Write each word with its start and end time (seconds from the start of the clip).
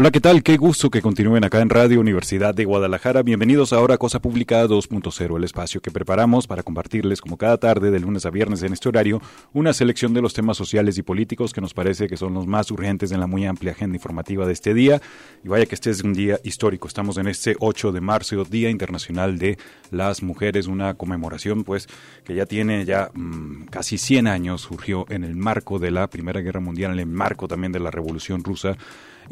Hola, 0.00 0.12
¿qué 0.12 0.20
tal? 0.20 0.44
Qué 0.44 0.56
gusto 0.56 0.90
que 0.90 1.02
continúen 1.02 1.42
acá 1.42 1.60
en 1.60 1.70
Radio 1.70 1.98
Universidad 1.98 2.54
de 2.54 2.64
Guadalajara. 2.64 3.24
Bienvenidos 3.24 3.72
ahora 3.72 3.94
a 3.94 3.98
Cosa 3.98 4.20
Pública 4.20 4.64
2.0, 4.64 5.36
el 5.36 5.42
espacio 5.42 5.80
que 5.80 5.90
preparamos 5.90 6.46
para 6.46 6.62
compartirles 6.62 7.20
como 7.20 7.36
cada 7.36 7.56
tarde 7.58 7.90
de 7.90 7.98
lunes 7.98 8.24
a 8.24 8.30
viernes 8.30 8.62
en 8.62 8.72
este 8.72 8.88
horario 8.88 9.20
una 9.52 9.72
selección 9.72 10.14
de 10.14 10.22
los 10.22 10.34
temas 10.34 10.56
sociales 10.56 10.98
y 10.98 11.02
políticos 11.02 11.52
que 11.52 11.60
nos 11.60 11.74
parece 11.74 12.06
que 12.06 12.16
son 12.16 12.32
los 12.32 12.46
más 12.46 12.70
urgentes 12.70 13.10
en 13.10 13.18
la 13.18 13.26
muy 13.26 13.44
amplia 13.44 13.72
agenda 13.72 13.96
informativa 13.96 14.46
de 14.46 14.52
este 14.52 14.72
día. 14.72 15.02
Y 15.42 15.48
vaya 15.48 15.66
que 15.66 15.74
este 15.74 15.90
es 15.90 16.04
un 16.04 16.14
día 16.14 16.38
histórico. 16.44 16.86
Estamos 16.86 17.18
en 17.18 17.26
este 17.26 17.56
8 17.58 17.90
de 17.90 18.00
marzo, 18.00 18.44
Día 18.44 18.70
Internacional 18.70 19.36
de 19.36 19.58
las 19.90 20.22
Mujeres, 20.22 20.68
una 20.68 20.94
conmemoración 20.94 21.64
pues 21.64 21.88
que 22.22 22.36
ya 22.36 22.46
tiene 22.46 22.84
ya 22.84 23.10
mmm, 23.14 23.64
casi 23.64 23.98
100 23.98 24.28
años, 24.28 24.60
surgió 24.60 25.06
en 25.08 25.24
el 25.24 25.34
marco 25.34 25.80
de 25.80 25.90
la 25.90 26.06
Primera 26.06 26.40
Guerra 26.40 26.60
Mundial, 26.60 26.92
en 26.92 27.00
el 27.00 27.06
marco 27.06 27.48
también 27.48 27.72
de 27.72 27.80
la 27.80 27.90
Revolución 27.90 28.44
Rusa 28.44 28.76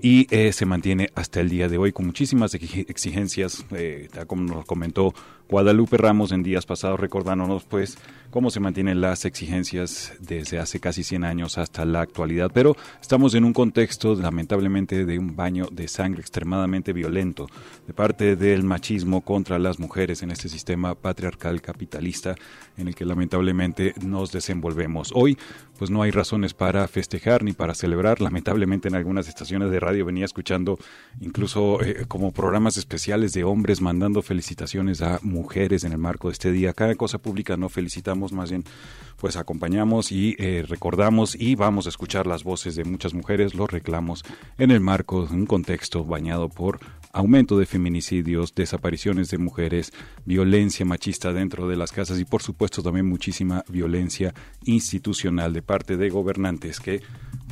y 0.00 0.26
eh, 0.34 0.52
se 0.52 0.66
mantiene 0.66 1.10
hasta 1.14 1.40
el 1.40 1.48
día 1.48 1.68
de 1.68 1.78
hoy 1.78 1.92
con 1.92 2.06
muchísimas 2.06 2.54
exigencias, 2.54 3.64
eh, 3.70 4.08
como 4.26 4.42
nos 4.44 4.64
comentó 4.64 5.14
Guadalupe 5.48 5.96
Ramos 5.96 6.32
en 6.32 6.42
días 6.42 6.66
pasados 6.66 6.98
recordándonos 6.98 7.62
pues 7.64 7.98
cómo 8.30 8.50
se 8.50 8.58
mantienen 8.58 9.00
las 9.00 9.24
exigencias 9.24 10.12
desde 10.18 10.58
hace 10.58 10.80
casi 10.80 11.04
100 11.04 11.22
años 11.22 11.56
hasta 11.56 11.84
la 11.84 12.00
actualidad, 12.00 12.50
pero 12.52 12.76
estamos 13.00 13.34
en 13.34 13.44
un 13.44 13.52
contexto 13.52 14.16
lamentablemente 14.16 15.04
de 15.04 15.18
un 15.20 15.36
baño 15.36 15.68
de 15.70 15.86
sangre 15.86 16.20
extremadamente 16.20 16.92
violento 16.92 17.46
de 17.86 17.94
parte 17.94 18.34
del 18.34 18.64
machismo 18.64 19.20
contra 19.20 19.60
las 19.60 19.78
mujeres 19.78 20.24
en 20.24 20.32
este 20.32 20.48
sistema 20.48 20.96
patriarcal 20.96 21.62
capitalista 21.62 22.34
en 22.76 22.88
el 22.88 22.96
que 22.96 23.04
lamentablemente 23.04 23.94
nos 24.04 24.32
desenvolvemos. 24.32 25.12
Hoy 25.14 25.38
pues 25.78 25.90
no 25.90 26.02
hay 26.02 26.10
razones 26.10 26.54
para 26.54 26.88
festejar 26.88 27.44
ni 27.44 27.52
para 27.52 27.74
celebrar, 27.74 28.20
lamentablemente 28.20 28.88
en 28.88 28.96
algunas 28.96 29.28
estaciones 29.28 29.70
de 29.70 29.78
radio 29.78 30.04
venía 30.04 30.24
escuchando 30.24 30.78
incluso 31.20 31.82
eh, 31.82 32.04
como 32.08 32.32
programas 32.32 32.76
especiales 32.76 33.32
de 33.32 33.44
hombres 33.44 33.80
mandando 33.80 34.22
felicitaciones 34.22 35.02
a 35.02 35.20
mujeres 35.22 35.35
en 35.84 35.92
el 35.92 35.98
marco 35.98 36.28
de 36.28 36.32
este 36.32 36.50
día. 36.50 36.72
Cada 36.72 36.94
cosa 36.94 37.18
pública 37.18 37.56
no 37.56 37.68
felicitamos, 37.68 38.32
más 38.32 38.50
bien 38.50 38.64
pues 39.16 39.36
acompañamos 39.36 40.12
y 40.12 40.36
eh, 40.38 40.64
recordamos 40.68 41.34
y 41.34 41.54
vamos 41.54 41.86
a 41.86 41.88
escuchar 41.88 42.26
las 42.26 42.44
voces 42.44 42.76
de 42.76 42.84
muchas 42.84 43.14
mujeres, 43.14 43.54
los 43.54 43.70
reclamos 43.70 44.24
en 44.58 44.70
el 44.70 44.80
marco 44.80 45.26
de 45.26 45.34
un 45.34 45.46
contexto 45.46 46.04
bañado 46.04 46.48
por 46.48 46.80
aumento 47.12 47.58
de 47.58 47.64
feminicidios, 47.64 48.54
desapariciones 48.54 49.30
de 49.30 49.38
mujeres, 49.38 49.92
violencia 50.26 50.84
machista 50.84 51.32
dentro 51.32 51.66
de 51.66 51.76
las 51.76 51.92
casas 51.92 52.18
y 52.18 52.24
por 52.24 52.42
supuesto 52.42 52.82
también 52.82 53.06
muchísima 53.06 53.64
violencia 53.68 54.34
institucional 54.64 55.52
de 55.52 55.62
parte 55.62 55.96
de 55.96 56.10
gobernantes 56.10 56.78
que 56.80 57.00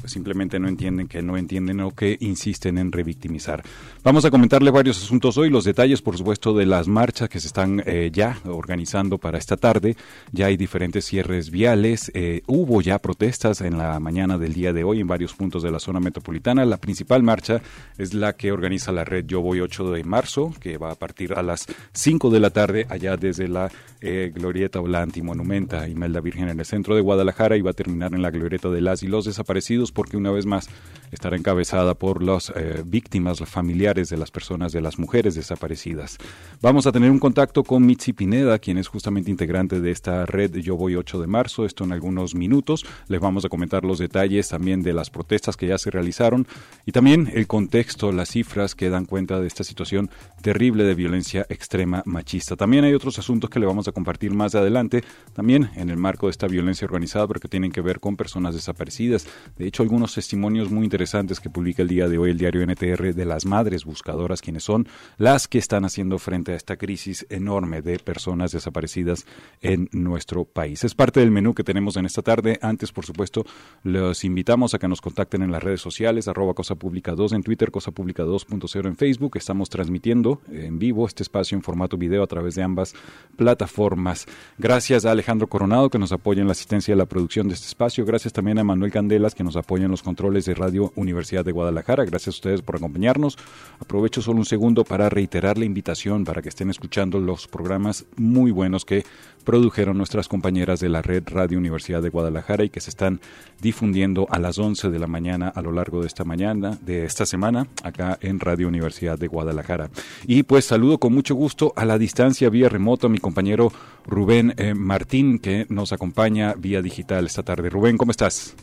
simplemente 0.06 0.59
no 0.59 0.69
entienden, 0.69 1.09
que 1.09 1.22
no 1.22 1.37
entienden 1.37 1.81
o 1.81 1.91
que 1.91 2.16
insisten 2.20 2.78
en 2.78 2.92
revictimizar. 2.92 3.62
Vamos 4.03 4.25
a 4.25 4.31
comentarle 4.31 4.70
varios 4.70 5.03
asuntos 5.03 5.38
hoy, 5.38 5.50
los 5.50 5.65
detalles 5.65 6.03
por 6.03 6.16
supuesto 6.16 6.54
de 6.54 6.66
las 6.66 6.88
marchas 6.88 7.28
que 7.28 7.41
se 7.41 7.47
están 7.47 7.82
eh, 7.87 8.10
ya 8.12 8.38
organizando 8.44 9.19
para 9.19 9.38
esta 9.38 9.56
tarde, 9.56 9.97
ya 10.32 10.47
hay 10.47 10.56
diferentes 10.56 11.04
cierres 11.04 11.50
viales, 11.50 12.10
eh, 12.14 12.43
hubo 12.47 12.81
ya 12.81 12.98
protestas 12.98 13.60
en 13.60 13.78
la 13.78 13.98
mañana 14.00 14.38
del 14.38 14.54
día 14.54 14.72
de 14.72 14.84
hoy 14.84 15.00
en 15.00 15.06
varios 15.06 15.34
puntos 15.34 15.62
de 15.62 15.70
la 15.70 15.78
zona 15.78 16.00
metropolitana, 16.00 16.64
la 16.64 16.76
principal 16.76 17.22
marcha 17.22 17.60
es 17.98 18.14
la 18.14 18.34
que 18.34 18.53
organiza 18.53 18.93
la 18.93 19.04
red 19.04 19.25
Yo 19.26 19.41
Voy 19.41 19.60
8 19.60 19.91
de 19.91 20.04
marzo, 20.04 20.53
que 20.60 20.78
va 20.78 20.91
a 20.91 20.94
partir 20.94 21.34
a 21.34 21.43
las 21.43 21.66
5 21.93 22.31
de 22.31 22.41
la 22.41 22.50
tarde 22.50 22.87
allá 22.88 23.16
desde 23.16 23.48
la 23.48 23.70
eh, 24.00 24.32
Glorieta 24.34 24.81
o 24.81 24.87
la 24.87 25.03
Antimonumenta 25.03 25.88
Imelda 25.88 26.20
Virgen 26.20 26.48
en 26.48 26.60
el 26.60 26.66
centro 26.66 26.94
de 26.94 27.00
Guadalajara 27.00 27.56
y 27.56 27.62
va 27.62 27.70
a 27.70 27.75
terminar 27.75 28.14
en 28.14 28.22
la 28.22 28.31
Glorieta 28.31 28.69
de 28.69 28.81
las 28.81 29.03
y 29.03 29.09
los 29.09 29.25
desaparecidos 29.25 29.93
porque 29.94 30.16
una 30.16 30.31
vez 30.31 30.44
más 30.44 30.69
estará 31.15 31.37
encabezada 31.37 31.94
por 31.94 32.22
las 32.22 32.53
eh, 32.55 32.82
víctimas, 32.84 33.41
los 33.41 33.49
familiares 33.49 34.09
de 34.09 34.16
las 34.16 34.31
personas, 34.31 34.72
de 34.72 34.81
las 34.81 34.99
mujeres 34.99 35.34
desaparecidas. 35.34 36.19
Vamos 36.60 36.87
a 36.87 36.93
tener 36.93 37.10
un 37.10 37.19
contacto 37.19 37.62
con 37.62 37.87
Mitzi 37.87 38.12
Pineda, 38.12 38.59
quien 38.59 38.78
es 38.78 38.88
justamente 38.88 39.31
integrante 39.31 39.81
de 39.81 39.91
esta 39.91 40.27
red 40.27 40.56
Yo 40.56 40.77
Voy 40.77 40.97
8 40.97 41.21
de 41.21 41.27
marzo, 41.27 41.65
esto 41.65 41.84
en 41.84 41.93
algunos 41.93 42.34
minutos. 42.34 42.84
Les 43.09 43.21
vamos 43.21 43.44
a 43.44 43.49
comentar 43.49 43.84
los 43.84 43.99
detalles 43.99 44.49
también 44.49 44.82
de 44.82 44.93
las 44.93 45.10
protestas 45.10 45.56
que 45.56 45.69
ya 45.69 45.78
se 45.78 45.91
realizaron 45.91 46.47
y 46.84 46.93
también 46.93 47.31
el 47.32 47.47
contexto, 47.47 48.12
las 48.12 48.31
cifras 48.31 48.75
que 48.75 48.91
dan 48.91 49.05
cuenta 49.05 49.41
de 49.41 49.47
esta 49.47 49.65
situación 49.65 50.11
terrible 50.43 50.84
de 50.84 50.94
violencia 50.94 51.47
extrema 51.49 52.03
machista. 52.06 52.56
También 52.56 52.84
hay 52.84 52.94
otros 52.94 53.19
asuntos 53.19 53.50
que 53.50 53.61
le 53.61 53.66
vamos 53.66 53.87
a 53.88 53.93
compartir 53.93 54.32
más 54.32 54.55
adelante, 54.55 55.05
también 55.32 55.71
en 55.76 55.91
el 55.91 55.97
marco 55.97 56.26
de 56.26 56.32
esta 56.32 56.49
violencia 56.49 56.84
organizada, 56.84 57.28
pero 57.28 57.41
que 57.41 57.49
tienen 57.49 57.71
que 57.71 57.81
ver 57.81 58.00
con 58.00 58.16
personas 58.16 58.55
desaparecidas. 58.55 59.26
De 59.56 59.66
hecho, 59.66 59.83
algunos 59.84 60.14
testimonios 60.14 60.70
muy 60.70 60.84
interesantes 60.84 61.40
que 61.40 61.50
publica 61.50 61.82
el 61.82 61.88
día 61.88 62.08
de 62.08 62.16
hoy 62.16 62.30
el 62.30 62.38
diario 62.38 62.66
NTR 62.66 63.14
de 63.14 63.24
las 63.26 63.44
madres 63.44 63.84
buscadoras, 63.84 64.40
quienes 64.40 64.64
son 64.64 64.88
las 65.18 65.46
que 65.46 65.58
están 65.58 65.84
haciendo 65.84 66.18
frente 66.18 66.52
a 66.52 66.56
esta 66.56 66.76
crisis 66.76 67.26
enorme 67.28 67.82
de 67.82 67.98
personas 67.98 68.52
desaparecidas 68.52 69.26
en 69.60 69.90
nuestro 69.92 70.46
país. 70.46 70.84
Es 70.84 70.94
parte 70.94 71.20
del 71.20 71.30
menú 71.30 71.52
que 71.52 71.64
tenemos 71.64 71.98
en 71.98 72.06
esta 72.06 72.22
tarde. 72.22 72.58
Antes, 72.62 72.92
por 72.92 73.04
supuesto, 73.04 73.44
los 73.82 74.24
invitamos 74.24 74.72
a 74.72 74.78
que 74.78 74.88
nos 74.88 75.02
contacten 75.02 75.42
en 75.42 75.52
las 75.52 75.62
redes 75.62 75.82
sociales, 75.82 76.28
arroba 76.28 76.54
Cosa 76.54 76.76
Pública 76.76 77.12
2 77.12 77.34
en 77.34 77.42
Twitter, 77.42 77.70
Cosa 77.70 77.90
Pública 77.90 78.24
2.0 78.24 78.86
en 78.86 78.96
Facebook. 78.96 79.36
Estamos 79.36 79.68
transmitiendo 79.68 80.40
en 80.50 80.78
vivo 80.78 81.06
este 81.06 81.22
espacio 81.22 81.56
en 81.56 81.62
formato 81.62 81.98
video 81.98 82.22
a 82.22 82.26
través 82.26 82.54
de 82.54 82.62
ambas 82.62 82.94
plataformas. 83.36 84.24
Gracias 84.56 85.04
a 85.04 85.10
Alejandro 85.10 85.46
Coronado 85.46 85.90
que 85.90 85.98
nos 85.98 86.12
apoya 86.12 86.40
en 86.40 86.48
la 86.48 86.52
asistencia 86.52 86.94
de 86.94 86.98
la 86.98 87.06
producción 87.06 87.48
de 87.48 87.54
este 87.54 87.66
espacio. 87.66 88.06
Gracias 88.06 88.32
también 88.32 88.58
a 88.58 88.64
Manuel 88.64 88.90
Candelas 88.90 89.34
que 89.34 89.44
nos 89.44 89.56
apoya 89.56 89.73
los 89.82 90.02
controles 90.02 90.44
de 90.44 90.54
Radio 90.54 90.92
Universidad 90.96 91.44
de 91.44 91.52
Guadalajara. 91.52 92.04
Gracias 92.04 92.34
a 92.34 92.38
ustedes 92.38 92.62
por 92.62 92.76
acompañarnos. 92.76 93.36
Aprovecho 93.80 94.22
solo 94.22 94.38
un 94.38 94.44
segundo 94.44 94.84
para 94.84 95.08
reiterar 95.08 95.58
la 95.58 95.64
invitación 95.64 96.24
para 96.24 96.42
que 96.42 96.48
estén 96.48 96.70
escuchando 96.70 97.20
los 97.20 97.46
programas 97.46 98.06
muy 98.16 98.50
buenos 98.50 98.84
que 98.84 99.04
produjeron 99.44 99.98
nuestras 99.98 100.26
compañeras 100.26 100.80
de 100.80 100.88
la 100.88 101.02
red 101.02 101.22
Radio 101.26 101.58
Universidad 101.58 102.02
de 102.02 102.08
Guadalajara 102.08 102.64
y 102.64 102.70
que 102.70 102.80
se 102.80 102.90
están 102.90 103.20
difundiendo 103.60 104.26
a 104.30 104.38
las 104.38 104.58
11 104.58 104.90
de 104.90 104.98
la 104.98 105.06
mañana 105.06 105.48
a 105.48 105.62
lo 105.62 105.70
largo 105.70 106.00
de 106.00 106.06
esta 106.06 106.24
mañana, 106.24 106.78
de 106.80 107.04
esta 107.04 107.26
semana, 107.26 107.68
acá 107.82 108.18
en 108.22 108.40
Radio 108.40 108.68
Universidad 108.68 109.18
de 109.18 109.28
Guadalajara. 109.28 109.90
Y 110.26 110.42
pues 110.44 110.64
saludo 110.64 110.98
con 110.98 111.12
mucho 111.12 111.34
gusto 111.34 111.72
a 111.76 111.84
la 111.84 111.98
distancia 111.98 112.48
vía 112.48 112.68
remoto 112.68 113.06
a 113.06 113.10
mi 113.10 113.18
compañero 113.18 113.72
Rubén 114.06 114.54
eh, 114.56 114.74
Martín, 114.74 115.38
que 115.38 115.66
nos 115.68 115.92
acompaña 115.92 116.54
vía 116.54 116.82
digital 116.82 117.26
esta 117.26 117.42
tarde. 117.42 117.70
Rubén, 117.70 117.96
¿cómo 117.96 118.10
estás? 118.10 118.54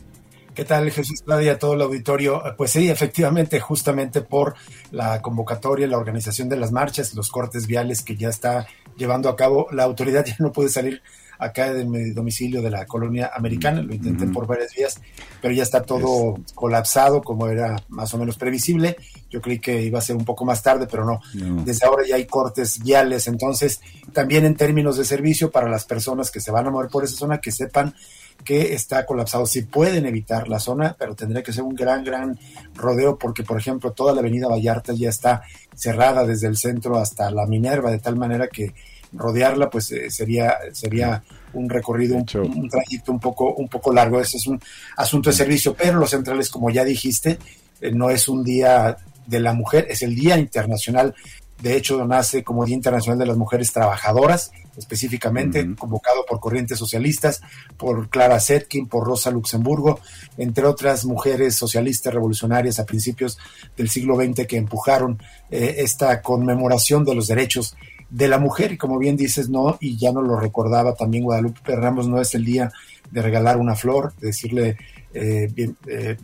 ¿Qué 0.54 0.66
tal, 0.66 0.90
Jesús 0.90 1.22
Claudia, 1.24 1.58
todo 1.58 1.72
el 1.74 1.80
auditorio? 1.80 2.42
Pues 2.58 2.72
sí, 2.72 2.90
efectivamente, 2.90 3.58
justamente 3.58 4.20
por 4.20 4.54
la 4.90 5.22
convocatoria, 5.22 5.86
la 5.86 5.96
organización 5.96 6.50
de 6.50 6.56
las 6.56 6.72
marchas, 6.72 7.14
los 7.14 7.30
cortes 7.30 7.66
viales 7.66 8.02
que 8.02 8.16
ya 8.16 8.28
está 8.28 8.66
llevando 8.98 9.30
a 9.30 9.36
cabo, 9.36 9.68
la 9.72 9.84
autoridad 9.84 10.24
ya 10.26 10.36
no 10.40 10.52
puede 10.52 10.68
salir 10.68 11.02
acá 11.38 11.72
de 11.72 11.84
mi 11.84 12.10
domicilio 12.10 12.60
de 12.60 12.70
la 12.70 12.86
colonia 12.86 13.30
americana, 13.34 13.82
lo 13.82 13.94
intenté 13.94 14.26
por 14.28 14.46
varias 14.46 14.74
vías, 14.74 15.00
pero 15.40 15.52
ya 15.52 15.62
está 15.62 15.82
todo 15.82 16.38
colapsado 16.54 17.20
como 17.22 17.48
era 17.48 17.82
más 17.88 18.12
o 18.14 18.18
menos 18.18 18.36
previsible. 18.36 18.96
Yo 19.28 19.40
creí 19.40 19.58
que 19.58 19.82
iba 19.82 19.98
a 19.98 20.02
ser 20.02 20.16
un 20.16 20.24
poco 20.24 20.44
más 20.44 20.62
tarde, 20.62 20.86
pero 20.88 21.04
no. 21.04 21.20
no. 21.34 21.64
Desde 21.64 21.86
ahora 21.86 22.04
ya 22.06 22.16
hay 22.16 22.26
cortes 22.26 22.78
viales, 22.80 23.26
entonces 23.26 23.80
también 24.12 24.44
en 24.44 24.54
términos 24.54 24.98
de 24.98 25.04
servicio 25.04 25.50
para 25.50 25.68
las 25.68 25.84
personas 25.84 26.30
que 26.30 26.40
se 26.40 26.52
van 26.52 26.66
a 26.66 26.70
mover 26.70 26.90
por 26.90 27.02
esa 27.04 27.16
zona, 27.16 27.40
que 27.40 27.50
sepan 27.50 27.94
que 28.44 28.74
está 28.74 29.06
colapsado. 29.06 29.46
Si 29.46 29.62
pueden 29.62 30.06
evitar 30.06 30.48
la 30.48 30.58
zona, 30.58 30.96
pero 30.98 31.14
tendría 31.14 31.42
que 31.42 31.52
ser 31.52 31.64
un 31.64 31.74
gran, 31.74 32.04
gran 32.04 32.38
rodeo 32.74 33.18
porque, 33.18 33.42
por 33.42 33.58
ejemplo, 33.58 33.92
toda 33.92 34.12
la 34.12 34.20
avenida 34.20 34.48
Vallarta 34.48 34.92
ya 34.92 35.08
está 35.08 35.42
cerrada 35.74 36.26
desde 36.26 36.48
el 36.48 36.56
centro 36.56 36.98
hasta 36.98 37.30
la 37.30 37.46
Minerva, 37.46 37.90
de 37.90 37.98
tal 37.98 38.16
manera 38.16 38.48
que 38.48 38.74
rodearla 39.12 39.68
pues 39.68 39.92
eh, 39.92 40.10
sería 40.10 40.56
sería 40.72 41.22
un 41.52 41.68
recorrido 41.68 42.16
un, 42.16 42.24
un, 42.56 42.68
trayecto 42.68 43.12
un 43.12 43.20
poco 43.20 43.54
un 43.54 43.68
poco 43.68 43.92
largo 43.92 44.20
ese 44.20 44.38
es 44.38 44.46
un 44.46 44.58
asunto 44.96 45.30
de 45.30 45.36
servicio 45.36 45.74
pero 45.74 45.98
los 45.98 46.10
centrales 46.10 46.48
como 46.48 46.70
ya 46.70 46.82
dijiste 46.82 47.38
eh, 47.80 47.90
no 47.92 48.08
es 48.08 48.28
un 48.28 48.42
día 48.42 48.96
de 49.26 49.40
la 49.40 49.52
mujer 49.52 49.86
es 49.90 50.02
el 50.02 50.14
día 50.14 50.38
internacional 50.38 51.14
De 51.62 51.76
hecho, 51.76 52.04
nace 52.04 52.42
como 52.42 52.64
Día 52.64 52.74
Internacional 52.74 53.20
de 53.20 53.26
las 53.26 53.36
Mujeres 53.36 53.72
Trabajadoras, 53.72 54.50
específicamente, 54.76 55.76
convocado 55.76 56.26
por 56.26 56.40
corrientes 56.40 56.76
socialistas, 56.76 57.40
por 57.76 58.08
Clara 58.08 58.40
Zetkin, 58.40 58.88
por 58.88 59.06
Rosa 59.06 59.30
Luxemburgo, 59.30 60.00
entre 60.38 60.64
otras 60.66 61.04
mujeres 61.04 61.54
socialistas 61.54 62.12
revolucionarias 62.12 62.80
a 62.80 62.84
principios 62.84 63.38
del 63.76 63.88
siglo 63.88 64.16
XX 64.16 64.44
que 64.48 64.56
empujaron 64.56 65.22
eh, 65.52 65.76
esta 65.78 66.20
conmemoración 66.20 67.04
de 67.04 67.14
los 67.14 67.28
derechos 67.28 67.76
de 68.10 68.26
la 68.26 68.38
mujer. 68.38 68.72
Y 68.72 68.76
como 68.76 68.98
bien 68.98 69.16
dices, 69.16 69.48
no, 69.48 69.76
y 69.78 69.96
ya 69.96 70.10
no 70.10 70.20
lo 70.20 70.40
recordaba 70.40 70.96
también 70.96 71.22
Guadalupe 71.22 71.76
Ramos, 71.76 72.08
no 72.08 72.20
es 72.20 72.34
el 72.34 72.44
día 72.44 72.72
de 73.08 73.22
regalar 73.22 73.56
una 73.56 73.76
flor, 73.76 74.14
de 74.16 74.28
decirle, 74.28 74.76
eh, 75.14 75.48
bien, 75.54 75.76
eh, 75.86 76.16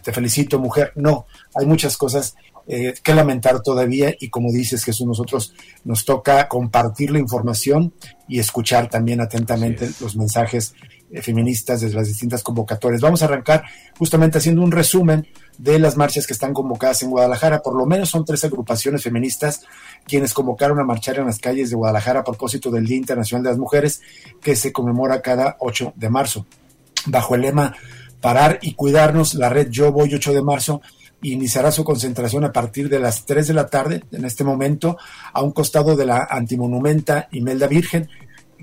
te 0.00 0.12
felicito 0.12 0.60
mujer. 0.60 0.92
No, 0.94 1.26
hay 1.56 1.66
muchas 1.66 1.96
cosas 1.96 2.36
eh, 2.68 2.94
que 3.02 3.14
lamentar 3.14 3.60
todavía 3.62 4.14
y 4.18 4.28
como 4.28 4.50
dices 4.50 4.84
Jesús, 4.84 5.06
nosotros 5.06 5.54
nos 5.84 6.04
toca 6.04 6.48
compartir 6.48 7.10
la 7.12 7.20
información 7.20 7.94
y 8.26 8.40
escuchar 8.40 8.90
también 8.90 9.20
atentamente 9.20 9.88
los 10.00 10.16
mensajes 10.16 10.74
eh, 11.08 11.22
feministas 11.22 11.80
desde 11.80 11.94
las 11.94 12.08
distintas 12.08 12.42
convocatorias. 12.42 13.00
Vamos 13.00 13.22
a 13.22 13.26
arrancar 13.26 13.62
justamente 13.96 14.38
haciendo 14.38 14.62
un 14.62 14.72
resumen 14.72 15.28
de 15.58 15.78
las 15.78 15.96
marchas 15.96 16.26
que 16.26 16.32
están 16.32 16.52
convocadas 16.52 17.02
en 17.02 17.10
Guadalajara. 17.10 17.62
Por 17.62 17.76
lo 17.76 17.86
menos 17.86 18.10
son 18.10 18.24
tres 18.24 18.42
agrupaciones 18.44 19.04
feministas 19.04 19.62
quienes 20.04 20.34
convocaron 20.34 20.80
a 20.80 20.84
marchar 20.84 21.18
en 21.18 21.26
las 21.26 21.38
calles 21.38 21.70
de 21.70 21.76
Guadalajara 21.76 22.20
a 22.20 22.24
propósito 22.24 22.72
del 22.72 22.86
Día 22.86 22.96
Internacional 22.96 23.44
de 23.44 23.50
las 23.50 23.58
Mujeres 23.58 24.00
que 24.42 24.56
se 24.56 24.72
conmemora 24.72 25.22
cada 25.22 25.56
8 25.60 25.92
de 25.94 26.10
marzo. 26.10 26.46
Bajo 27.06 27.36
el 27.36 27.42
lema 27.42 27.76
Parar 28.20 28.58
y 28.60 28.74
Cuidarnos, 28.74 29.34
la 29.34 29.48
red 29.48 29.68
Yo 29.70 29.92
Voy 29.92 30.12
8 30.12 30.32
de 30.32 30.42
marzo 30.42 30.80
iniciará 31.22 31.72
su 31.72 31.84
concentración 31.84 32.44
a 32.44 32.52
partir 32.52 32.88
de 32.88 33.00
las 33.00 33.24
3 33.24 33.48
de 33.48 33.54
la 33.54 33.66
tarde, 33.66 34.04
en 34.12 34.24
este 34.24 34.44
momento, 34.44 34.96
a 35.32 35.42
un 35.42 35.52
costado 35.52 35.96
de 35.96 36.06
la 36.06 36.26
antimonumenta 36.30 37.28
Imelda 37.32 37.66
Virgen, 37.66 38.08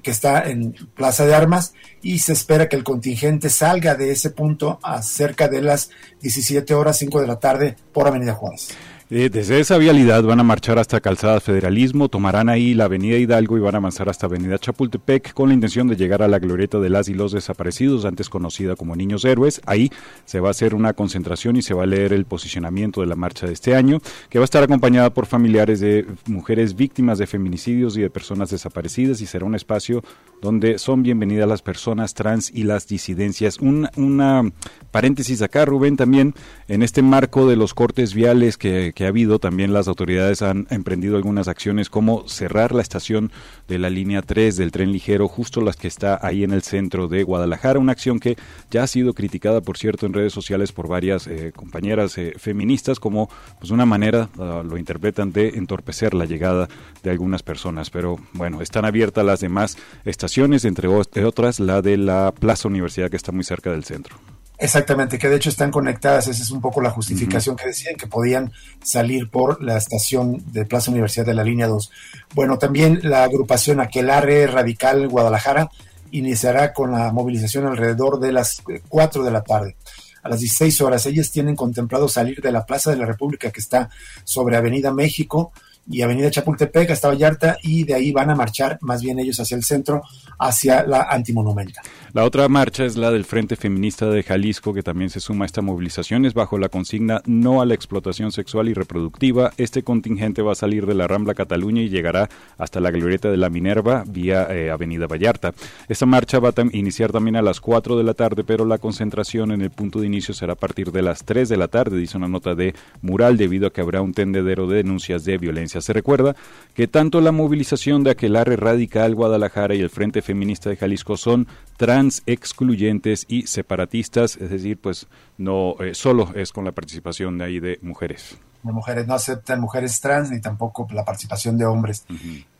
que 0.02 0.12
está 0.12 0.50
en 0.50 0.74
Plaza 0.96 1.26
de 1.26 1.34
Armas, 1.34 1.74
y 2.02 2.20
se 2.20 2.34
espera 2.34 2.68
que 2.68 2.76
el 2.76 2.84
contingente 2.84 3.50
salga 3.50 3.96
de 3.96 4.12
ese 4.12 4.32
punto 4.32 4.80
a 4.84 5.02
cerca 5.02 5.48
de 5.48 5.62
las 5.62 5.90
17 6.22 6.74
horas 6.74 6.98
5 6.98 7.22
de 7.22 7.28
la 7.28 7.40
tarde 7.40 7.76
por 7.92 8.08
Avenida 8.08 8.34
Juárez. 8.34 8.70
Eh, 9.16 9.30
desde 9.30 9.60
esa 9.60 9.78
vialidad 9.78 10.24
van 10.24 10.40
a 10.40 10.44
marchar 10.44 10.80
hasta 10.80 11.00
Calzada 11.00 11.40
Federalismo, 11.40 12.10
tomarán 12.10 12.50
ahí 12.50 12.74
la 12.74 12.86
Avenida 12.86 13.16
Hidalgo 13.16 13.56
y 13.60 13.60
van 13.60 13.76
a 13.76 13.78
avanzar 13.78 14.10
hasta 14.10 14.26
Avenida 14.26 14.58
Chapultepec 14.58 15.34
con 15.34 15.50
la 15.50 15.54
intención 15.54 15.88
de 15.88 15.96
llegar 15.96 16.24
a 16.24 16.28
la 16.28 16.40
glorieta 16.40 16.80
de 16.80 16.90
las 16.90 17.10
y 17.10 17.14
los 17.14 17.32
desaparecidos, 17.32 18.06
antes 18.06 18.28
conocida 18.28 18.76
como 18.76 18.96
Niños 18.96 19.24
Héroes. 19.24 19.62
Ahí 19.68 19.92
se 20.26 20.40
va 20.40 20.48
a 20.48 20.50
hacer 20.50 20.74
una 20.74 20.94
concentración 20.94 21.58
y 21.58 21.62
se 21.62 21.76
va 21.76 21.84
a 21.84 21.86
leer 21.86 22.12
el 22.12 22.26
posicionamiento 22.26 23.02
de 23.02 23.06
la 23.06 23.16
marcha 23.16 23.46
de 23.46 23.54
este 23.54 23.76
año, 23.76 24.00
que 24.32 24.40
va 24.40 24.46
a 24.46 24.50
estar 24.50 24.64
acompañada 24.64 25.14
por 25.14 25.28
familiares 25.28 25.80
de 25.80 26.08
mujeres 26.26 26.76
víctimas 26.76 27.20
de 27.20 27.28
feminicidios 27.28 27.96
y 27.98 28.02
de 28.02 28.10
personas 28.10 28.50
desaparecidas 28.50 29.22
y 29.22 29.28
será 29.28 29.46
un 29.46 29.54
espacio 29.54 30.04
donde 30.44 30.78
son 30.78 31.04
bienvenidas 31.04 31.48
las 31.48 31.62
personas 31.62 32.14
trans 32.14 32.52
y 32.54 32.64
las 32.64 32.86
disidencias. 32.86 33.60
una 33.60 34.52
paréntesis 34.92 35.42
acá, 35.42 35.64
Rubén, 35.64 35.96
también 35.96 36.36
en 36.68 36.84
este 36.84 37.02
marco 37.02 37.48
de 37.48 37.56
los 37.56 37.74
cortes 37.74 38.14
viales 38.14 38.58
que 38.58 38.94
ha 39.00 39.08
habido, 39.08 39.40
también 39.40 39.72
las 39.72 39.88
autoridades 39.88 40.42
han 40.42 40.68
emprendido 40.70 41.16
algunas 41.16 41.48
acciones 41.48 41.90
como 41.90 42.28
cerrar 42.28 42.76
la 42.76 42.82
estación 42.82 43.32
de 43.70 43.80
la 43.80 43.90
línea 43.90 44.22
3 44.22 44.58
del 44.58 44.72
tren 44.72 44.92
ligero, 44.92 45.30
justo 45.30 45.62
las 45.62 45.78
que 45.78 45.88
está 45.88 46.20
ahí 46.22 46.44
en 46.44 46.52
el 46.52 46.62
centro 46.62 47.08
de 47.08 47.24
Guadalajara, 47.24 47.80
una 47.80 47.94
acción 47.94 48.20
que 48.20 48.36
ya 48.70 48.84
ha 48.84 48.88
sido 48.88 49.14
criticada, 49.14 49.62
por 49.62 49.78
cierto, 49.78 50.06
en 50.06 50.14
redes 50.14 50.34
sociales 50.34 50.74
por 50.74 50.90
varias 50.90 51.26
eh, 51.28 51.54
compañeras 51.56 52.18
eh, 52.18 52.34
feministas 52.38 53.00
como 53.00 53.30
pues 53.60 53.72
una 53.72 53.86
manera, 53.86 54.30
ah, 54.38 54.62
lo 54.66 54.78
interpretan, 54.78 55.32
de 55.32 55.50
entorpecer 55.50 56.14
la 56.14 56.26
llegada 56.26 56.68
de 57.02 57.12
algunas 57.12 57.44
personas. 57.44 57.90
Pero 57.90 58.18
bueno, 58.34 58.62
están 58.62 58.84
abiertas 58.84 59.26
las 59.26 59.40
demás 59.40 59.78
estaciones, 60.04 60.33
entre 60.38 60.88
otras 60.88 61.60
la 61.60 61.82
de 61.82 61.98
la 61.98 62.32
Plaza 62.32 62.68
Universidad 62.68 63.10
que 63.10 63.18
está 63.18 63.32
muy 63.32 63.44
cerca 63.44 63.72
del 63.72 63.84
centro. 63.84 64.16
Exactamente, 64.58 65.18
que 65.18 65.28
de 65.28 65.36
hecho 65.36 65.50
están 65.50 65.72
conectadas, 65.72 66.28
esa 66.28 66.42
es 66.42 66.52
un 66.52 66.62
poco 66.62 66.80
la 66.80 66.92
justificación 66.92 67.56
que 67.56 67.68
decían, 67.68 67.96
que 67.96 68.08
podían 68.08 68.52
salir 68.82 69.30
por 69.30 69.62
la 69.62 69.78
estación 69.78 70.42
de 70.54 70.66
Plaza 70.66 70.92
Universidad 70.92 71.26
de 71.26 71.34
la 71.34 71.44
línea 71.44 71.68
2. 71.68 71.92
Bueno, 72.34 72.58
también 72.58 73.00
la 73.04 73.24
agrupación 73.24 73.80
Aquelarre 73.80 74.48
Radical 74.48 75.08
Guadalajara 75.10 75.70
iniciará 76.12 76.72
con 76.72 76.92
la 76.92 77.12
movilización 77.12 77.66
alrededor 77.66 78.20
de 78.20 78.32
las 78.32 78.62
4 78.88 79.24
de 79.24 79.32
la 79.32 79.42
tarde. 79.42 79.76
A 80.22 80.30
las 80.30 80.40
16 80.40 80.80
horas, 80.82 81.06
ellas 81.08 81.32
tienen 81.32 81.56
contemplado 81.56 82.08
salir 82.08 82.40
de 82.40 82.52
la 82.52 82.66
Plaza 82.66 82.92
de 82.92 82.98
la 82.98 83.06
República 83.06 83.52
que 83.52 83.60
está 83.60 83.90
sobre 84.24 84.56
Avenida 84.56 84.94
México 84.94 85.52
y 85.90 86.02
Avenida 86.02 86.32
Chapultepec 86.32 86.92
hasta 86.92 87.10
Vallarta 87.10 87.58
y 87.62 87.84
de 87.84 87.94
ahí 87.94 88.12
van 88.12 88.30
a 88.30 88.36
marchar 88.36 88.78
más 88.82 89.02
bien 89.02 89.20
ellos 89.20 89.40
hacia 89.40 89.58
el 89.58 89.64
centro, 89.64 90.02
hacia 90.40 90.84
la 90.84 91.04
antimonumenta. 91.04 91.82
La 92.14 92.24
otra 92.24 92.48
marcha 92.48 92.86
es 92.86 92.96
la 92.96 93.12
del 93.12 93.26
Frente 93.26 93.56
Feminista 93.56 94.10
de 94.10 94.24
Jalisco 94.24 94.74
que 94.74 94.84
también 94.84 95.10
se 95.10 95.20
suma 95.20 95.46
a 95.46 95.48
esta 95.48 95.62
movilización, 95.62 96.26
es 96.26 96.34
bajo 96.34 96.58
la 96.58 96.70
consigna 96.70 97.22
no 97.26 97.62
a 97.62 97.66
la 97.66 97.74
explotación 97.74 98.32
sexual 98.32 98.70
y 98.70 98.74
reproductiva. 98.74 99.52
Este 99.58 99.84
contingente 99.84 100.42
va 100.42 100.54
a 100.54 100.56
salir 100.56 100.86
de 100.86 100.94
la 100.94 101.08
Rambla 101.08 101.34
Cataluña 101.34 101.82
y 101.82 101.90
llegará 101.90 102.30
hasta 102.58 102.80
la 102.80 102.92
Glorieta 102.92 103.30
de 103.30 103.38
la 103.38 103.50
Minerva 103.50 104.04
vía 104.08 104.48
eh, 104.50 104.70
Avenida 104.70 105.08
Vallarta. 105.08 105.54
Esta 105.90 106.06
marcha 106.06 106.40
va 106.40 106.50
a 106.50 106.54
iniciar 106.72 107.12
también 107.12 107.36
a 107.36 107.42
las 107.42 107.60
4 107.60 107.98
de 107.98 108.04
la 108.04 108.14
tarde, 108.14 108.44
pero 108.44 108.66
la 108.66 108.78
concentración 108.78 109.52
en 109.52 109.62
el 109.62 109.72
punto 109.72 110.00
de 110.00 110.08
inicio 110.08 110.34
será 110.34 110.54
a 110.54 110.58
partir 110.58 110.92
de 110.92 111.02
las 111.02 111.24
3 111.26 111.50
de 111.50 111.58
la 111.58 111.68
tarde, 111.68 111.98
dice 111.98 112.18
una 112.18 112.28
nota 112.28 112.56
de 112.56 112.74
Mural, 113.02 113.38
debido 113.38 113.68
a 113.68 113.74
que 113.74 113.82
habrá 113.82 114.02
un 114.02 114.14
tendedero 114.14 114.68
de 114.68 114.78
denuncias 114.78 115.26
de 115.26 115.38
violencia 115.38 115.73
se 115.82 115.94
recuerda 115.94 116.36
que 116.74 116.88
tanto 116.88 117.22
la 117.22 117.32
movilización 117.32 118.04
de 118.04 118.12
Aquelarre 118.12 118.56
Radical 118.56 119.16
Guadalajara 119.16 119.76
y 119.76 119.82
el 119.82 119.90
Frente 119.90 120.22
Feminista 120.22 120.70
de 120.70 120.76
Jalisco 120.76 121.18
son 121.18 121.48
trans 121.78 122.24
excluyentes 122.26 123.26
y 123.28 123.48
separatistas, 123.48 124.38
es 124.38 124.50
decir, 124.50 124.80
pues 124.80 125.08
no 125.38 125.76
eh, 125.80 125.94
solo 125.94 126.30
es 126.36 126.52
con 126.52 126.66
la 126.66 126.72
participación 126.72 127.38
de 127.38 127.46
ahí 127.46 127.60
de 127.60 127.80
mujeres. 127.82 128.38
De 128.64 128.72
mujeres, 128.72 129.06
no 129.08 129.16
aceptan 129.16 129.60
mujeres 129.60 130.00
trans 130.00 130.32
ni 130.32 130.40
tampoco 130.40 130.88
la 130.92 131.04
participación 131.04 131.58
de 131.58 131.66
hombres. 131.66 132.06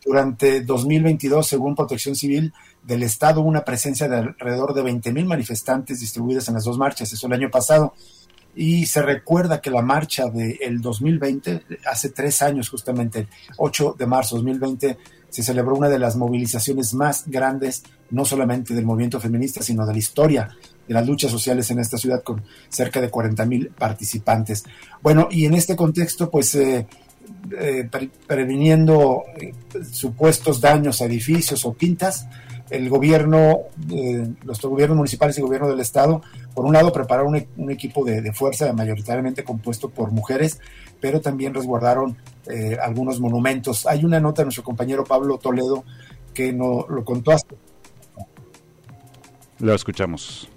Durante 0.04 0.62
2022, 0.62 1.48
según 1.48 1.76
Protección 1.76 2.16
Civil 2.16 2.54
del 2.84 3.04
Estado, 3.04 3.40
hubo 3.40 3.48
una 3.48 3.64
presencia 3.64 4.10
de 4.10 4.18
alrededor 4.18 4.74
de 4.74 4.84
20.000 4.84 5.26
manifestantes 5.26 6.02
distribuidas 6.02 6.50
en 6.50 6.56
las 6.56 6.66
dos 6.66 6.78
marchas, 6.78 7.14
eso 7.14 7.28
el 7.28 7.34
año 7.34 7.50
pasado 7.50 7.94
y 8.56 8.86
se 8.86 9.02
recuerda 9.02 9.62
que 9.62 9.72
la 9.72 9.82
marcha 9.82 10.30
del 10.30 10.82
2020, 10.82 11.64
hace 11.86 12.10
tres 12.10 12.42
años 12.42 12.70
justamente, 12.70 13.28
8 13.58 13.96
de 13.98 14.06
marzo 14.06 14.36
de 14.36 14.44
2020, 14.44 14.98
se 15.30 15.44
celebró 15.44 15.76
una 15.76 15.90
de 15.90 15.98
las 15.98 16.16
movilizaciones 16.16 16.94
más 16.94 17.24
grandes, 17.28 17.84
no 18.12 18.24
solamente 18.24 18.76
del 18.76 18.86
movimiento 18.86 19.20
feminista, 19.20 19.64
sino 19.64 19.86
de 19.86 19.94
la 19.94 20.00
historia 20.00 20.50
de 20.88 20.94
las 20.94 21.08
luchas 21.08 21.32
sociales 21.32 21.72
en 21.72 21.80
esta 21.80 21.98
ciudad, 21.98 22.22
con 22.24 22.44
cerca 22.70 23.02
de 23.02 23.10
40 23.10 23.46
mil 23.46 23.70
participantes. 23.70 24.64
Bueno, 25.02 25.30
y 25.32 25.46
en 25.46 25.56
este 25.56 25.76
contexto, 25.76 26.30
pues 26.30 26.54
eh, 26.56 26.86
eh, 27.58 27.90
previniendo 28.28 29.24
eh, 29.40 29.54
supuestos 29.92 30.62
daños 30.62 31.02
a 31.02 31.06
edificios 31.06 31.66
o 31.66 31.76
quintas, 31.76 32.28
el 32.70 32.90
gobierno, 32.90 33.60
los 34.44 34.62
gobiernos 34.62 34.98
municipales 34.98 35.38
y 35.38 35.42
el 35.42 35.46
gobierno 35.46 35.70
del 35.70 35.80
estado 35.80 36.22
por 36.54 36.66
un 36.66 36.74
lado, 36.74 36.94
preparar 36.94 37.26
un, 37.26 37.72
equipo 37.72 38.06
de, 38.06 38.32
fuerza 38.32 38.72
mayoritariamente 38.74 39.44
compuesto 39.44 39.90
por 39.90 40.12
mujeres, 40.12 40.60
pero 41.00 41.20
también 41.20 41.54
resguardaron 41.54 42.16
eh, 42.48 42.78
algunos 42.82 43.20
monumentos. 43.20 43.88
Hay 43.88 44.06
una 44.06 44.20
nota 44.20 44.42
de 44.42 44.46
nuestro 44.46 44.64
compañero 44.64 45.04
Pablo 45.04 45.38
Toledo 45.38 45.84
que 46.34 46.54
no 46.54 46.86
lo 46.90 47.04
contó 47.04 47.32
hasta. 47.32 47.56
Lo 49.60 49.74
escuchamos. 49.74 50.48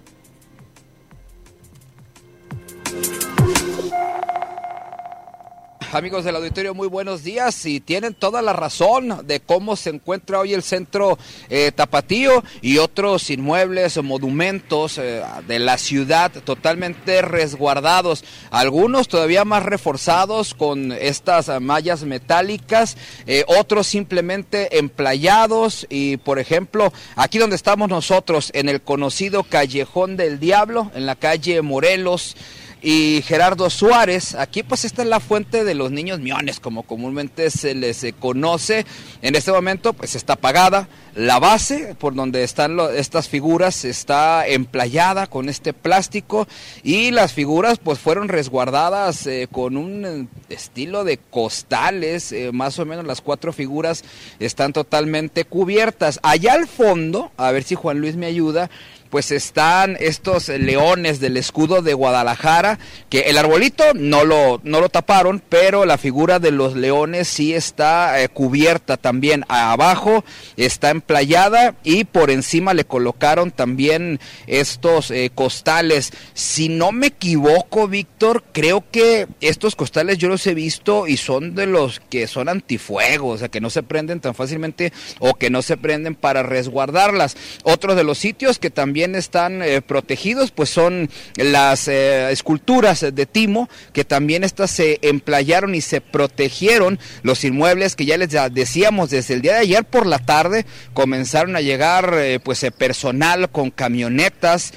Amigos 5.97 6.25
del 6.27 6.37
auditorio, 6.37 6.75
muy 6.75 6.89
buenos 6.89 7.25
días. 7.25 7.65
Y 7.65 7.81
tienen 7.81 8.13
toda 8.13 8.43
la 8.43 8.53
razón 8.53 9.27
de 9.27 9.41
cómo 9.41 9.77
se 9.77 9.89
encuentra 9.89 10.39
hoy 10.39 10.53
el 10.53 10.63
centro 10.63 11.19
eh, 11.49 11.73
tapatío 11.75 12.45
y 12.61 12.77
otros 12.77 13.31
inmuebles 13.31 13.97
monumentos 14.03 14.99
eh, 14.99 15.23
de 15.49 15.59
la 15.59 15.79
ciudad 15.79 16.31
totalmente 16.45 17.23
resguardados, 17.23 18.25
algunos 18.51 19.09
todavía 19.09 19.47
más 19.47 19.63
reforzados 19.63 20.53
con 20.53 20.93
estas 20.93 21.63
mallas 21.63 22.03
metálicas, 22.03 22.99
eh, 23.27 23.45
otros 23.47 23.87
simplemente 23.87 24.79
emplayados. 24.79 25.87
Y 25.89 26.19
por 26.19 26.39
ejemplo 26.39 26.93
aquí 27.15 27.39
donde 27.39 27.57
estamos 27.57 27.89
nosotros 27.89 28.51
en 28.53 28.69
el 28.69 28.83
conocido 28.83 29.45
callejón 29.45 30.19
del 30.19 30.41
diablo, 30.41 30.91
en 30.95 31.07
la 31.07 31.15
calle 31.15 31.63
Morelos, 31.63 32.37
y 32.83 33.23
Gerardo 33.23 33.71
Suárez. 33.71 34.35
Aquí 34.35 34.63
pues 34.63 34.85
esta 34.85 35.03
es 35.03 35.09
la 35.09 35.21
fuente 35.21 35.65
de 35.65 35.75
los 35.75 35.91
niños 35.91 36.21
miones, 36.21 36.61
como 36.61 36.83
comúnmente 36.83 37.51
se 37.51 37.75
les 37.75 38.05
eh, 38.05 38.13
conoce. 38.13 38.87
En 39.23 39.35
este 39.35 39.53
momento 39.53 39.93
pues 39.93 40.15
está 40.15 40.35
apagada. 40.35 40.89
La 41.15 41.39
base 41.39 41.97
por 41.99 42.15
donde 42.15 42.45
están 42.45 42.79
estas 42.95 43.29
figuras 43.29 43.87
está 43.87 44.47
emplayada 44.47 45.27
con 45.27 45.49
este 45.49 45.73
plástico 45.73 46.47
y 46.83 47.11
las 47.11 47.33
figuras 47.33 47.79
pues 47.79 47.99
fueron 47.99 48.29
resguardadas 48.29 49.27
eh, 49.27 49.49
con 49.51 49.79
un 49.79 50.05
eh, 50.05 50.27
estilo 50.51 51.05
de 51.05 51.17
costales, 51.17 52.35
más 52.53 52.79
o 52.79 52.85
menos 52.85 53.07
las 53.07 53.23
cuatro 53.23 53.55
figuras 53.55 54.05
están 54.41 54.75
totalmente 54.75 55.45
cubiertas. 55.45 56.21
Allá 56.23 56.53
al 56.53 56.69
fondo, 56.69 57.33
a 57.39 57.51
ver 57.51 57.63
si 57.63 57.75
Juan 57.75 57.99
Luis 57.99 58.17
me 58.17 58.27
ayuda, 58.27 58.69
pues 59.11 59.31
están 59.31 59.97
estos 60.01 60.49
leones 60.49 61.21
del 61.21 61.37
escudo 61.37 61.83
de 61.83 61.95
Guadalajara, 61.95 62.79
que 63.09 63.21
el 63.21 63.39
arbolito 63.39 63.85
no 63.95 64.25
lo, 64.25 64.61
no 64.65 64.81
lo 64.81 64.89
taparon, 64.89 65.43
pero 65.49 65.85
la 65.85 65.99
figura 65.99 66.39
de 66.39 66.51
los 66.51 66.75
leones 66.75 67.29
sí 67.29 67.55
está 67.55 68.23
eh, 68.23 68.29
cubierta 68.29 68.97
también 68.97 69.45
abajo, 69.49 70.25
está 70.57 70.91
emplayada 70.91 71.75
y 71.85 72.05
por 72.05 72.31
encima 72.31 72.75
le 72.75 72.85
colocaron 72.85 73.51
también 73.51 74.21
estos 74.47 75.11
eh, 75.11 75.31
costales. 75.35 76.13
Si 76.35 76.69
no 76.69 76.93
me 76.93 77.09
equivoco, 77.09 77.89
Víctor, 77.89 78.45
creo 78.53 78.85
que 78.91 79.29
estos 79.41 79.77
costales 79.77 80.19
yo 80.19 80.29
los 80.29 80.47
he 80.47 80.55
visto 80.55 81.07
y 81.07 81.17
son 81.17 81.55
de 81.55 81.67
los 81.67 82.01
que 82.01 82.27
son 82.27 82.49
antifuego, 82.49 83.29
o 83.29 83.39
sea, 83.39 83.49
que 83.49 83.61
no 83.61 83.71
se 83.71 83.83
prenden 83.83 84.21
tan 84.21 84.35
fácilmente 84.35 84.93
o 85.19 85.35
que 85.35 85.51
no 85.51 85.63
se 85.63 85.77
prenden 85.77 86.15
para 86.15 86.43
resguardarlas. 86.43 87.37
Otro 87.63 87.95
de 87.95 88.05
los 88.05 88.19
sitios 88.19 88.59
que 88.59 88.71
también 88.71 88.96
también 88.97 89.15
están 89.15 89.61
eh, 89.61 89.83
protegidos, 89.83 90.53
pues 90.53 90.71
son 90.71 91.11
las 91.37 91.87
eh, 91.87 92.31
esculturas 92.31 93.05
de 93.13 93.27
Timo, 93.27 93.69
que 93.93 94.07
también 94.07 94.43
estas 94.43 94.71
se 94.71 94.99
emplayaron 95.03 95.75
y 95.75 95.83
se 95.83 96.01
protegieron. 96.01 96.99
Los 97.23 97.45
inmuebles 97.45 97.95
que 97.95 98.07
ya 98.07 98.17
les 98.17 98.31
decíamos 98.53 99.11
desde 99.11 99.35
el 99.35 99.43
día 99.43 99.53
de 99.53 99.59
ayer 99.59 99.85
por 99.85 100.07
la 100.07 100.19
tarde 100.19 100.65
comenzaron 100.95 101.57
a 101.57 101.61
llegar 101.61 102.15
eh, 102.17 102.41
pues 102.43 102.65
personal 102.79 103.51
con 103.51 103.71
camionetas, 103.71 104.73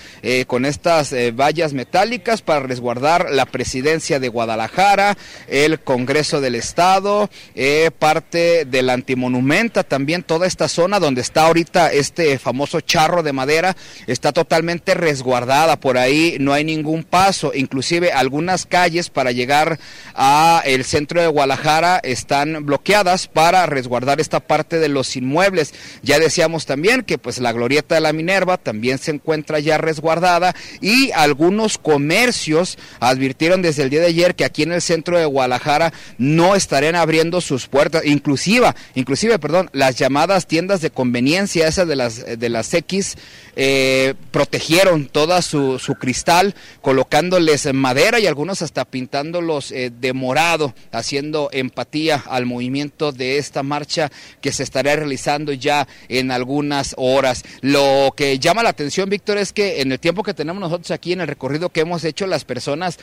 con 0.48 0.66
estas 0.66 1.16
vallas 1.34 1.72
metálicas 1.72 2.42
para 2.42 2.60
resguardar 2.60 3.28
la 3.32 3.46
presidencia 3.46 4.20
de 4.20 4.28
Guadalajara, 4.28 5.18
el 5.48 5.80
Congreso 5.80 6.42
del 6.42 6.56
Estado, 6.56 7.30
parte 8.00 8.66
de 8.66 8.82
la 8.82 8.94
antimonumenta, 8.94 9.84
también 9.84 10.24
toda 10.24 10.46
esta 10.46 10.68
zona 10.68 11.00
donde 11.00 11.22
está 11.22 11.48
ahorita 11.48 11.94
este 11.94 12.38
famoso 12.38 12.82
charro 12.82 13.24
de 13.24 13.34
madera 13.34 13.76
está 14.12 14.32
totalmente 14.32 14.94
resguardada, 14.94 15.80
por 15.80 15.98
ahí 15.98 16.38
no 16.40 16.54
hay 16.54 16.64
ningún 16.64 17.04
paso, 17.04 17.52
inclusive 17.54 18.12
algunas 18.12 18.66
calles 18.66 19.10
para 19.10 19.32
llegar 19.32 19.80
a 20.16 20.62
el 20.66 20.84
centro 20.84 21.22
de 21.22 21.28
Guadalajara 21.28 22.00
están 22.04 22.66
bloqueadas 22.66 23.28
para 23.28 23.66
resguardar 23.66 24.20
esta 24.20 24.40
parte 24.40 24.80
de 24.80 24.90
los 24.90 25.16
inmuebles. 25.16 25.74
Ya 26.02 26.20
decíamos 26.20 26.66
también 26.66 27.04
que 27.04 27.18
pues 27.18 27.40
la 27.40 27.52
glorieta 27.52 27.96
de 27.96 28.02
la 28.02 28.14
Minerva 28.14 28.58
también 28.58 28.98
se 28.98 29.12
encuentra 29.12 29.60
ya 29.60 29.78
resguardada 29.78 30.56
y 30.82 31.12
algunos 31.12 31.78
comercios 31.78 32.78
advirtieron 33.00 33.62
desde 33.62 33.84
el 33.84 33.90
día 33.90 34.02
de 34.02 34.08
ayer 34.08 34.36
que 34.36 34.46
aquí 34.46 34.64
en 34.64 34.72
el 34.72 34.82
centro 34.82 35.18
de 35.18 35.26
Guadalajara 35.26 35.94
no 36.18 36.56
estarían 36.56 36.96
abriendo 36.96 37.42
sus 37.42 37.68
puertas, 37.68 38.06
inclusive, 38.06 38.74
inclusive, 38.96 39.38
perdón, 39.40 39.70
las 39.74 39.98
llamadas 39.98 40.48
tiendas 40.48 40.82
de 40.82 40.90
conveniencia, 40.90 41.68
esas 41.68 41.88
de 41.88 41.96
las 41.96 42.40
de 42.40 42.50
las 42.50 42.74
X 42.74 43.18
eh, 43.56 43.99
protegieron 44.32 45.08
toda 45.08 45.42
su, 45.42 45.80
cristal 46.00 46.56
colocándoles 46.82 47.74
madera 47.74 48.20
y 48.20 48.28
algunos 48.28 48.62
hasta 48.62 48.86
pintándolos 48.86 49.72
eh, 49.72 49.92
de 49.92 50.14
morado, 50.14 50.74
haciendo 50.92 51.50
empatía 51.52 52.24
al 52.28 52.46
movimiento 52.46 53.12
de 53.12 53.38
esta 53.38 53.64
marcha 53.64 54.12
que 54.42 54.52
se 54.52 54.64
estará 54.64 54.96
realizando 54.96 55.54
ya 55.54 55.88
en 56.08 56.32
algunas 56.32 56.94
horas. 56.98 57.44
Lo 57.62 58.14
que 58.16 58.40
llama 58.40 58.64
la 58.64 58.70
atención, 58.70 59.10
Víctor, 59.10 59.38
es 59.38 59.54
que 59.54 59.82
en 59.82 59.92
el 59.92 60.00
tiempo 60.00 60.24
que 60.24 60.34
tenemos 60.34 60.62
nosotros 60.62 60.92
aquí 60.92 61.14
en 61.14 61.22
el 61.22 61.28
recorrido 61.28 61.70
que 61.70 61.82
hemos 61.82 62.04
hecho, 62.04 62.28
las 62.28 62.46
personas 62.46 63.00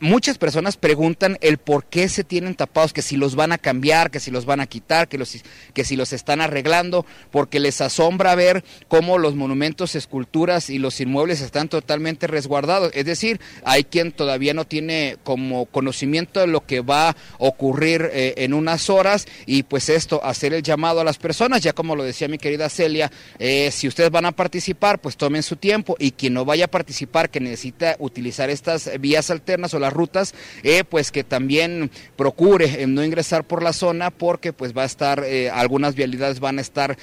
muchas 0.00 0.38
personas 0.38 0.76
preguntan 0.76 1.38
el 1.40 1.58
por 1.58 1.84
qué 1.84 2.08
se 2.08 2.24
tienen 2.24 2.54
tapados, 2.54 2.92
que 2.92 3.02
si 3.02 3.16
los 3.16 3.34
van 3.34 3.52
a 3.52 3.58
cambiar, 3.58 4.10
que 4.10 4.20
si 4.20 4.30
los 4.30 4.44
van 4.44 4.60
a 4.60 4.66
quitar, 4.66 5.08
que, 5.08 5.18
los, 5.18 5.42
que 5.72 5.84
si 5.84 5.96
los 5.96 6.12
están 6.12 6.40
arreglando, 6.40 7.06
porque 7.30 7.60
les 7.60 7.80
asombra 7.80 8.34
ver 8.34 8.64
cómo 8.88 9.18
los 9.18 9.34
monumentos, 9.34 9.94
esculturas 9.94 10.70
y 10.70 10.78
los 10.78 11.00
inmuebles 11.00 11.40
están 11.40 11.68
totalmente 11.68 12.26
resguardados. 12.26 12.90
Es 12.94 13.04
decir, 13.04 13.40
hay 13.64 13.84
quien 13.84 14.12
todavía 14.12 14.54
no 14.54 14.66
tiene 14.66 15.16
como 15.24 15.66
conocimiento 15.66 16.40
de 16.40 16.46
lo 16.46 16.66
que 16.66 16.80
va 16.80 17.10
a 17.10 17.16
ocurrir 17.38 18.10
eh, 18.12 18.34
en 18.38 18.54
unas 18.54 18.90
horas 18.90 19.26
y 19.46 19.62
pues 19.62 19.88
esto, 19.88 20.22
hacer 20.24 20.54
el 20.54 20.62
llamado 20.62 21.00
a 21.00 21.04
las 21.04 21.18
personas, 21.18 21.62
ya 21.62 21.72
como 21.72 21.96
lo 21.96 22.04
decía 22.04 22.28
mi 22.28 22.38
querida 22.38 22.68
Celia, 22.68 23.10
eh, 23.38 23.70
si 23.72 23.88
ustedes 23.88 24.10
van 24.10 24.26
a 24.26 24.32
participar, 24.32 25.00
pues 25.00 25.16
tomen 25.16 25.42
su 25.42 25.56
tiempo 25.56 25.96
y 25.98 26.12
quien 26.12 26.34
no 26.34 26.44
vaya 26.44 26.66
a 26.66 26.68
participar, 26.68 27.30
que 27.30 27.40
necesita 27.40 27.96
utilizar 27.98 28.50
estas 28.50 28.90
vías 29.00 29.30
alternas 29.30 29.74
o 29.74 29.78
las 29.86 29.92
rutas, 29.92 30.34
eh, 30.64 30.82
pues 30.82 31.12
que 31.12 31.22
también 31.22 31.90
procure 32.16 32.82
eh, 32.82 32.86
no 32.86 33.04
ingresar 33.04 33.44
por 33.44 33.62
la 33.62 33.72
zona 33.72 34.10
porque 34.10 34.52
pues 34.52 34.76
va 34.76 34.82
a 34.82 34.86
estar, 34.86 35.22
eh, 35.24 35.48
algunas 35.48 35.94
vialidades 35.94 36.40
van 36.40 36.58
a 36.58 36.60
estar 36.60 36.96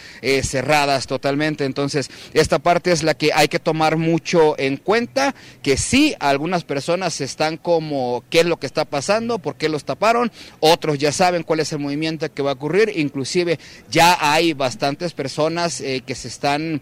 cerradas 0.44 1.08
totalmente. 1.08 1.66
Entonces, 1.66 2.10
esta 2.34 2.60
parte 2.60 2.92
es 2.92 3.04
la 3.04 3.14
que 3.14 3.32
hay 3.34 3.48
que 3.48 3.60
tomar 3.60 3.98
mucho 3.98 4.58
en 4.60 4.78
cuenta, 4.78 5.34
que 5.62 5.78
sí, 5.78 6.16
algunas 6.20 6.64
personas 6.64 7.22
están 7.22 7.58
como, 7.58 8.24
¿qué 8.30 8.42
es 8.42 8.46
lo 8.46 8.58
que 8.58 8.68
está 8.68 8.86
pasando? 8.86 9.40
¿Por 9.40 9.56
qué 9.56 9.70
los 9.70 9.86
taparon? 9.86 10.32
Otros 10.60 10.98
ya 10.98 11.12
saben 11.12 11.44
cuál 11.44 11.62
es 11.62 11.72
el 11.72 11.80
movimiento 11.80 12.32
que 12.34 12.42
va 12.42 12.52
a 12.52 12.56
ocurrir, 12.56 12.92
inclusive 12.96 13.60
ya 13.90 14.18
hay 14.20 14.54
bastantes 14.54 15.14
personas 15.14 15.82
que 15.82 16.16
se 16.16 16.28
están 16.28 16.82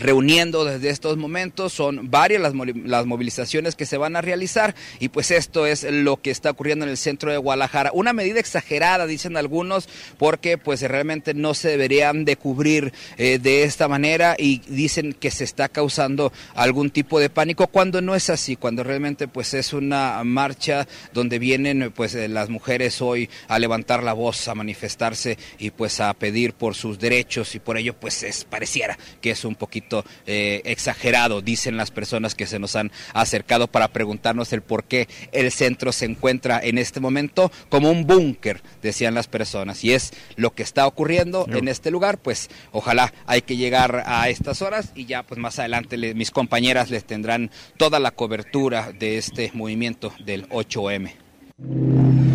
reuniendo 0.00 0.64
desde 0.64 0.90
estos 0.90 1.16
momentos. 1.16 1.72
Son 1.72 2.10
varias 2.10 2.42
las, 2.42 3.06
movilizaciones 3.06 3.76
que 3.76 3.86
se 3.86 3.98
van 3.98 4.16
a 4.16 4.20
realizar 4.20 4.74
y 4.98 5.08
pues 5.08 5.30
esto 5.30 5.66
es 5.66 5.84
lo 5.84 6.16
que 6.16 6.30
está 6.30 6.50
ocurriendo 6.50 6.84
en 6.84 6.90
el 6.90 6.96
centro 6.96 7.30
de 7.30 7.38
Guadalajara. 7.38 7.90
Una 7.92 8.12
medida 8.12 8.40
exagerada, 8.40 9.06
dicen 9.06 9.36
algunos, 9.36 9.88
porque 10.18 10.58
pues 10.58 10.82
realmente 10.82 11.34
no 11.34 11.54
se 11.54 11.68
deberían 11.68 12.24
de 12.24 12.36
cubrir 12.36 12.92
eh, 13.18 13.38
de 13.38 13.62
esta 13.62 13.88
manera 13.88 14.34
y 14.38 14.60
dicen 14.68 15.12
que 15.12 15.30
se 15.30 15.44
está 15.44 15.68
causando 15.68 16.32
algún 16.54 16.90
tipo 16.90 17.20
de 17.20 17.30
pánico 17.30 17.66
cuando 17.66 18.00
no 18.00 18.14
es 18.14 18.30
así, 18.30 18.56
cuando 18.56 18.82
realmente 18.82 19.28
pues 19.28 19.54
es 19.54 19.72
una 19.72 20.22
marcha 20.24 20.86
donde 21.12 21.38
vienen 21.38 21.92
pues 21.94 22.14
eh, 22.14 22.28
las 22.28 22.48
mujeres 22.48 23.00
hoy 23.02 23.28
a 23.48 23.58
levantar 23.58 24.02
la 24.02 24.12
voz, 24.12 24.48
a 24.48 24.54
manifestarse 24.54 25.38
y 25.58 25.70
pues 25.70 26.00
a 26.00 26.12
pedir 26.14 26.54
por 26.54 26.74
sus 26.74 26.98
derechos 26.98 27.54
y 27.54 27.60
por 27.60 27.76
ello 27.76 27.94
pues 27.94 28.22
es 28.22 28.44
pareciera 28.44 28.98
que 29.20 29.30
es 29.30 29.44
un 29.44 29.54
poquito 29.54 29.89
eh, 30.26 30.62
exagerado, 30.64 31.42
dicen 31.42 31.76
las 31.76 31.90
personas 31.90 32.34
que 32.34 32.46
se 32.46 32.58
nos 32.58 32.76
han 32.76 32.90
acercado 33.12 33.66
para 33.66 33.88
preguntarnos 33.88 34.52
el 34.52 34.62
por 34.62 34.84
qué 34.84 35.08
el 35.32 35.50
centro 35.50 35.92
se 35.92 36.04
encuentra 36.06 36.60
en 36.62 36.78
este 36.78 37.00
momento 37.00 37.50
como 37.68 37.90
un 37.90 38.06
búnker, 38.06 38.62
decían 38.82 39.14
las 39.14 39.28
personas. 39.28 39.84
Y 39.84 39.92
es 39.92 40.12
lo 40.36 40.52
que 40.52 40.62
está 40.62 40.86
ocurriendo 40.86 41.46
en 41.50 41.68
este 41.68 41.90
lugar, 41.90 42.18
pues 42.18 42.50
ojalá 42.72 43.12
hay 43.26 43.42
que 43.42 43.56
llegar 43.56 44.04
a 44.06 44.28
estas 44.28 44.62
horas 44.62 44.92
y 44.94 45.06
ya 45.06 45.22
pues 45.22 45.38
más 45.40 45.58
adelante 45.58 45.96
mis 46.14 46.30
compañeras 46.30 46.90
les 46.90 47.04
tendrán 47.04 47.50
toda 47.76 47.98
la 47.98 48.10
cobertura 48.10 48.92
de 48.92 49.18
este 49.18 49.50
movimiento 49.54 50.12
del 50.24 50.48
8M. 50.48 52.29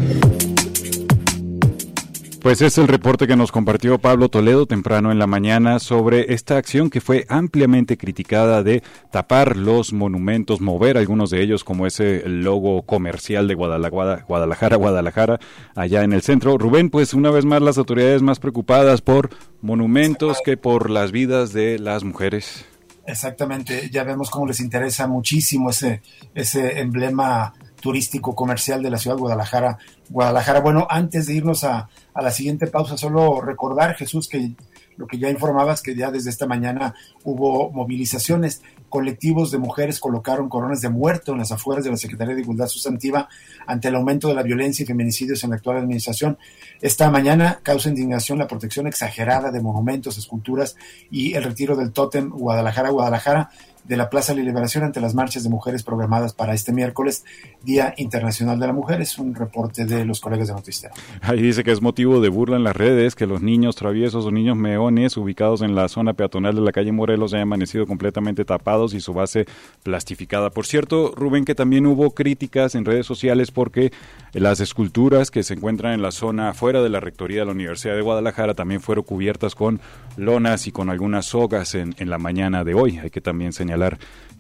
Pues 2.45 2.61
es 2.61 2.77
el 2.77 2.87
reporte 2.87 3.25
que 3.25 3.35
nos 3.35 3.51
compartió 3.51 3.97
Pablo 3.97 4.29
Toledo 4.29 4.67
temprano 4.67 5.11
en 5.11 5.17
la 5.17 5.25
mañana 5.25 5.79
sobre 5.79 6.31
esta 6.35 6.57
acción 6.57 6.91
que 6.91 7.01
fue 7.01 7.25
ampliamente 7.27 7.97
criticada 7.97 8.61
de 8.61 8.83
tapar 9.09 9.57
los 9.57 9.93
monumentos, 9.93 10.61
mover 10.61 10.99
algunos 10.99 11.31
de 11.31 11.41
ellos 11.41 11.63
como 11.63 11.87
ese 11.87 12.21
logo 12.27 12.83
comercial 12.83 13.47
de 13.47 13.55
Guadalajara, 13.55 14.25
Guadalajara, 14.27 14.75
Guadalajara, 14.75 15.39
allá 15.73 16.03
en 16.03 16.13
el 16.13 16.21
centro. 16.21 16.59
Rubén, 16.59 16.91
pues 16.91 17.15
una 17.15 17.31
vez 17.31 17.45
más 17.45 17.63
las 17.63 17.79
autoridades 17.79 18.21
más 18.21 18.37
preocupadas 18.37 19.01
por 19.01 19.31
monumentos 19.61 20.37
que 20.45 20.55
por 20.55 20.91
las 20.91 21.11
vidas 21.11 21.51
de 21.51 21.79
las 21.79 22.03
mujeres. 22.03 22.63
Exactamente, 23.07 23.89
ya 23.91 24.03
vemos 24.03 24.29
cómo 24.29 24.45
les 24.45 24.59
interesa 24.59 25.07
muchísimo 25.07 25.71
ese, 25.71 26.03
ese 26.35 26.79
emblema 26.79 27.55
turístico 27.81 28.35
comercial 28.35 28.83
de 28.83 28.91
la 28.91 28.99
ciudad 28.99 29.15
de 29.15 29.21
Guadalajara. 29.21 29.79
Guadalajara, 30.09 30.59
bueno, 30.59 30.85
antes 30.89 31.25
de 31.25 31.33
irnos 31.33 31.63
a, 31.63 31.89
a 32.15 32.21
la 32.21 32.31
siguiente 32.31 32.67
pausa, 32.67 32.97
solo 32.97 33.41
recordar, 33.41 33.95
Jesús, 33.95 34.27
que 34.27 34.55
lo 34.97 35.05
que 35.05 35.19
ya 35.19 35.29
informabas, 35.29 35.81
que 35.81 35.95
ya 35.95 36.09
desde 36.09 36.29
esta 36.29 36.47
mañana 36.47 36.95
hubo 37.25 37.69
movilizaciones, 37.71 38.61
colectivos 38.87 39.51
de 39.51 39.57
mujeres 39.57 39.99
colocaron 39.99 40.47
coronas 40.47 40.79
de 40.79 40.87
muerto 40.87 41.33
en 41.33 41.39
las 41.39 41.51
afueras 41.51 41.83
de 41.83 41.91
la 41.91 41.97
Secretaría 41.97 42.33
de 42.33 42.41
Igualdad 42.41 42.67
Sustantiva 42.67 43.27
ante 43.67 43.89
el 43.89 43.95
aumento 43.95 44.29
de 44.29 44.35
la 44.35 44.43
violencia 44.43 44.83
y 44.83 44.85
feminicidios 44.85 45.43
en 45.43 45.49
la 45.49 45.57
actual 45.57 45.77
administración. 45.77 46.37
Esta 46.81 47.11
mañana 47.11 47.59
causa 47.61 47.89
indignación 47.89 48.39
la 48.39 48.47
protección 48.47 48.87
exagerada 48.87 49.51
de 49.51 49.61
monumentos, 49.61 50.17
esculturas 50.17 50.77
y 51.11 51.33
el 51.33 51.43
retiro 51.43 51.75
del 51.75 51.91
tótem 51.91 52.29
Guadalajara, 52.29 52.89
Guadalajara 52.89 53.49
de 53.87 53.97
la 53.97 54.09
Plaza 54.09 54.33
de 54.33 54.39
la 54.39 54.45
Liberación 54.45 54.83
ante 54.83 54.99
las 54.99 55.13
marchas 55.13 55.43
de 55.43 55.49
mujeres 55.49 55.83
programadas 55.83 56.33
para 56.33 56.53
este 56.53 56.71
miércoles, 56.71 57.23
Día 57.63 57.93
Internacional 57.97 58.59
de 58.59 58.67
la 58.67 58.73
Mujer. 58.73 59.01
Es 59.01 59.17
un 59.17 59.35
reporte 59.35 59.85
de 59.85 60.05
los 60.05 60.19
colegas 60.19 60.47
de 60.47 60.53
Noticiero. 60.53 60.95
Ahí 61.21 61.41
dice 61.41 61.63
que 61.63 61.71
es 61.71 61.81
motivo 61.81 62.19
de 62.19 62.29
burla 62.29 62.57
en 62.57 62.63
las 62.63 62.75
redes 62.75 63.15
que 63.15 63.27
los 63.27 63.41
niños 63.41 63.75
traviesos 63.75 64.25
o 64.25 64.31
niños 64.31 64.57
meones 64.57 65.17
ubicados 65.17 65.61
en 65.61 65.75
la 65.75 65.87
zona 65.87 66.13
peatonal 66.13 66.55
de 66.55 66.61
la 66.61 66.71
calle 66.71 66.91
Morelos 66.91 67.33
hayan 67.33 67.43
amanecido 67.43 67.85
completamente 67.85 68.43
tapados 68.45 68.93
y 68.93 68.99
su 68.99 69.13
base 69.13 69.45
plastificada. 69.83 70.49
Por 70.49 70.65
cierto, 70.65 71.13
Rubén, 71.15 71.45
que 71.45 71.55
también 71.55 71.85
hubo 71.85 72.11
críticas 72.11 72.75
en 72.75 72.85
redes 72.85 73.05
sociales 73.05 73.51
porque 73.51 73.91
las 74.33 74.59
esculturas 74.59 75.29
que 75.29 75.43
se 75.43 75.53
encuentran 75.53 75.93
en 75.93 76.01
la 76.01 76.11
zona 76.11 76.53
fuera 76.53 76.81
de 76.81 76.89
la 76.89 76.99
rectoría 76.99 77.41
de 77.41 77.45
la 77.45 77.51
Universidad 77.51 77.95
de 77.95 78.01
Guadalajara 78.01 78.55
también 78.55 78.81
fueron 78.81 79.03
cubiertas 79.03 79.53
con 79.53 79.79
lonas 80.17 80.67
y 80.67 80.71
con 80.71 80.89
algunas 80.89 81.27
sogas 81.27 81.75
en, 81.75 81.93
en 81.97 82.09
la 82.09 82.17
mañana 82.17 82.63
de 82.63 82.73
hoy. 82.73 82.97
Hay 82.97 83.09
que 83.09 83.21
también 83.21 83.53
señalar 83.53 83.74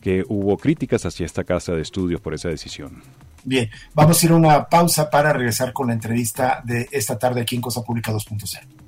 que 0.01 0.23
hubo 0.27 0.57
críticas 0.57 1.05
hacia 1.05 1.25
esta 1.25 1.43
casa 1.43 1.73
de 1.73 1.81
estudios 1.81 2.21
por 2.21 2.35
esa 2.35 2.49
decisión. 2.49 3.01
Bien, 3.43 3.69
vamos 3.93 4.21
a 4.21 4.25
ir 4.25 4.31
a 4.31 4.35
una 4.35 4.69
pausa 4.69 5.09
para 5.09 5.33
regresar 5.33 5.73
con 5.73 5.87
la 5.87 5.93
entrevista 5.93 6.61
de 6.63 6.87
esta 6.91 7.17
tarde 7.17 7.41
aquí 7.41 7.55
en 7.55 7.61
Cosa 7.61 7.83
Pública 7.83 8.11
2.0. 8.11 8.85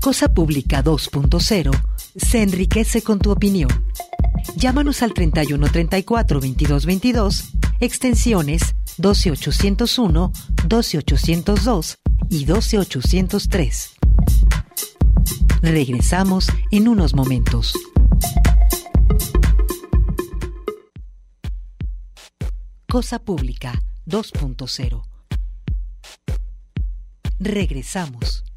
Cosa 0.00 0.28
Pública 0.34 0.82
2.0 0.82 1.70
se 2.16 2.42
enriquece 2.42 3.02
con 3.02 3.18
tu 3.18 3.30
opinión. 3.30 3.70
Llámanos 4.56 5.02
al 5.02 5.14
31 5.14 5.68
34 5.68 6.40
22 6.40 6.86
22, 6.86 7.52
extensiones 7.80 8.74
12801, 8.96 10.32
12802 10.66 11.98
y 12.30 12.44
12803. 12.44 13.94
Regresamos 15.62 16.46
en 16.70 16.88
unos 16.88 17.14
momentos. 17.14 17.72
Cosa 22.88 23.18
Pública 23.18 23.82
2.0. 24.06 25.02
Regresamos. 27.38 28.47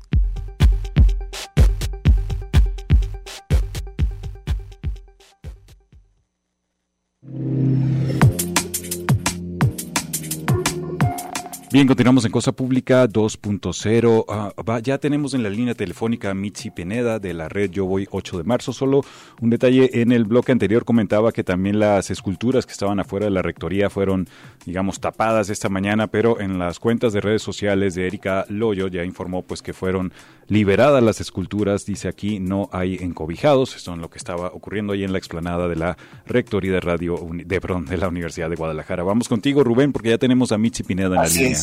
Bien, 11.71 11.87
continuamos 11.87 12.25
en 12.25 12.33
Cosa 12.33 12.51
Pública 12.51 13.07
2.0. 13.07 14.25
Ah, 14.27 14.79
ya 14.83 14.97
tenemos 14.97 15.33
en 15.33 15.41
la 15.41 15.49
línea 15.49 15.73
telefónica 15.73 16.29
a 16.29 16.33
Mitzi 16.33 16.69
Pineda 16.69 17.17
de 17.17 17.33
la 17.33 17.47
red 17.47 17.71
Yo 17.71 17.85
Voy 17.85 18.09
8 18.11 18.39
de 18.39 18.43
marzo. 18.43 18.73
Solo 18.73 19.05
un 19.39 19.49
detalle, 19.49 20.01
en 20.01 20.11
el 20.11 20.25
bloque 20.25 20.51
anterior 20.51 20.83
comentaba 20.83 21.31
que 21.31 21.45
también 21.45 21.79
las 21.79 22.11
esculturas 22.11 22.65
que 22.65 22.73
estaban 22.73 22.99
afuera 22.99 23.27
de 23.27 23.31
la 23.31 23.41
rectoría 23.41 23.89
fueron, 23.89 24.27
digamos, 24.65 24.99
tapadas 24.99 25.49
esta 25.49 25.69
mañana, 25.69 26.07
pero 26.07 26.41
en 26.41 26.59
las 26.59 26.77
cuentas 26.77 27.13
de 27.13 27.21
redes 27.21 27.41
sociales 27.41 27.95
de 27.95 28.05
Erika 28.05 28.45
Loyo 28.49 28.89
ya 28.89 29.05
informó 29.05 29.41
pues 29.41 29.61
que 29.61 29.71
fueron 29.71 30.11
liberadas 30.51 31.01
las 31.01 31.21
esculturas. 31.21 31.85
Dice 31.85 32.09
aquí 32.09 32.39
no 32.39 32.69
hay 32.73 32.95
encobijados. 32.95 33.75
Esto 33.75 33.93
es 33.93 33.99
lo 33.99 34.09
que 34.09 34.17
estaba 34.17 34.47
ocurriendo 34.47 34.93
ahí 34.93 35.03
en 35.03 35.13
la 35.13 35.17
explanada 35.17 35.67
de 35.69 35.77
la 35.77 35.97
rectoría 36.25 36.73
de 36.73 36.81
radio 36.81 37.17
de, 37.31 37.61
perdón, 37.61 37.85
de 37.85 37.97
la 37.97 38.09
Universidad 38.09 38.49
de 38.49 38.57
Guadalajara. 38.57 39.03
Vamos 39.03 39.29
contigo, 39.29 39.63
Rubén, 39.63 39.93
porque 39.93 40.09
ya 40.09 40.17
tenemos 40.17 40.51
a 40.51 40.57
Mitzi 40.57 40.83
Pineda 40.83 41.15
en 41.15 41.21
la 41.21 41.27
línea. 41.27 41.57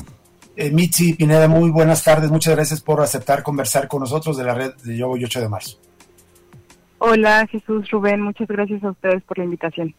Eh, 0.57 0.71
Mitzi 0.71 1.12
Pineda, 1.12 1.47
muy 1.49 1.71
buenas 1.71 2.02
tardes. 2.02 2.30
Muchas 2.30 2.57
gracias 2.57 2.80
por 2.80 3.00
aceptar 3.02 3.42
conversar 3.42 3.87
con 3.88 4.00
nosotros 4.00 4.38
de 4.38 4.45
la 4.45 4.54
red 4.54 4.75
de 4.83 4.97
Yo 4.97 5.09
Voy 5.09 5.23
8 5.23 5.42
de 5.42 5.49
marzo. 5.50 5.78
Hola 7.00 7.47
Jesús 7.47 7.88
Rubén, 7.90 8.21
muchas 8.23 8.49
gracias 8.49 8.83
a 8.83 8.90
ustedes 8.90 9.23
por 9.23 9.38
la 9.38 9.45
invitación. 9.45 9.95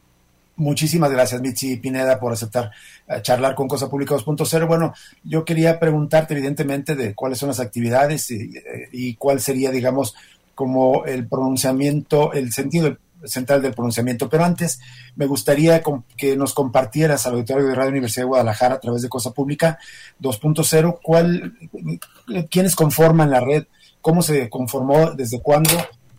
Muchísimas 0.59 1.09
gracias, 1.09 1.39
Mitzi 1.39 1.77
Pineda, 1.77 2.19
por 2.19 2.33
aceptar 2.33 2.71
eh, 3.07 3.21
charlar 3.21 3.55
con 3.55 3.69
Cosa 3.69 3.89
Pública 3.89 4.15
2.0. 4.15 4.67
Bueno, 4.67 4.93
yo 5.23 5.45
quería 5.45 5.79
preguntarte, 5.79 6.33
evidentemente, 6.33 6.95
de 6.97 7.15
cuáles 7.15 7.37
son 7.39 7.47
las 7.47 7.61
actividades 7.61 8.29
y, 8.29 8.57
eh, 8.57 8.89
y, 8.91 9.13
cuál 9.15 9.39
sería, 9.39 9.71
digamos, 9.71 10.15
como 10.55 11.05
el 11.05 11.29
pronunciamiento, 11.29 12.33
el 12.33 12.51
sentido 12.51 12.97
central 13.23 13.61
del 13.61 13.73
pronunciamiento. 13.73 14.27
Pero 14.27 14.43
antes, 14.43 14.81
me 15.15 15.27
gustaría 15.27 15.81
que 16.17 16.35
nos 16.35 16.53
compartieras 16.53 17.25
al 17.25 17.35
auditorio 17.35 17.65
de 17.65 17.75
Radio 17.75 17.91
Universidad 17.91 18.23
de 18.23 18.29
Guadalajara 18.29 18.75
a 18.75 18.79
través 18.81 19.01
de 19.01 19.07
Cosa 19.07 19.31
Pública 19.31 19.79
2.0, 20.21 20.99
cuál, 21.01 21.53
quiénes 22.51 22.75
conforman 22.75 23.31
la 23.31 23.39
red, 23.39 23.63
cómo 24.01 24.21
se 24.21 24.49
conformó, 24.49 25.11
desde 25.11 25.41
cuándo, 25.41 25.71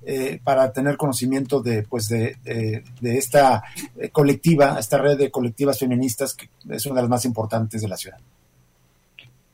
eh, 0.04 0.40
para 0.42 0.72
tener 0.72 0.96
conocimiento 0.96 1.60
de, 1.60 1.82
pues 1.82 2.08
de, 2.08 2.36
de, 2.44 3.18
esta 3.18 3.62
colectiva, 4.12 4.78
esta 4.78 4.98
red 4.98 5.18
de 5.18 5.30
colectivas 5.30 5.78
feministas 5.78 6.34
que 6.34 6.48
es 6.70 6.86
una 6.86 6.96
de 6.96 7.02
las 7.02 7.10
más 7.10 7.24
importantes 7.24 7.82
de 7.82 7.88
la 7.88 7.96
ciudad. 7.96 8.18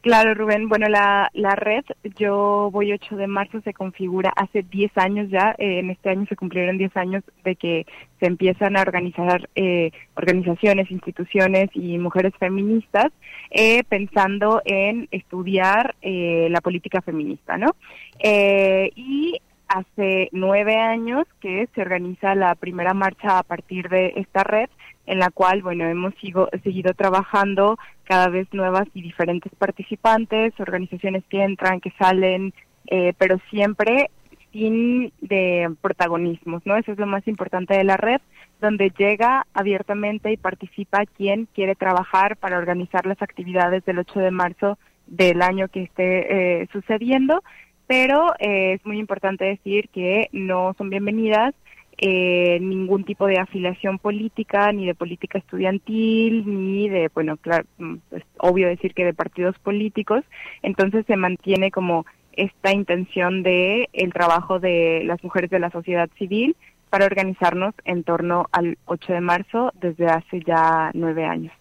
Claro, 0.07 0.35
Rubén. 0.35 0.69
Bueno, 0.69 0.89
la, 0.89 1.31
la 1.33 1.57
red 1.57 1.85
Yo 2.17 2.71
Voy 2.71 2.93
8 2.93 3.17
de 3.17 3.27
marzo 3.27 3.61
se 3.63 3.75
configura 3.75 4.33
hace 4.37 4.63
10 4.63 4.97
años 4.99 5.29
ya. 5.31 5.57
Eh, 5.59 5.81
en 5.81 5.91
este 5.91 6.11
año 6.11 6.27
se 6.29 6.37
cumplieron 6.37 6.79
10 6.79 6.97
años 6.97 7.25
de 7.43 7.57
que 7.57 7.87
se 8.21 8.27
empiezan 8.27 8.77
a 8.77 8.83
organizar 8.83 9.49
eh, 9.57 9.91
organizaciones, 10.15 10.93
instituciones 10.93 11.71
y 11.75 11.99
mujeres 11.99 12.33
feministas 12.39 13.11
eh, 13.51 13.83
pensando 13.89 14.63
en 14.65 15.09
estudiar 15.11 15.97
eh, 16.03 16.47
la 16.53 16.61
política 16.61 17.03
feminista, 17.03 17.59
¿no? 17.59 17.75
Eh, 18.21 18.93
y 18.95 19.41
hace 19.69 20.29
nueve 20.33 20.77
años 20.77 21.27
que 21.41 21.69
se 21.75 21.83
organiza 21.83 22.35
la 22.35 22.55
primera 22.55 22.95
marcha 22.95 23.39
a 23.39 23.43
partir 23.43 23.89
de 23.89 24.13
esta 24.17 24.45
red 24.45 24.69
en 25.07 25.19
la 25.19 25.31
cual, 25.31 25.63
bueno, 25.63 25.85
hemos 25.87 26.15
sigo, 26.21 26.49
seguido 26.65 26.93
trabajando 26.95 27.79
cada 28.05 28.29
vez 28.29 28.49
nuevas 28.53 28.89
y 28.95 29.03
diferentes 29.03 29.53
participantes, 29.55 30.53
organizaciones 30.59 31.25
que 31.29 31.43
entran, 31.43 31.81
que 31.81 31.93
salen, 31.99 32.53
eh, 32.89 33.13
pero 33.19 33.39
siempre 33.51 34.11
sin 34.53 35.13
de 35.21 35.71
protagonismos, 35.81 36.65
¿no? 36.65 36.77
Eso 36.77 36.93
es 36.93 36.99
lo 36.99 37.07
más 37.07 37.27
importante 37.29 37.75
de 37.75 37.85
la 37.85 37.97
red, 37.97 38.21
donde 38.61 38.91
llega 38.97 39.47
abiertamente 39.53 40.33
y 40.33 40.37
participa 40.37 41.05
quien 41.05 41.47
quiere 41.55 41.75
trabajar 41.75 42.37
para 42.37 42.59
organizar 42.59 43.07
las 43.07 43.21
actividades 43.21 43.85
del 43.85 43.99
8 43.99 44.21
de 44.21 44.31
marzo 44.31 44.79
del 45.07 45.43
año 45.43 45.69
que 45.69 45.85
esté 45.85 46.63
eh, 46.63 46.69
sucediendo, 46.73 47.43
pero 47.87 48.35
eh, 48.39 48.75
es 48.75 48.87
muy 48.87 48.99
importante 48.99 49.45
decir 49.45 49.89
que 49.91 50.29
no 50.33 50.75
son 50.77 50.91
bienvenidas 50.91 51.55
eh, 51.99 52.59
ningún 52.61 53.05
tipo 53.05 53.27
de 53.27 53.39
afiliación 53.39 53.99
política, 53.99 54.71
ni 54.71 54.85
de 54.85 54.95
política 54.95 55.39
estudiantil, 55.39 56.45
ni 56.47 56.91
de, 56.91 57.11
bueno, 57.15 57.39
claro, 57.39 57.65
mm, 57.79 57.95
es 57.95 58.01
pues, 58.11 58.25
obvio 58.39 58.69
decir 58.69 58.93
que 58.93 59.05
de 59.05 59.15
partidos 59.15 59.59
políticos, 59.61 60.23
entonces 60.63 61.07
se 61.07 61.17
mantiene 61.17 61.71
como 61.71 62.05
esta 62.33 62.73
intención 62.73 63.43
de 63.43 63.89
el 63.95 64.13
trabajo 64.13 64.61
de 64.61 65.03
las 65.05 65.25
mujeres 65.25 65.49
de 65.49 65.59
la 65.59 65.71
sociedad 65.71 66.11
civil 66.19 66.55
para 66.91 67.07
organizarnos 67.07 67.75
en 67.85 68.05
torno 68.05 68.47
al 68.53 68.77
8 68.85 69.15
de 69.15 69.21
marzo 69.23 69.73
desde 69.81 70.07
hace 70.07 70.41
ya 70.41 70.91
nueve 70.93 71.25
años 71.25 71.53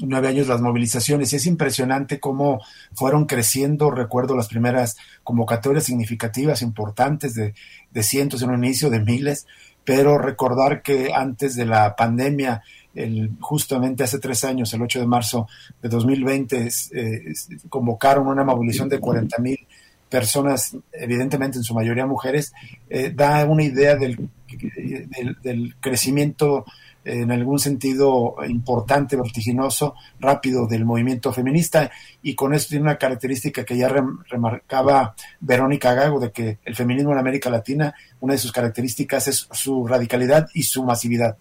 nueve 0.00 0.28
años 0.28 0.48
las 0.48 0.60
movilizaciones. 0.60 1.32
Y 1.32 1.36
es 1.36 1.46
impresionante 1.46 2.20
cómo 2.20 2.60
fueron 2.94 3.26
creciendo, 3.26 3.90
recuerdo 3.90 4.36
las 4.36 4.48
primeras 4.48 4.96
convocatorias 5.22 5.84
significativas, 5.84 6.62
importantes, 6.62 7.34
de, 7.34 7.54
de 7.90 8.02
cientos 8.02 8.42
en 8.42 8.50
un 8.50 8.64
inicio, 8.64 8.90
de 8.90 9.00
miles, 9.00 9.46
pero 9.84 10.18
recordar 10.18 10.82
que 10.82 11.12
antes 11.12 11.54
de 11.56 11.66
la 11.66 11.96
pandemia, 11.96 12.62
el, 12.94 13.30
justamente 13.40 14.04
hace 14.04 14.18
tres 14.18 14.44
años, 14.44 14.72
el 14.72 14.82
8 14.82 15.00
de 15.00 15.06
marzo 15.06 15.48
de 15.82 15.88
2020, 15.88 16.68
eh, 16.92 17.32
convocaron 17.68 18.26
una 18.26 18.44
movilización 18.44 18.88
de 18.88 18.98
40 18.98 19.38
mil 19.38 19.58
personas, 20.08 20.76
evidentemente 20.92 21.56
en 21.56 21.64
su 21.64 21.72
mayoría 21.72 22.04
mujeres, 22.04 22.52
eh, 22.88 23.12
da 23.14 23.44
una 23.46 23.62
idea 23.62 23.94
del, 23.94 24.28
del, 24.48 25.36
del 25.42 25.76
crecimiento 25.80 26.64
en 27.04 27.30
algún 27.30 27.58
sentido 27.58 28.36
importante, 28.46 29.16
vertiginoso, 29.16 29.94
rápido 30.18 30.66
del 30.66 30.84
movimiento 30.84 31.32
feminista 31.32 31.90
y 32.22 32.34
con 32.34 32.54
esto 32.54 32.70
tiene 32.70 32.84
una 32.84 32.98
característica 32.98 33.64
que 33.64 33.76
ya 33.76 33.88
remarcaba 34.28 35.14
Verónica 35.40 35.94
Gago 35.94 36.20
de 36.20 36.30
que 36.30 36.58
el 36.64 36.74
feminismo 36.74 37.12
en 37.12 37.18
América 37.18 37.50
Latina, 37.50 37.94
una 38.20 38.34
de 38.34 38.38
sus 38.38 38.52
características 38.52 39.28
es 39.28 39.48
su 39.52 39.86
radicalidad 39.86 40.48
y 40.54 40.62
su 40.62 40.84
masividad. 40.84 41.36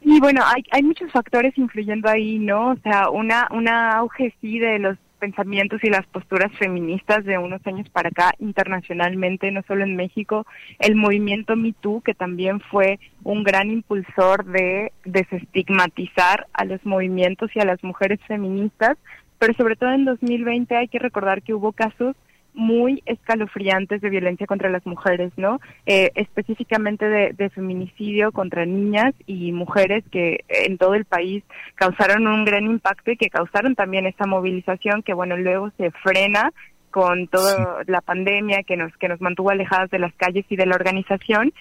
Y 0.00 0.20
bueno, 0.20 0.42
hay, 0.44 0.62
hay 0.70 0.82
muchos 0.82 1.10
factores 1.10 1.56
influyendo 1.56 2.08
ahí, 2.08 2.38
¿no? 2.38 2.72
O 2.72 2.76
sea, 2.76 3.08
una, 3.08 3.48
una 3.50 3.92
auge 3.96 4.34
sí 4.40 4.58
de 4.58 4.78
los 4.78 4.98
pensamientos 5.24 5.82
y 5.82 5.88
las 5.88 6.06
posturas 6.08 6.52
feministas 6.58 7.24
de 7.24 7.38
unos 7.38 7.66
años 7.66 7.88
para 7.88 8.10
acá 8.10 8.34
internacionalmente, 8.40 9.50
no 9.50 9.62
solo 9.66 9.82
en 9.82 9.96
México, 9.96 10.46
el 10.78 10.96
movimiento 10.96 11.56
#MeToo 11.56 12.02
que 12.02 12.12
también 12.12 12.60
fue 12.60 12.98
un 13.22 13.42
gran 13.42 13.70
impulsor 13.70 14.44
de 14.44 14.92
desestigmatizar 15.06 16.46
a 16.52 16.66
los 16.66 16.84
movimientos 16.84 17.50
y 17.54 17.60
a 17.60 17.64
las 17.64 17.82
mujeres 17.82 18.20
feministas, 18.28 18.98
pero 19.38 19.54
sobre 19.54 19.76
todo 19.76 19.92
en 19.92 20.04
2020 20.04 20.76
hay 20.76 20.88
que 20.88 20.98
recordar 20.98 21.40
que 21.40 21.54
hubo 21.54 21.72
casos 21.72 22.14
muy 22.54 23.02
escalofriantes 23.04 24.00
de 24.00 24.10
violencia 24.10 24.46
contra 24.46 24.70
las 24.70 24.86
mujeres, 24.86 25.32
¿no? 25.36 25.60
Eh, 25.86 26.10
específicamente 26.14 27.06
de, 27.08 27.50
feminicidio 27.50 28.32
contra 28.32 28.64
niñas 28.64 29.14
y 29.26 29.52
mujeres 29.52 30.02
que 30.10 30.44
en 30.48 30.78
todo 30.78 30.94
el 30.94 31.04
país 31.04 31.44
causaron 31.74 32.26
un 32.26 32.44
gran 32.44 32.64
impacto 32.64 33.10
y 33.10 33.16
que 33.16 33.28
causaron 33.28 33.74
también 33.74 34.06
esa 34.06 34.26
movilización 34.26 35.02
que, 35.02 35.12
bueno, 35.12 35.36
luego 35.36 35.70
se 35.76 35.90
frena 35.90 36.52
con 36.90 37.26
toda 37.28 37.82
la 37.86 38.00
pandemia 38.00 38.62
que 38.62 38.76
nos 38.76 38.96
que 38.96 39.08
nos 39.08 39.20
mantuvo 39.20 39.50
alejadas 39.50 39.90
de 39.90 39.98
las 39.98 40.14
calles 40.14 40.46
y 40.48 40.56
de 40.56 40.66
la 40.66 40.76
organización, 40.76 41.52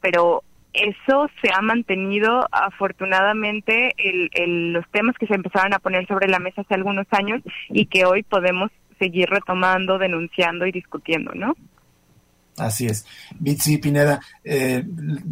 pero 0.00 0.42
eso 0.72 1.28
se 1.42 1.50
ha 1.52 1.60
mantenido 1.60 2.46
afortunadamente 2.52 3.94
el, 3.98 4.72
los 4.72 4.88
temas 4.90 5.16
que 5.18 5.26
se 5.26 5.34
empezaron 5.34 5.74
a 5.74 5.78
poner 5.78 6.06
sobre 6.06 6.28
la 6.28 6.38
mesa 6.38 6.62
hace 6.62 6.74
algunos 6.74 7.06
años 7.10 7.42
y 7.68 7.86
que 7.86 8.04
hoy 8.04 8.22
podemos 8.22 8.70
seguir 8.98 9.28
retomando, 9.28 9.98
denunciando 9.98 10.66
y 10.66 10.72
discutiendo, 10.72 11.32
¿no? 11.34 11.54
Así 12.58 12.86
es. 12.86 13.06
Bitsi 13.38 13.78
Pineda, 13.78 14.20
eh, 14.44 14.84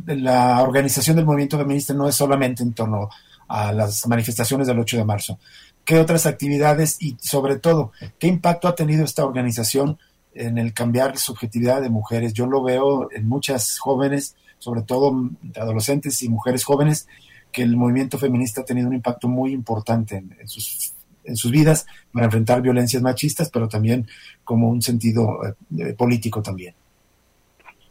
la 0.06 0.62
organización 0.62 1.16
del 1.16 1.24
movimiento 1.24 1.58
feminista 1.58 1.92
no 1.92 2.08
es 2.08 2.14
solamente 2.14 2.62
en 2.62 2.72
torno 2.72 3.10
a 3.48 3.72
las 3.72 4.06
manifestaciones 4.06 4.66
del 4.66 4.78
8 4.78 4.98
de 4.98 5.04
marzo. 5.04 5.38
¿Qué 5.84 5.98
otras 5.98 6.26
actividades 6.26 7.00
y 7.00 7.16
sobre 7.20 7.58
todo, 7.58 7.92
qué 8.18 8.26
impacto 8.26 8.68
ha 8.68 8.74
tenido 8.74 9.04
esta 9.04 9.24
organización 9.24 9.98
en 10.34 10.58
el 10.58 10.72
cambiar 10.72 11.10
la 11.10 11.16
subjetividad 11.16 11.80
de 11.80 11.90
mujeres? 11.90 12.32
Yo 12.32 12.46
lo 12.46 12.62
veo 12.62 13.08
en 13.12 13.28
muchas 13.28 13.78
jóvenes, 13.78 14.36
sobre 14.58 14.82
todo 14.82 15.30
adolescentes 15.56 16.22
y 16.22 16.28
mujeres 16.28 16.64
jóvenes, 16.64 17.06
que 17.52 17.62
el 17.62 17.76
movimiento 17.76 18.18
feminista 18.18 18.62
ha 18.62 18.64
tenido 18.64 18.88
un 18.88 18.94
impacto 18.94 19.28
muy 19.28 19.52
importante 19.52 20.16
en 20.16 20.48
sus 20.48 20.95
en 21.26 21.36
sus 21.36 21.50
vidas 21.50 21.86
para 22.12 22.26
enfrentar 22.26 22.62
violencias 22.62 23.02
machistas, 23.02 23.50
pero 23.50 23.68
también 23.68 24.06
como 24.44 24.68
un 24.68 24.82
sentido 24.82 25.40
eh, 25.44 25.94
político 25.94 26.42
también. 26.42 26.74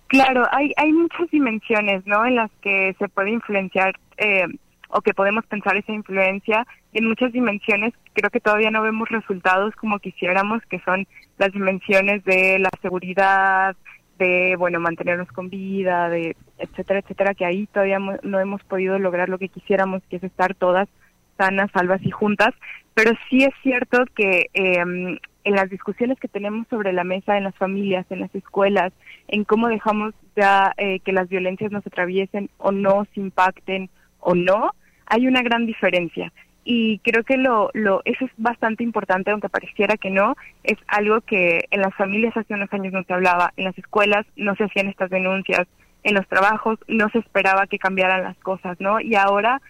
Claro, 0.07 0.47
hay, 0.51 0.71
hay 0.77 0.93
muchas 0.93 1.29
dimensiones, 1.31 2.05
¿no? 2.05 2.25
En 2.25 2.35
las 2.35 2.51
que 2.61 2.95
se 2.99 3.09
puede 3.09 3.31
influenciar 3.31 3.95
eh, 4.17 4.45
o 4.89 5.01
que 5.01 5.13
podemos 5.13 5.45
pensar 5.47 5.75
esa 5.75 5.91
influencia. 5.91 6.65
En 6.93 7.07
muchas 7.07 7.33
dimensiones 7.33 7.93
creo 8.13 8.29
que 8.29 8.39
todavía 8.39 8.71
no 8.71 8.81
vemos 8.81 9.09
resultados 9.09 9.75
como 9.75 9.99
quisiéramos, 9.99 10.61
que 10.69 10.79
son 10.81 11.07
las 11.37 11.51
dimensiones 11.51 12.23
de 12.23 12.59
la 12.59 12.69
seguridad, 12.81 13.75
de, 14.19 14.55
bueno, 14.57 14.79
mantenernos 14.79 15.27
con 15.29 15.49
vida, 15.49 16.07
de 16.09 16.37
etcétera, 16.57 16.99
etcétera, 16.99 17.33
que 17.33 17.45
ahí 17.45 17.67
todavía 17.67 17.99
no 17.99 18.39
hemos 18.39 18.63
podido 18.63 18.97
lograr 18.99 19.27
lo 19.27 19.37
que 19.37 19.49
quisiéramos, 19.49 20.01
que 20.09 20.17
es 20.17 20.23
estar 20.23 20.55
todas 20.55 20.87
sanas, 21.37 21.71
salvas 21.71 22.01
y 22.03 22.11
juntas, 22.11 22.53
pero 22.93 23.11
sí 23.29 23.43
es 23.43 23.53
cierto 23.61 24.05
que 24.15 24.49
em, 24.53 25.17
en 25.43 25.55
las 25.55 25.69
discusiones 25.69 26.19
que 26.19 26.27
tenemos 26.27 26.67
sobre 26.69 26.91
la 26.91 27.03
mesa 27.03 27.37
en 27.37 27.43
las 27.43 27.55
familias, 27.55 28.05
en 28.09 28.19
las 28.19 28.33
escuelas, 28.33 28.91
en 29.27 29.43
cómo 29.43 29.67
dejamos 29.67 30.13
ya 30.35 30.73
eh, 30.77 30.99
que 31.01 31.13
las 31.13 31.29
violencias 31.29 31.71
nos 31.71 31.85
atraviesen 31.85 32.49
o 32.57 32.71
no, 32.71 33.05
se 33.13 33.21
impacten 33.21 33.89
o 34.19 34.33
no, 34.33 34.71
hay 35.05 35.27
una 35.27 35.43
gran 35.43 35.65
diferencia. 35.65 36.33
Y 36.67 36.97
creo 36.99 37.23
que 37.23 37.37
lo, 37.37 37.69
lo, 37.73 38.01
eso 38.05 38.25
es 38.25 38.31
bastante 38.37 38.83
importante, 38.83 39.29
aunque 39.29 39.49
pareciera 39.49 39.97
que 39.97 40.09
no, 40.09 40.35
es 40.63 40.77
algo 40.87 41.21
que 41.21 41.65
en 41.69 41.81
las 41.81 41.93
familias 41.93 42.35
hace 42.35 42.55
unos 42.55 42.73
años 42.73 42.91
no 42.91 43.03
se 43.03 43.13
hablaba, 43.13 43.53
en 43.55 43.65
las 43.65 43.77
escuelas 43.77 44.25
no 44.35 44.55
se 44.55 44.63
hacían 44.63 44.87
estas 44.87 45.11
denuncias, 45.11 45.67
en 46.03 46.15
los 46.15 46.27
trabajos 46.27 46.79
no 46.87 47.07
se 47.09 47.19
esperaba 47.19 47.67
que 47.67 47.77
cambiaran 47.77 48.23
las 48.23 48.37
cosas, 48.37 48.79
¿no? 48.79 48.99
Y 48.99 49.13
ahora 49.13 49.61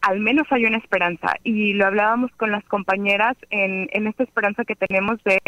al 0.00 0.20
menos 0.20 0.46
hay 0.50 0.64
una 0.64 0.78
esperanza. 0.78 1.34
Y 1.44 1.74
lo 1.74 1.86
hablábamos 1.86 2.30
con 2.32 2.50
las 2.50 2.64
compañeras 2.64 3.36
en, 3.50 3.88
en 3.92 4.06
esta 4.06 4.24
esperanza 4.24 4.64
que 4.64 4.76
tenemos 4.76 5.22
de, 5.24 5.40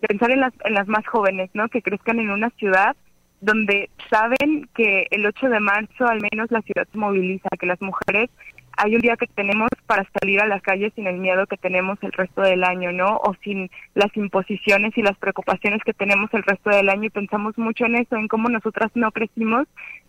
pensar 0.00 0.30
en 0.30 0.40
las, 0.40 0.52
en 0.64 0.74
las 0.74 0.88
más 0.88 1.06
jóvenes, 1.06 1.50
¿no? 1.54 1.68
Que 1.68 1.82
crezcan 1.82 2.18
en 2.18 2.30
una 2.30 2.50
ciudad 2.50 2.96
donde 3.40 3.90
saben 4.10 4.68
que 4.74 5.06
el 5.10 5.26
8 5.26 5.48
de 5.48 5.60
marzo 5.60 6.06
al 6.06 6.20
menos 6.20 6.50
la 6.50 6.62
ciudad 6.62 6.86
se 6.90 6.98
moviliza, 6.98 7.48
que 7.58 7.66
las 7.66 7.80
mujeres 7.80 8.30
hay 8.76 8.94
un 8.94 9.00
día 9.00 9.16
que 9.16 9.26
tenemos 9.26 9.68
para 9.86 10.06
salir 10.18 10.40
a 10.40 10.46
las 10.46 10.62
calles 10.62 10.92
sin 10.94 11.06
el 11.06 11.18
miedo 11.18 11.46
que 11.46 11.56
tenemos 11.56 11.98
el 12.02 12.12
resto 12.12 12.42
del 12.42 12.64
año, 12.64 12.92
¿no? 12.92 13.16
O 13.16 13.34
sin 13.42 13.70
las 13.94 14.14
imposiciones 14.16 14.96
y 14.96 15.02
las 15.02 15.16
preocupaciones 15.18 15.82
que 15.84 15.92
tenemos 15.92 16.32
el 16.32 16.42
resto 16.42 16.70
del 16.70 16.88
año 16.88 17.04
y 17.04 17.10
pensamos 17.10 17.56
mucho 17.58 17.84
en 17.86 17.96
eso, 17.96 18.16
en 18.16 18.28
cómo 18.28 18.48
nosotras 18.48 18.90
no 18.94 19.12
crecimos 19.12 19.66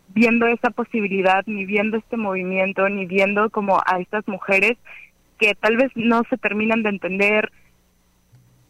viendo 0.10 0.48
esa 0.48 0.70
posibilidad, 0.70 1.44
ni 1.48 1.66
viendo 1.66 1.98
este 1.98 2.18
movimiento, 2.18 2.88
ni 2.90 3.06
viendo 3.06 3.50
como 3.50 3.78
a 3.86 4.00
estas 4.00 4.28
mujeres 4.28 4.78
que 5.38 5.54
tal 5.56 5.78
vez 5.78 5.92
no 5.96 6.24
se 6.30 6.38
terminan 6.38 6.84
de 6.84 6.90
entender 6.90 7.52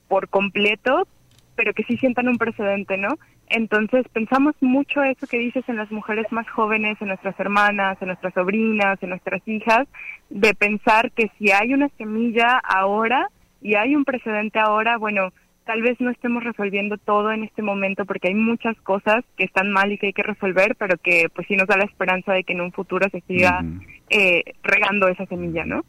por 0.07 0.29
completo, 0.29 1.07
pero 1.55 1.73
que 1.73 1.83
sí 1.83 1.97
sientan 1.97 2.27
un 2.27 2.37
precedente, 2.37 2.97
¿no? 2.97 3.17
Entonces 3.49 4.05
pensamos 4.11 4.55
mucho 4.61 5.03
eso 5.03 5.27
que 5.27 5.37
dices 5.37 5.63
en 5.67 5.77
las 5.77 5.91
mujeres 5.91 6.25
más 6.31 6.49
jóvenes, 6.49 6.97
en 6.99 7.09
nuestras 7.09 7.39
hermanas, 7.39 7.97
en 8.01 8.07
nuestras 8.07 8.33
sobrinas, 8.33 9.01
en 9.01 9.09
nuestras 9.09 9.41
hijas, 9.47 9.87
de 10.29 10.53
pensar 10.55 11.11
que 11.11 11.29
si 11.37 11.51
hay 11.51 11.73
una 11.73 11.89
semilla 11.97 12.57
ahora 12.57 13.29
y 13.61 13.75
hay 13.75 13.95
un 13.95 14.03
precedente 14.03 14.59
ahora, 14.59 14.97
bueno, 14.97 15.31
tal 15.65 15.81
vez 15.81 15.99
no 15.99 16.11
estemos 16.11 16.43
resolviendo 16.43 16.97
todo 16.97 17.31
en 17.31 17.43
este 17.43 17.61
momento 17.61 18.05
porque 18.05 18.29
hay 18.29 18.35
muchas 18.35 18.77
cosas 18.81 19.23
que 19.35 19.43
están 19.43 19.71
mal 19.71 19.91
y 19.91 19.97
que 19.97 20.07
hay 20.07 20.13
que 20.13 20.23
resolver, 20.23 20.75
pero 20.77 20.97
que 20.97 21.27
pues 21.33 21.47
sí 21.47 21.55
nos 21.55 21.67
da 21.67 21.77
la 21.77 21.85
esperanza 21.85 22.33
de 22.33 22.43
que 22.43 22.53
en 22.53 22.61
un 22.61 22.71
futuro 22.71 23.07
se 23.11 23.21
siga 23.21 23.63
eh, 24.09 24.43
regando 24.63 25.07
esa 25.07 25.25
semilla, 25.25 25.65
¿no? 25.65 25.83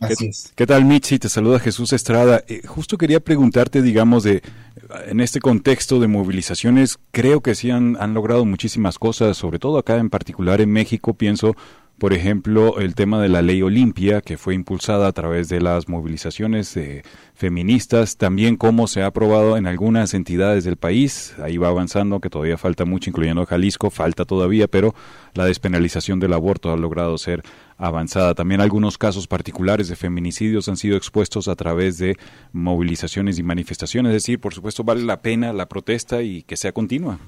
¿Qué, 0.00 0.30
¿Qué, 0.56 0.66
tal, 0.66 0.84
Michi? 0.84 1.18
Te 1.18 1.28
saluda 1.28 1.58
Jesús 1.58 1.92
Estrada. 1.92 2.42
Eh, 2.48 2.62
justo 2.66 2.96
quería 2.96 3.20
preguntarte, 3.20 3.82
digamos, 3.82 4.22
de 4.24 4.42
en 5.06 5.20
este 5.20 5.40
contexto 5.40 6.00
de 6.00 6.08
movilizaciones, 6.08 6.98
creo 7.10 7.42
que 7.42 7.54
sí 7.54 7.70
han, 7.70 7.96
han 8.00 8.14
logrado 8.14 8.46
muchísimas 8.46 8.98
cosas, 8.98 9.36
sobre 9.36 9.58
todo 9.58 9.78
acá 9.78 9.96
en 9.96 10.08
particular 10.08 10.60
en 10.62 10.70
México, 10.70 11.14
pienso 11.14 11.54
por 11.98 12.12
ejemplo, 12.12 12.78
el 12.78 12.94
tema 12.94 13.20
de 13.20 13.28
la 13.28 13.42
ley 13.42 13.60
Olimpia, 13.62 14.20
que 14.20 14.38
fue 14.38 14.54
impulsada 14.54 15.08
a 15.08 15.12
través 15.12 15.48
de 15.48 15.60
las 15.60 15.88
movilizaciones 15.88 16.76
eh, 16.76 17.02
feministas, 17.34 18.16
también 18.16 18.56
cómo 18.56 18.86
se 18.86 19.02
ha 19.02 19.06
aprobado 19.06 19.56
en 19.56 19.66
algunas 19.66 20.14
entidades 20.14 20.62
del 20.62 20.76
país, 20.76 21.34
ahí 21.42 21.56
va 21.56 21.68
avanzando, 21.68 22.20
que 22.20 22.30
todavía 22.30 22.56
falta 22.56 22.84
mucho, 22.84 23.10
incluyendo 23.10 23.44
Jalisco, 23.46 23.90
falta 23.90 24.24
todavía, 24.24 24.68
pero 24.68 24.94
la 25.34 25.44
despenalización 25.44 26.20
del 26.20 26.34
aborto 26.34 26.72
ha 26.72 26.76
logrado 26.76 27.18
ser 27.18 27.42
avanzada. 27.76 28.34
También 28.34 28.60
algunos 28.60 28.96
casos 28.96 29.26
particulares 29.26 29.88
de 29.88 29.96
feminicidios 29.96 30.68
han 30.68 30.76
sido 30.76 30.96
expuestos 30.96 31.48
a 31.48 31.56
través 31.56 31.98
de 31.98 32.16
movilizaciones 32.52 33.38
y 33.38 33.42
manifestaciones, 33.42 34.10
es 34.10 34.22
decir, 34.22 34.40
por 34.40 34.54
supuesto 34.54 34.84
vale 34.84 35.02
la 35.02 35.20
pena 35.20 35.52
la 35.52 35.68
protesta 35.68 36.22
y 36.22 36.42
que 36.42 36.56
sea 36.56 36.72
continua. 36.72 37.18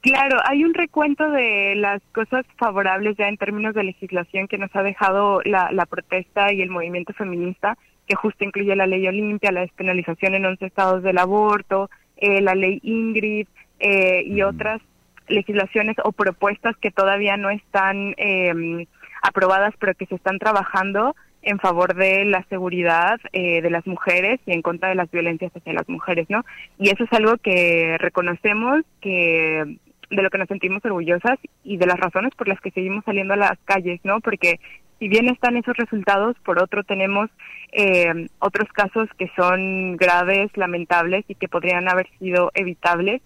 Claro, 0.00 0.38
hay 0.44 0.64
un 0.64 0.72
recuento 0.72 1.30
de 1.30 1.74
las 1.76 2.00
cosas 2.14 2.46
favorables 2.56 3.16
ya 3.18 3.28
en 3.28 3.36
términos 3.36 3.74
de 3.74 3.84
legislación 3.84 4.48
que 4.48 4.56
nos 4.56 4.74
ha 4.74 4.82
dejado 4.82 5.42
la, 5.44 5.70
la 5.72 5.84
protesta 5.84 6.52
y 6.52 6.62
el 6.62 6.70
movimiento 6.70 7.12
feminista, 7.12 7.76
que 8.06 8.16
justo 8.16 8.44
incluye 8.44 8.74
la 8.74 8.86
ley 8.86 9.06
Olimpia, 9.06 9.52
la 9.52 9.60
despenalización 9.60 10.34
en 10.34 10.46
11 10.46 10.64
estados 10.64 11.02
del 11.02 11.18
aborto, 11.18 11.90
eh, 12.16 12.40
la 12.40 12.54
ley 12.54 12.80
Ingrid 12.82 13.46
eh, 13.78 14.22
y 14.24 14.40
otras 14.42 14.80
legislaciones 15.28 15.96
o 16.02 16.12
propuestas 16.12 16.76
que 16.78 16.90
todavía 16.90 17.36
no 17.36 17.50
están 17.50 18.14
eh, 18.16 18.86
aprobadas, 19.22 19.74
pero 19.78 19.94
que 19.94 20.06
se 20.06 20.14
están 20.14 20.38
trabajando 20.38 21.14
en 21.42 21.58
favor 21.58 21.94
de 21.94 22.24
la 22.24 22.44
seguridad 22.44 23.18
eh, 23.32 23.62
de 23.62 23.70
las 23.70 23.86
mujeres 23.86 24.40
y 24.46 24.52
en 24.52 24.62
contra 24.62 24.90
de 24.90 24.94
las 24.94 25.10
violencias 25.10 25.52
hacia 25.56 25.72
las 25.72 25.88
mujeres, 25.88 26.26
¿no? 26.28 26.44
Y 26.78 26.90
eso 26.90 27.04
es 27.04 27.12
algo 27.12 27.36
que 27.38 27.96
reconocemos 27.98 28.82
que 29.00 29.78
de 30.10 30.22
lo 30.22 30.30
que 30.30 30.38
nos 30.38 30.48
sentimos 30.48 30.84
orgullosas 30.84 31.38
y 31.64 31.76
de 31.76 31.86
las 31.86 31.98
razones 31.98 32.34
por 32.34 32.48
las 32.48 32.60
que 32.60 32.70
seguimos 32.70 33.04
saliendo 33.04 33.34
a 33.34 33.38
las 33.38 33.58
calles, 33.64 34.00
¿no? 34.04 34.20
Porque 34.20 34.60
si 34.98 35.08
bien 35.08 35.28
están 35.28 35.56
esos 35.56 35.76
resultados, 35.76 36.36
por 36.44 36.62
otro 36.62 36.84
tenemos 36.84 37.30
eh, 37.72 38.28
otros 38.38 38.68
casos 38.72 39.08
que 39.16 39.30
son 39.36 39.96
graves, 39.96 40.50
lamentables 40.56 41.24
y 41.28 41.34
que 41.34 41.48
podrían 41.48 41.88
haber 41.88 42.08
sido 42.18 42.50
evitables 42.54 43.22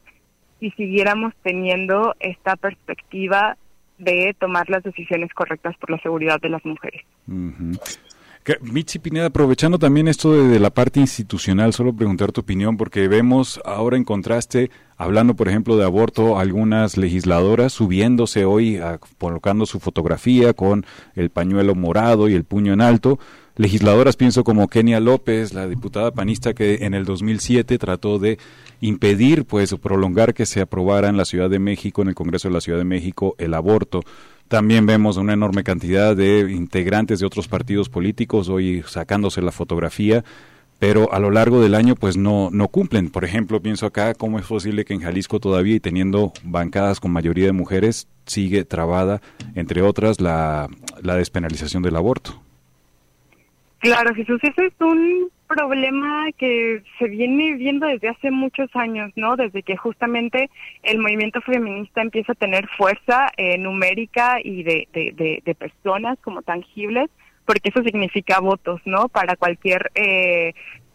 si 0.61 0.71
siguiéramos 0.73 1.35
teniendo 1.43 2.15
esta 2.21 2.57
perspectiva 2.57 3.57
de 3.99 4.35
tomar 4.39 4.69
las 4.71 4.83
decisiones 4.83 5.33
correctas 5.35 5.77
por 5.79 5.91
la 5.91 5.99
seguridad 5.99 6.41
de 6.41 6.49
las 6.49 6.65
mujeres. 6.65 7.03
Michi 8.61 8.99
Pineda, 8.99 9.27
aprovechando 9.27 9.79
también 9.79 10.07
esto 10.07 10.33
de, 10.33 10.61
la 10.61 10.69
parte 10.69 11.01
institucional, 11.01 11.73
solo 11.73 11.95
preguntar 11.95 12.31
tu 12.31 12.43
opinión, 12.43 12.77
porque 12.77 13.09
vemos 13.09 13.59
ahora 13.65 13.97
en 13.97 14.05
contraste, 14.05 14.71
hablando 14.99 15.35
por 15.35 15.49
ejemplo 15.49 15.79
de 15.79 15.85
aborto, 15.85 16.39
algunas 16.39 16.99
legisladoras 16.99 17.73
subiéndose 17.73 18.45
hoy, 18.45 18.79
colocando 19.19 19.65
su 19.65 19.81
fotografía 19.81 20.53
con 20.53 20.85
el 21.15 21.31
pañuelo 21.31 21.75
morado 21.75 22.29
y 22.29 22.35
el 22.35 22.45
puño 22.45 22.75
en 22.75 22.83
alto. 22.83 23.19
Legisladoras, 23.57 24.17
pienso 24.17 24.45
como 24.45 24.69
Kenia 24.69 25.01
López, 25.01 25.55
la 25.55 25.67
diputada 25.67 26.11
panista 26.11 26.53
que 26.53 26.81
en 26.83 26.93
el 26.93 27.07
2007 27.07 27.79
trató 27.79 28.19
de 28.19 28.39
impedir, 28.81 29.47
pues, 29.47 29.73
o 29.73 29.79
prolongar 29.79 30.35
que 30.35 30.45
se 30.45 30.61
aprobara 30.61 31.09
en 31.09 31.17
la 31.17 31.25
Ciudad 31.25 31.49
de 31.49 31.61
México, 31.61 32.03
en 32.03 32.09
el 32.09 32.15
Congreso 32.15 32.49
de 32.49 32.55
la 32.55 32.61
Ciudad 32.61 32.79
de 32.79 32.85
México, 32.85 33.37
el 33.39 33.55
aborto. 33.55 34.03
También 34.55 34.87
vemos 34.87 35.17
una 35.17 35.33
enorme 35.33 35.65
cantidad 35.65 36.15
de 36.15 36.49
integrantes 36.53 37.19
de 37.19 37.27
otros 37.27 37.49
partidos 37.49 37.89
políticos 37.89 38.49
hoy 38.49 38.85
sacándose 38.87 39.43
la 39.43 39.51
fotografía 39.51 40.23
pero 40.79 41.13
a 41.13 41.19
lo 41.19 41.33
largo 41.33 41.61
del 41.61 41.75
año 41.75 41.97
pues 41.97 42.17
no, 42.17 42.51
no 42.53 42.69
cumplen. 42.69 43.11
Por 43.11 43.25
ejemplo, 43.25 43.61
pienso 43.61 43.85
acá 43.85 44.15
cómo 44.15 44.39
es 44.39 44.47
posible 44.47 44.85
que 44.85 44.95
en 44.95 45.01
Jalisco 45.01 45.41
todavía 45.41 45.75
y 45.75 45.81
teniendo 45.81 46.33
bancadas 46.45 47.01
con 47.01 47.11
mayoría 47.11 47.47
de 47.47 47.53
mujeres 47.53 48.07
sigue 48.27 48.65
trabada, 48.65 49.21
entre 49.57 49.83
otras, 49.83 50.21
la, 50.21 50.69
la 51.03 51.17
despenalización 51.17 51.83
del 51.83 51.97
aborto. 51.97 52.41
Claro, 53.81 54.15
Jesús, 54.15 54.39
ese 54.45 54.67
es 54.67 54.73
un 54.79 55.31
problema 55.55 56.27
que 56.37 56.83
se 56.99 57.09
viene 57.09 57.55
viendo 57.55 57.87
desde 57.87 58.09
hace 58.09 58.31
muchos 58.31 58.69
años, 58.75 59.13
¿no? 59.17 59.37
Desde 59.37 59.63
que 59.63 59.77
justamente 59.77 60.51
el 60.83 60.99
movimiento 60.99 61.41
feminista 61.41 62.03
empieza 62.03 62.33
a 62.33 62.37
tener 62.37 62.69
fuerza 62.77 63.31
eh, 63.37 63.59
numérica 63.59 64.39
y 64.43 64.63
de, 64.63 64.89
de, 64.93 65.43
de 65.45 65.55
personas 65.55 66.19
como 66.23 66.43
tangibles 66.43 67.11
porque 67.45 67.69
eso 67.69 67.83
significa 67.83 68.41
votos, 68.41 68.81
¿no? 68.85 69.09
Para 69.09 69.37
cualquier 69.37 69.91
eh, 69.95 70.55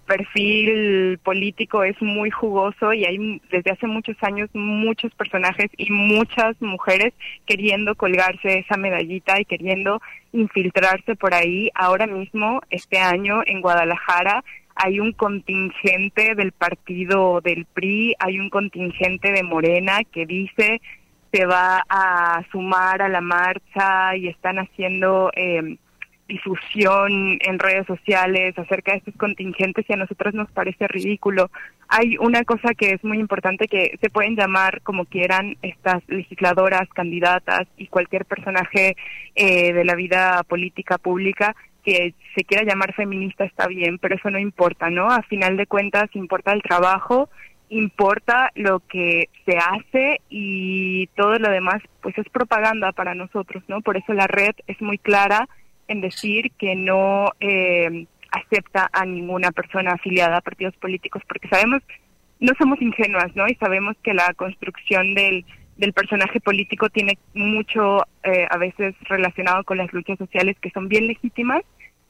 perfil 0.10 1.20
político 1.20 1.84
es 1.84 1.96
muy 2.02 2.32
jugoso 2.32 2.94
y 2.94 3.06
hay 3.06 3.40
desde 3.52 3.72
hace 3.72 3.86
muchos 3.86 4.18
años 4.22 4.50
muchos 4.54 5.14
personajes 5.14 5.70
y 5.78 5.92
muchas 5.92 6.60
mujeres 6.60 7.14
queriendo 7.46 7.94
colgarse 7.94 8.58
esa 8.58 8.76
medallita 8.76 9.40
y 9.40 9.46
queriendo 9.46 10.02
infiltrarse 10.34 11.16
por 11.16 11.36
ahí. 11.36 11.70
Ahora 11.76 12.08
mismo, 12.08 12.62
este 12.72 12.98
año 12.98 13.44
en 13.46 13.62
Guadalajara, 13.62 14.44
hay 14.74 15.00
un 15.00 15.12
contingente 15.12 16.34
del 16.34 16.54
partido 16.54 17.40
del 17.42 17.66
PRI, 17.66 18.16
hay 18.18 18.40
un 18.40 18.50
contingente 18.50 19.32
de 19.32 19.44
Morena 19.44 20.00
que 20.12 20.26
dice 20.26 20.82
se 21.32 21.46
va 21.46 21.86
a 21.88 22.44
sumar 22.52 23.04
a 23.04 23.10
la 23.10 23.22
marcha 23.22 24.16
y 24.18 24.28
están 24.28 24.58
haciendo... 24.58 25.30
Eh, 25.36 25.78
difusión 26.30 27.40
en 27.42 27.60
redes 27.60 27.86
sociales 27.88 28.58
acerca 28.58 28.94
de 28.94 29.00
estos 29.00 29.16
contingentes 29.16 29.86
y 29.90 29.94
a 29.94 29.98
nosotros 29.98 30.34
nos 30.34 30.50
parece 30.52 30.88
ridículo. 30.88 31.52
Hay 31.90 32.16
una 32.18 32.46
cosa 32.46 32.74
que 32.76 32.92
es 32.92 33.04
muy 33.04 33.20
importante 33.20 33.68
que 33.68 33.98
se 34.00 34.10
pueden 34.10 34.38
llamar 34.38 34.82
como 34.82 35.06
quieran 35.06 35.58
estas 35.62 36.02
legisladoras, 36.08 36.88
candidatas 36.90 37.68
y 37.78 37.88
cualquier 37.88 38.26
personaje 38.26 38.96
eh, 39.36 39.74
de 39.74 39.84
la 39.84 39.96
vida 39.96 40.44
política 40.44 40.98
pública 40.98 41.56
que 41.84 42.14
se 42.36 42.44
quiera 42.44 42.64
llamar 42.64 42.94
feminista 42.94 43.46
está 43.46 43.68
bien, 43.68 43.98
pero 43.98 44.16
eso 44.16 44.30
no 44.30 44.38
importa, 44.38 44.90
¿no? 44.90 45.10
A 45.10 45.24
final 45.24 45.58
de 45.58 45.66
cuentas 45.66 46.10
importa 46.14 46.52
el 46.52 46.62
trabajo, 46.62 47.30
importa 47.70 48.52
lo 48.56 48.82
que 48.82 49.30
se 49.46 49.58
hace 49.58 50.22
y 50.30 51.08
todo 51.16 51.40
lo 51.40 51.50
demás 51.50 51.82
pues 52.02 52.18
es 52.18 52.30
propaganda 52.30 52.92
para 52.92 53.16
nosotros, 53.16 53.64
¿no? 53.68 53.82
Por 53.82 53.98
eso 53.98 54.14
la 54.14 54.28
red 54.28 54.56
es 54.68 54.80
muy 54.82 54.98
clara 54.98 55.48
en 55.90 56.02
decir 56.02 56.52
que 56.58 56.76
no 56.76 57.32
eh, 57.40 58.06
acepta 58.32 58.90
a 58.94 59.06
ninguna 59.06 59.52
persona 59.52 59.94
afiliada 59.94 60.38
a 60.38 60.42
partidos 60.42 60.76
políticos, 60.78 61.22
porque 61.28 61.50
sabemos, 61.50 61.82
no 62.40 62.54
somos 62.58 62.82
ingenuas, 62.82 63.36
¿no? 63.36 63.48
Y 63.48 63.56
sabemos 63.56 63.98
que 64.04 64.14
la 64.14 64.34
construcción 64.36 65.16
del, 65.16 65.46
del 65.78 65.94
personaje 65.94 66.40
político 66.40 66.90
tiene 66.90 67.18
mucho, 67.34 68.06
eh, 68.24 68.48
a 68.50 68.58
veces, 68.58 68.96
relacionado 69.02 69.64
con 69.64 69.78
las 69.78 69.92
luchas 69.92 70.18
sociales 70.18 70.56
que 70.62 70.70
son 70.70 70.88
bien 70.88 71.08
legítimas, 71.08 71.64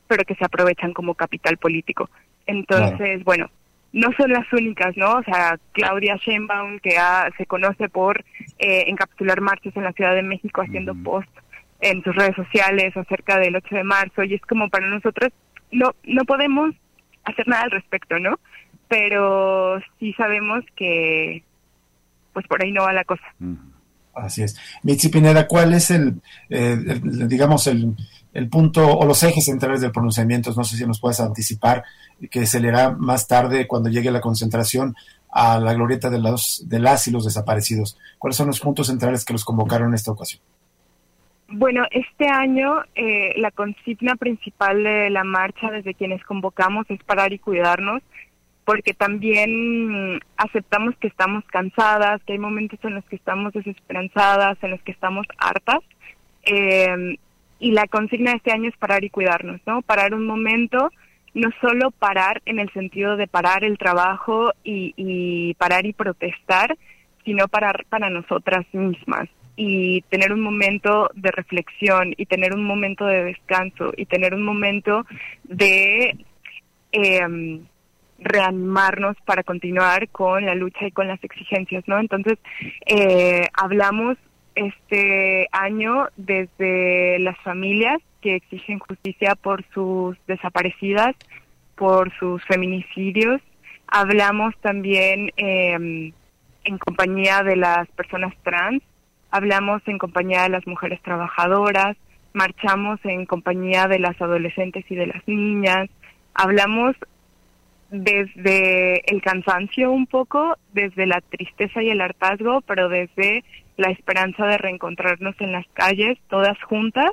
pero 0.07 0.25
que 0.25 0.35
se 0.35 0.45
aprovechan 0.45 0.93
como 0.93 1.15
capital 1.15 1.57
político. 1.57 2.09
Entonces, 2.45 3.23
bueno, 3.23 3.49
no 3.93 4.09
son 4.17 4.31
las 4.31 4.51
únicas, 4.51 4.95
¿no? 4.97 5.13
O 5.13 5.23
sea, 5.23 5.57
Claudia 5.71 6.17
Sheinbaum, 6.17 6.79
que 6.79 6.97
se 7.37 7.45
conoce 7.45 7.89
por 7.89 8.25
eh, 8.59 8.83
encapsular 8.87 9.39
marchas 9.39 9.75
en 9.77 9.83
la 9.83 9.93
Ciudad 9.93 10.15
de 10.15 10.23
México 10.23 10.61
haciendo 10.61 10.93
post 10.95 11.29
en 11.81 12.03
sus 12.03 12.15
redes 12.15 12.35
sociales 12.35 12.95
acerca 12.95 13.39
del 13.39 13.55
8 13.55 13.75
de 13.75 13.83
marzo 13.83 14.23
y 14.23 14.33
es 14.33 14.41
como 14.41 14.69
para 14.69 14.87
nosotros 14.87 15.31
no 15.71 15.93
no 16.03 16.25
podemos 16.25 16.75
hacer 17.23 17.47
nada 17.47 17.63
al 17.63 17.71
respecto, 17.71 18.19
¿no? 18.19 18.39
Pero 18.87 19.79
sí 19.99 20.13
sabemos 20.13 20.63
que 20.75 21.43
pues 22.33 22.47
por 22.47 22.63
ahí 22.63 22.71
no 22.71 22.83
va 22.83 22.93
la 22.93 23.03
cosa. 23.03 23.23
Así 24.13 24.43
es. 24.43 24.57
Mitzi 24.83 25.09
Pineda, 25.09 25.47
¿cuál 25.47 25.73
es 25.73 25.91
el, 25.91 26.21
digamos, 26.49 27.67
el, 27.67 27.95
el, 28.33 28.49
punto 28.49 28.85
o 28.85 29.05
los 29.05 29.23
ejes 29.23 29.45
centrales 29.45 29.81
del 29.81 29.91
pronunciamiento? 29.91 30.53
No 30.55 30.63
sé 30.63 30.77
si 30.77 30.85
nos 30.85 30.99
puedes 30.99 31.19
anticipar, 31.19 31.83
que 32.29 32.45
se 32.45 32.59
leerá 32.59 32.91
más 32.91 33.27
tarde 33.27 33.67
cuando 33.67 33.89
llegue 33.89 34.11
la 34.11 34.21
concentración 34.21 34.95
a 35.31 35.59
la 35.59 35.73
glorieta 35.73 36.09
de, 36.09 36.19
los, 36.19 36.63
de 36.67 36.79
las 36.79 37.07
y 37.07 37.11
los 37.11 37.25
desaparecidos. 37.25 37.97
¿Cuáles 38.17 38.35
son 38.35 38.47
los 38.47 38.59
puntos 38.59 38.87
centrales 38.87 39.23
que 39.23 39.33
los 39.33 39.45
convocaron 39.45 39.89
en 39.89 39.95
esta 39.95 40.11
ocasión? 40.11 40.41
Bueno, 41.51 41.83
este 41.89 42.27
año 42.27 42.83
eh, 42.93 43.33
la 43.37 43.49
consigna 43.49 44.15
principal 44.15 44.83
de 44.83 45.09
la 45.09 45.23
marcha 45.23 45.71
desde 45.71 45.95
quienes 45.95 46.23
convocamos 46.23 46.85
es 46.89 47.03
parar 47.03 47.33
y 47.33 47.39
cuidarnos, 47.39 48.03
porque 48.65 48.93
también 48.93 50.19
aceptamos 50.37 50.95
que 50.97 51.07
estamos 51.07 51.43
cansadas, 51.45 52.21
que 52.23 52.33
hay 52.33 52.39
momentos 52.39 52.79
en 52.83 52.93
los 52.93 53.05
que 53.05 53.15
estamos 53.15 53.51
desesperanzadas, 53.53 54.59
en 54.61 54.71
los 54.71 54.81
que 54.83 54.91
estamos 54.91 55.25
hartas. 55.39 55.79
Eh, 56.43 57.17
y 57.59 57.71
la 57.71 57.87
consigna 57.87 58.31
de 58.31 58.37
este 58.37 58.51
año 58.51 58.69
es 58.69 58.77
parar 58.77 59.03
y 59.03 59.09
cuidarnos, 59.09 59.59
¿no? 59.65 59.81
Parar 59.81 60.13
un 60.13 60.27
momento, 60.27 60.91
no 61.33 61.49
solo 61.61 61.89
parar 61.89 62.43
en 62.45 62.59
el 62.59 62.71
sentido 62.73 63.17
de 63.17 63.25
parar 63.25 63.63
el 63.63 63.79
trabajo 63.79 64.51
y, 64.63 64.93
y 64.95 65.55
parar 65.55 65.87
y 65.87 65.93
protestar, 65.93 66.77
sino 67.25 67.47
parar 67.47 67.85
para 67.89 68.11
nosotras 68.11 68.67
mismas 68.71 69.29
y 69.61 70.03
tener 70.03 70.31
un 70.31 70.39
momento 70.39 71.11
de 71.15 71.31
reflexión 71.31 72.13
y 72.15 72.27
tener 72.27 72.53
un 72.53 72.63
momento 72.63 73.05
de 73.05 73.25
descanso 73.25 73.91
y 73.97 74.05
tener 74.05 74.33
un 74.33 74.41
momento 74.41 75.05
de 75.43 76.15
eh, 76.93 77.59
reanimarnos 78.19 79.17
para 79.25 79.43
continuar 79.43 80.07
con 80.07 80.45
la 80.45 80.55
lucha 80.55 80.87
y 80.87 80.91
con 80.91 81.09
las 81.09 81.21
exigencias, 81.21 81.83
¿no? 81.87 81.99
Entonces, 81.99 82.37
eh, 82.85 83.49
hablamos 83.51 84.17
este 84.55 85.49
año 85.51 86.07
desde 86.15 87.19
las 87.19 87.37
familias 87.39 87.99
que 88.21 88.35
exigen 88.35 88.79
justicia 88.79 89.35
por 89.35 89.65
sus 89.73 90.15
desaparecidas, 90.25 91.17
por 91.75 92.17
sus 92.17 92.41
feminicidios. 92.45 93.41
Hablamos 93.87 94.55
también 94.61 95.33
eh, 95.35 96.13
en 96.63 96.77
compañía 96.77 97.43
de 97.43 97.57
las 97.57 97.89
personas 97.89 98.33
trans 98.41 98.81
hablamos 99.31 99.81
en 99.87 99.97
compañía 99.97 100.43
de 100.43 100.49
las 100.49 100.65
mujeres 100.67 101.01
trabajadoras, 101.01 101.97
marchamos 102.33 102.99
en 103.03 103.25
compañía 103.25 103.87
de 103.87 103.99
las 103.99 104.19
adolescentes 104.21 104.85
y 104.89 104.95
de 104.95 105.07
las 105.07 105.27
niñas, 105.27 105.89
hablamos 106.33 106.95
desde 107.91 109.01
el 109.11 109.21
cansancio 109.21 109.91
un 109.91 110.05
poco, 110.05 110.57
desde 110.73 111.07
la 111.07 111.21
tristeza 111.21 111.81
y 111.81 111.89
el 111.89 112.01
hartazgo, 112.01 112.61
pero 112.61 112.87
desde 112.87 113.43
la 113.77 113.89
esperanza 113.89 114.45
de 114.45 114.57
reencontrarnos 114.57 115.35
en 115.39 115.51
las 115.51 115.65
calles 115.73 116.17
todas 116.29 116.61
juntas 116.63 117.11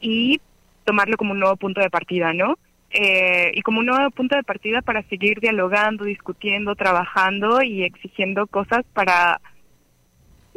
y 0.00 0.40
tomarlo 0.84 1.16
como 1.16 1.32
un 1.32 1.40
nuevo 1.40 1.56
punto 1.56 1.80
de 1.80 1.90
partida, 1.90 2.32
¿no? 2.32 2.56
Eh, 2.90 3.52
y 3.54 3.60
como 3.60 3.80
un 3.80 3.86
nuevo 3.86 4.10
punto 4.10 4.34
de 4.34 4.42
partida 4.42 4.80
para 4.80 5.02
seguir 5.02 5.40
dialogando, 5.40 6.04
discutiendo, 6.04 6.74
trabajando 6.74 7.62
y 7.62 7.84
exigiendo 7.84 8.46
cosas 8.46 8.86
para 8.94 9.40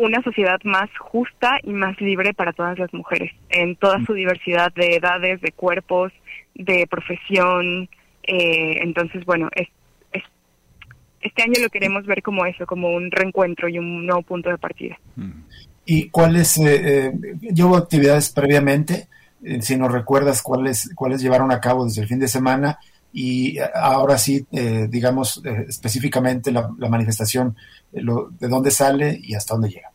una 0.01 0.21
sociedad 0.23 0.59
más 0.63 0.89
justa 0.97 1.59
y 1.63 1.71
más 1.71 1.99
libre 2.01 2.33
para 2.33 2.53
todas 2.53 2.77
las 2.79 2.91
mujeres, 2.93 3.31
en 3.49 3.75
toda 3.75 4.03
su 4.05 4.13
diversidad 4.13 4.73
de 4.73 4.95
edades, 4.95 5.39
de 5.41 5.51
cuerpos, 5.51 6.11
de 6.55 6.87
profesión. 6.89 7.87
Eh, 8.23 8.79
entonces, 8.81 9.23
bueno, 9.25 9.49
es, 9.55 9.67
este 11.21 11.43
año 11.43 11.53
lo 11.61 11.69
queremos 11.69 12.05
ver 12.07 12.23
como 12.23 12.45
eso, 12.45 12.65
como 12.65 12.89
un 12.89 13.11
reencuentro 13.11 13.69
y 13.69 13.77
un 13.77 14.07
nuevo 14.07 14.23
punto 14.23 14.49
de 14.49 14.57
partida. 14.57 14.97
¿Y 15.85 16.09
cuáles, 16.09 16.57
eh, 16.57 17.07
eh, 17.07 17.11
llevo 17.53 17.77
actividades 17.77 18.31
previamente? 18.31 19.07
Eh, 19.43 19.61
si 19.61 19.77
nos 19.77 19.91
recuerdas 19.91 20.41
cuáles, 20.41 20.89
cuáles 20.95 21.21
llevaron 21.21 21.51
a 21.51 21.59
cabo 21.59 21.85
desde 21.85 22.01
el 22.01 22.07
fin 22.07 22.19
de 22.19 22.27
semana 22.27 22.79
y 23.13 23.57
ahora 23.73 24.17
sí, 24.17 24.45
eh, 24.51 24.87
digamos 24.89 25.41
eh, 25.43 25.65
específicamente 25.67 26.51
la, 26.51 26.69
manifestación, 26.89 27.55
eh, 27.91 28.01
de 28.39 28.47
dónde 28.47 28.71
sale 28.71 29.19
y 29.21 29.33
hasta 29.35 29.53
dónde 29.53 29.69
llega. 29.69 29.90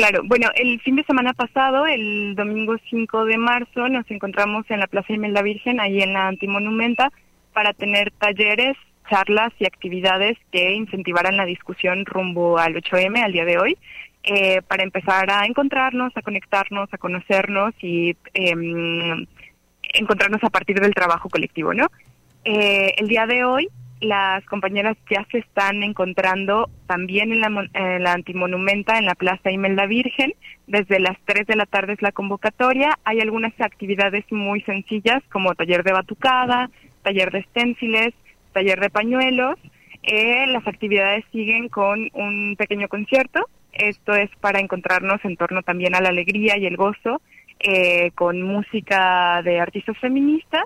Claro, 0.00 0.22
bueno, 0.24 0.48
el 0.54 0.80
fin 0.80 0.96
de 0.96 1.04
semana 1.04 1.34
pasado, 1.34 1.86
el 1.86 2.34
domingo 2.34 2.74
5 2.88 3.26
de 3.26 3.36
marzo, 3.36 3.86
nos 3.90 4.10
encontramos 4.10 4.64
en 4.70 4.80
la 4.80 4.86
Plaza 4.86 5.12
Imelda 5.12 5.42
Virgen, 5.42 5.78
ahí 5.78 6.00
en 6.00 6.14
la 6.14 6.26
Antimonumenta, 6.26 7.12
para 7.52 7.74
tener 7.74 8.10
talleres, 8.12 8.78
charlas 9.10 9.52
y 9.58 9.66
actividades 9.66 10.38
que 10.52 10.72
incentivaran 10.72 11.36
la 11.36 11.44
discusión 11.44 12.06
rumbo 12.06 12.56
al 12.56 12.76
8M, 12.76 13.22
al 13.22 13.32
día 13.32 13.44
de 13.44 13.58
hoy, 13.58 13.76
para 14.68 14.84
empezar 14.84 15.30
a 15.30 15.44
encontrarnos, 15.44 16.16
a 16.16 16.22
conectarnos, 16.22 16.88
a 16.94 16.96
conocernos 16.96 17.74
y 17.82 18.16
em, 18.32 19.26
encontrarnos 19.92 20.42
a 20.42 20.48
partir 20.48 20.80
del 20.80 20.94
trabajo 20.94 21.28
colectivo, 21.28 21.74
¿no? 21.74 21.88
Eh, 22.46 22.94
el 22.96 23.06
día 23.06 23.26
de 23.26 23.44
hoy 23.44 23.68
las 24.00 24.44
compañeras 24.46 24.96
ya 25.10 25.26
se 25.30 25.38
están 25.38 25.82
encontrando 25.82 26.70
también 26.86 27.32
en 27.32 27.40
la, 27.40 27.68
en 27.74 28.02
la 28.02 28.12
antimonumenta 28.12 28.98
en 28.98 29.04
la 29.04 29.14
Plaza 29.14 29.50
Imelda 29.50 29.86
Virgen. 29.86 30.34
Desde 30.66 31.00
las 31.00 31.18
3 31.26 31.46
de 31.46 31.56
la 31.56 31.66
tarde 31.66 31.92
es 31.92 32.02
la 32.02 32.12
convocatoria. 32.12 32.98
Hay 33.04 33.20
algunas 33.20 33.52
actividades 33.60 34.24
muy 34.30 34.62
sencillas 34.62 35.22
como 35.30 35.54
taller 35.54 35.82
de 35.84 35.92
batucada, 35.92 36.70
taller 37.02 37.30
de 37.30 37.40
esténciles, 37.40 38.14
taller 38.52 38.80
de 38.80 38.88
pañuelos. 38.88 39.56
Eh, 40.02 40.46
las 40.46 40.66
actividades 40.66 41.24
siguen 41.30 41.68
con 41.68 42.08
un 42.14 42.56
pequeño 42.56 42.88
concierto. 42.88 43.48
Esto 43.72 44.14
es 44.14 44.30
para 44.40 44.60
encontrarnos 44.60 45.22
en 45.24 45.36
torno 45.36 45.62
también 45.62 45.94
a 45.94 46.00
la 46.00 46.08
alegría 46.08 46.56
y 46.56 46.66
el 46.66 46.76
gozo 46.76 47.20
eh, 47.58 48.12
con 48.14 48.40
música 48.40 49.42
de 49.42 49.60
artistas 49.60 49.98
feministas. 49.98 50.64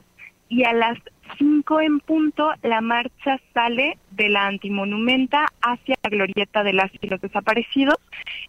Y 0.49 0.63
a 0.65 0.73
las 0.73 0.99
5 1.39 1.81
en 1.81 2.01
punto 2.01 2.51
la 2.63 2.81
marcha 2.81 3.41
sale 3.53 3.99
de 4.11 4.29
la 4.29 4.47
antimonumenta 4.47 5.47
hacia 5.63 5.97
la 6.03 6.11
glorieta 6.11 6.63
de 6.63 6.73
las 6.73 6.91
y 7.01 7.07
los 7.09 7.21
desaparecidos 7.21 7.97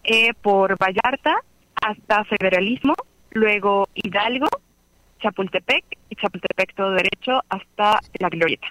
eh, 0.04 0.32
por 0.42 0.76
Vallarta 0.78 1.36
hasta 1.82 2.24
Federalismo, 2.24 2.94
luego 3.30 3.88
Hidalgo, 3.94 4.48
Chapultepec 5.20 5.84
y 6.10 6.16
Chapultepec 6.16 6.74
todo 6.74 6.92
derecho 6.92 7.42
hasta 7.48 8.00
la 8.18 8.28
glorieta. 8.28 8.68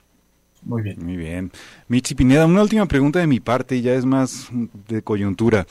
Muy 0.64 0.82
bien. 0.82 0.98
Muy 1.00 1.16
bien. 1.16 1.52
Michi 1.88 2.16
Pineda, 2.16 2.46
una 2.48 2.64
última 2.64 2.88
pregunta 2.88 3.20
de 3.20 3.28
mi 3.28 3.40
parte 3.40 3.76
y 3.76 3.82
ya 3.82 3.94
es 3.94 4.06
más 4.06 4.50
de 4.88 5.04
coyuntura. 5.04 5.66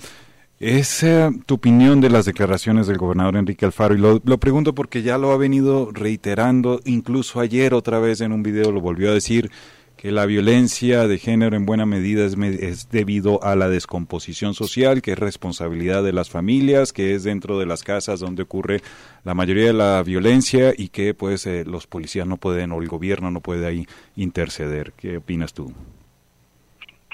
Es 0.66 1.04
tu 1.44 1.56
opinión 1.56 2.00
de 2.00 2.08
las 2.08 2.24
declaraciones 2.24 2.86
del 2.86 2.96
gobernador 2.96 3.36
Enrique 3.36 3.66
Alfaro 3.66 3.94
y 3.94 3.98
lo, 3.98 4.38
pregunto 4.38 4.74
porque 4.74 5.02
ya 5.02 5.18
lo 5.18 5.32
ha 5.32 5.36
venido 5.36 5.90
reiterando, 5.92 6.80
incluso 6.86 7.40
ayer 7.40 7.74
otra 7.74 7.98
vez 7.98 8.22
en 8.22 8.32
un 8.32 8.42
video 8.42 8.72
lo 8.72 8.80
volvió 8.80 9.10
a 9.10 9.12
decir, 9.12 9.50
que 9.98 10.10
la 10.10 10.24
violencia 10.24 11.06
de 11.06 11.18
género 11.18 11.54
en 11.54 11.66
buena 11.66 11.84
medida 11.84 12.24
es, 12.24 12.34
es, 12.38 12.88
debido 12.88 13.44
a 13.44 13.56
la 13.56 13.68
descomposición 13.68 14.54
social, 14.54 15.02
que 15.02 15.12
es 15.12 15.18
responsabilidad 15.18 16.02
de 16.02 16.14
las 16.14 16.30
familias, 16.30 16.94
que 16.94 17.14
es 17.14 17.24
dentro 17.24 17.58
de 17.58 17.66
las 17.66 17.82
casas 17.82 18.20
donde 18.20 18.44
ocurre 18.44 18.80
la 19.22 19.34
mayoría 19.34 19.66
de 19.66 19.74
la 19.74 20.02
violencia 20.02 20.72
y 20.74 20.88
que 20.88 21.12
pues 21.12 21.44
eh, 21.44 21.64
los 21.66 21.86
policías 21.86 22.26
no 22.26 22.38
pueden 22.38 22.72
o 22.72 22.80
el 22.80 22.88
gobierno 22.88 23.30
no 23.30 23.42
puede 23.42 23.66
ahí 23.66 23.86
interceder. 24.16 24.94
¿Qué 24.96 25.18
opinas 25.18 25.52
tú? 25.52 25.74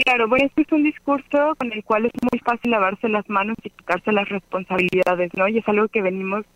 Claro, 0.05 0.29
bueno, 0.29 0.47
este 0.47 0.63
es 0.63 0.73
un 0.73 0.85
discurso 0.85 1.55
con 1.59 1.73
el 1.73 1.85
cual 1.85 2.07
es 2.07 2.13
muy 2.31 2.41
fácil 2.41 2.71
lavarse 2.71 3.09
las 3.09 3.29
manos 3.29 3.57
y 3.63 3.71
quitarse 3.71 4.13
las 4.13 4.29
responsabilidades, 4.29 5.31
¿no? 5.35 5.47
Y 5.47 5.59
es 5.59 5.69
algo 5.69 5.89
que 5.89 6.01
venimos 6.01 6.47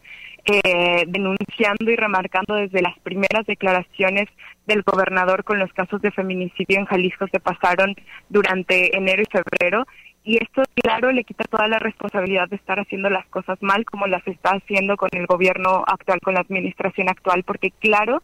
eh, 0.46 1.04
denunciando 1.06 1.90
y 1.90 1.96
remarcando 1.96 2.54
desde 2.54 2.80
las 2.80 2.98
primeras 3.00 3.46
declaraciones 3.46 4.28
del 4.66 4.82
gobernador 4.82 5.44
con 5.44 5.58
los 5.58 5.72
casos 5.72 6.00
de 6.00 6.10
feminicidio 6.10 6.78
en 6.78 6.86
Jalisco 6.86 7.26
se 7.28 7.40
pasaron 7.40 7.94
durante 8.30 8.96
enero 8.96 9.22
y 9.22 9.26
febrero. 9.26 9.86
Y 10.22 10.42
esto, 10.42 10.62
claro, 10.82 11.12
le 11.12 11.24
quita 11.24 11.44
toda 11.44 11.68
la 11.68 11.78
responsabilidad 11.78 12.48
de 12.48 12.56
estar 12.56 12.80
haciendo 12.80 13.10
las 13.10 13.26
cosas 13.26 13.58
mal 13.60 13.84
como 13.84 14.06
las 14.06 14.26
está 14.26 14.52
haciendo 14.52 14.96
con 14.96 15.10
el 15.12 15.26
gobierno 15.26 15.84
actual, 15.86 16.20
con 16.20 16.34
la 16.34 16.40
administración 16.40 17.10
actual, 17.10 17.42
porque 17.44 17.72
claro 17.72 18.22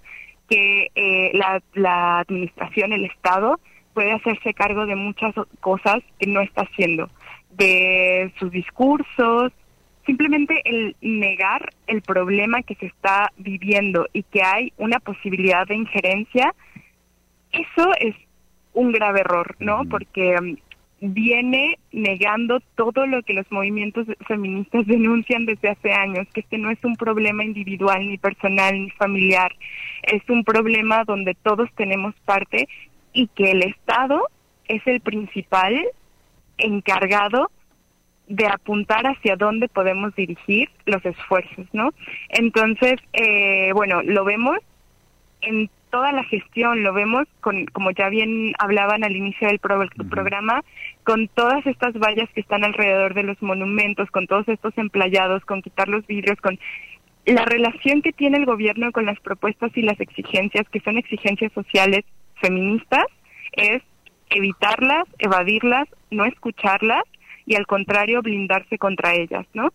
que 0.48 0.90
eh, 0.94 1.30
la, 1.34 1.62
la 1.74 2.20
administración, 2.20 2.94
el 2.94 3.04
Estado, 3.04 3.60
puede 3.94 4.12
hacerse 4.12 4.54
cargo 4.54 4.86
de 4.86 4.96
muchas 4.96 5.34
cosas 5.60 5.98
que 6.18 6.26
no 6.26 6.40
está 6.40 6.62
haciendo, 6.62 7.10
de 7.50 8.32
sus 8.38 8.50
discursos, 8.50 9.52
simplemente 10.06 10.60
el 10.64 10.96
negar 11.00 11.72
el 11.86 12.02
problema 12.02 12.62
que 12.62 12.74
se 12.76 12.86
está 12.86 13.32
viviendo 13.36 14.06
y 14.12 14.22
que 14.24 14.42
hay 14.42 14.72
una 14.78 14.98
posibilidad 15.00 15.66
de 15.66 15.76
injerencia, 15.76 16.54
eso 17.52 17.92
es 17.98 18.14
un 18.72 18.92
grave 18.92 19.20
error, 19.20 19.56
¿no? 19.58 19.84
Porque 19.88 20.36
um, 20.38 20.56
viene 21.00 21.78
negando 21.92 22.60
todo 22.76 23.06
lo 23.06 23.22
que 23.22 23.34
los 23.34 23.50
movimientos 23.50 24.06
feministas 24.26 24.86
denuncian 24.88 25.46
desde 25.46 25.70
hace 25.70 25.92
años, 25.92 26.26
que 26.32 26.40
este 26.40 26.58
no 26.58 26.70
es 26.70 26.78
un 26.84 26.96
problema 26.96 27.44
individual, 27.44 28.06
ni 28.08 28.18
personal, 28.18 28.74
ni 28.74 28.90
familiar, 28.90 29.52
es 30.02 30.22
un 30.28 30.44
problema 30.44 31.04
donde 31.04 31.34
todos 31.34 31.68
tenemos 31.76 32.14
parte 32.24 32.68
y 33.12 33.28
que 33.28 33.50
el 33.52 33.62
Estado 33.62 34.28
es 34.68 34.86
el 34.86 35.00
principal 35.00 35.80
encargado 36.58 37.50
de 38.28 38.46
apuntar 38.46 39.06
hacia 39.06 39.34
dónde 39.34 39.68
podemos 39.68 40.14
dirigir 40.14 40.70
los 40.86 41.04
esfuerzos, 41.04 41.66
¿no? 41.72 41.90
Entonces, 42.28 42.94
eh, 43.12 43.72
bueno, 43.72 44.02
lo 44.02 44.24
vemos 44.24 44.58
en 45.40 45.68
toda 45.90 46.12
la 46.12 46.22
gestión, 46.22 46.84
lo 46.84 46.92
vemos 46.92 47.26
con, 47.40 47.66
como 47.66 47.90
ya 47.90 48.08
bien 48.08 48.52
hablaban 48.60 49.02
al 49.02 49.16
inicio 49.16 49.48
del 49.48 49.58
programa, 49.58 50.62
con 51.02 51.26
todas 51.28 51.66
estas 51.66 51.94
vallas 51.94 52.28
que 52.32 52.40
están 52.40 52.62
alrededor 52.62 53.14
de 53.14 53.24
los 53.24 53.42
monumentos, 53.42 54.08
con 54.12 54.28
todos 54.28 54.46
estos 54.48 54.76
emplayados, 54.78 55.44
con 55.44 55.62
quitar 55.62 55.88
los 55.88 56.06
vidrios, 56.06 56.40
con 56.40 56.58
la 57.26 57.44
relación 57.44 58.02
que 58.02 58.12
tiene 58.12 58.38
el 58.38 58.46
gobierno 58.46 58.92
con 58.92 59.06
las 59.06 59.18
propuestas 59.20 59.72
y 59.76 59.82
las 59.82 60.00
exigencias, 60.00 60.68
que 60.68 60.80
son 60.80 60.98
exigencias 60.98 61.52
sociales 61.52 62.04
feministas 62.40 63.04
es 63.52 63.82
evitarlas, 64.30 65.04
evadirlas, 65.18 65.88
no 66.10 66.24
escucharlas 66.24 67.04
y 67.46 67.56
al 67.56 67.66
contrario 67.66 68.22
blindarse 68.22 68.78
contra 68.78 69.14
ellas, 69.14 69.46
¿no? 69.54 69.72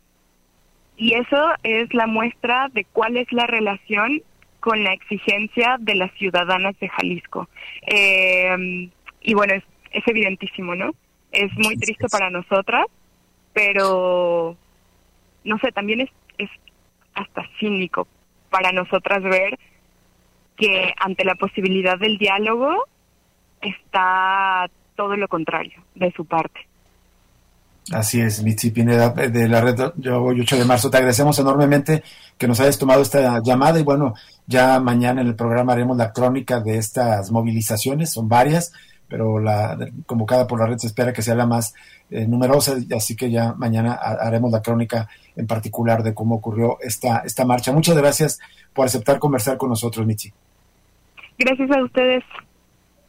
Y 0.98 1.14
eso 1.16 1.50
es 1.64 1.94
la 1.94 2.08
muestra 2.08 2.70
de 2.74 2.86
cuál 2.86 3.18
es 3.18 3.32
la 3.32 3.48
relación 3.48 4.22
con 4.62 4.84
la 4.84 4.94
exigencia 4.94 5.78
de 5.80 5.96
las 5.96 6.12
ciudadanas 6.14 6.80
de 6.80 6.90
Jalisco. 6.90 7.50
Eh, 7.86 8.90
y 9.22 9.34
bueno, 9.34 9.54
es, 9.54 9.64
es 9.92 10.08
evidentísimo, 10.08 10.74
¿no? 10.76 10.92
Es 11.32 11.52
muy 11.56 11.76
triste 11.78 12.08
para 12.10 12.30
nosotras, 12.30 12.86
pero 13.54 14.56
no 15.44 15.60
sé, 15.60 15.72
también 15.72 16.02
es, 16.02 16.10
es 16.38 16.50
hasta 17.14 17.48
cínico 17.60 18.08
para 18.50 18.72
nosotras 18.72 19.22
ver 19.24 19.60
que 20.56 20.94
ante 20.98 21.26
la 21.26 21.36
posibilidad 21.36 21.98
del 21.98 22.18
diálogo 22.18 22.86
está 23.62 24.70
todo 24.96 25.16
lo 25.16 25.28
contrario 25.28 25.84
de 25.96 26.12
su 26.12 26.26
parte. 26.26 26.62
Así 27.92 28.20
es, 28.20 28.42
Mitzi 28.42 28.72
Pineda 28.72 29.10
de 29.12 29.48
la 29.48 29.62
red 29.62 29.80
Yo 29.98 30.20
voy 30.20 30.42
8 30.42 30.58
de 30.58 30.66
marzo. 30.66 30.90
Te 30.90 30.98
agradecemos 30.98 31.38
enormemente 31.38 32.04
que 32.38 32.48
nos 32.48 32.60
hayas 32.60 32.80
tomado 32.80 33.02
esta 33.02 33.42
llamada 33.44 33.80
y 33.80 33.84
bueno, 33.84 34.16
ya 34.48 34.80
mañana 34.80 35.22
en 35.22 35.28
el 35.28 35.36
programa 35.36 35.74
haremos 35.74 35.96
la 35.96 36.12
crónica 36.12 36.60
de 36.62 36.78
estas 36.78 37.32
movilizaciones, 37.32 38.12
son 38.12 38.28
varias, 38.28 38.74
pero 39.08 39.40
la 39.40 39.78
convocada 40.08 40.48
por 40.48 40.60
la 40.60 40.66
red 40.66 40.78
se 40.80 40.88
espera 40.88 41.14
que 41.14 41.22
sea 41.22 41.36
la 41.36 41.46
más 41.46 41.76
eh, 42.10 42.26
numerosa, 42.26 42.76
así 42.96 43.16
que 43.16 43.30
ya 43.30 43.54
mañana 43.54 43.94
haremos 43.94 44.52
la 44.52 44.64
crónica 44.64 45.08
en 45.36 45.46
particular 45.46 46.02
de 46.02 46.16
cómo 46.16 46.36
ocurrió 46.36 46.80
esta, 46.82 47.20
esta 47.20 47.46
marcha. 47.46 47.72
Muchas 47.72 47.96
gracias 47.96 48.40
por 48.74 48.88
aceptar 48.88 49.20
conversar 49.20 49.58
con 49.58 49.70
nosotros, 49.70 50.08
Mitzi. 50.08 50.34
Gracias 51.38 51.72
a 51.72 51.84
ustedes. 51.84 52.24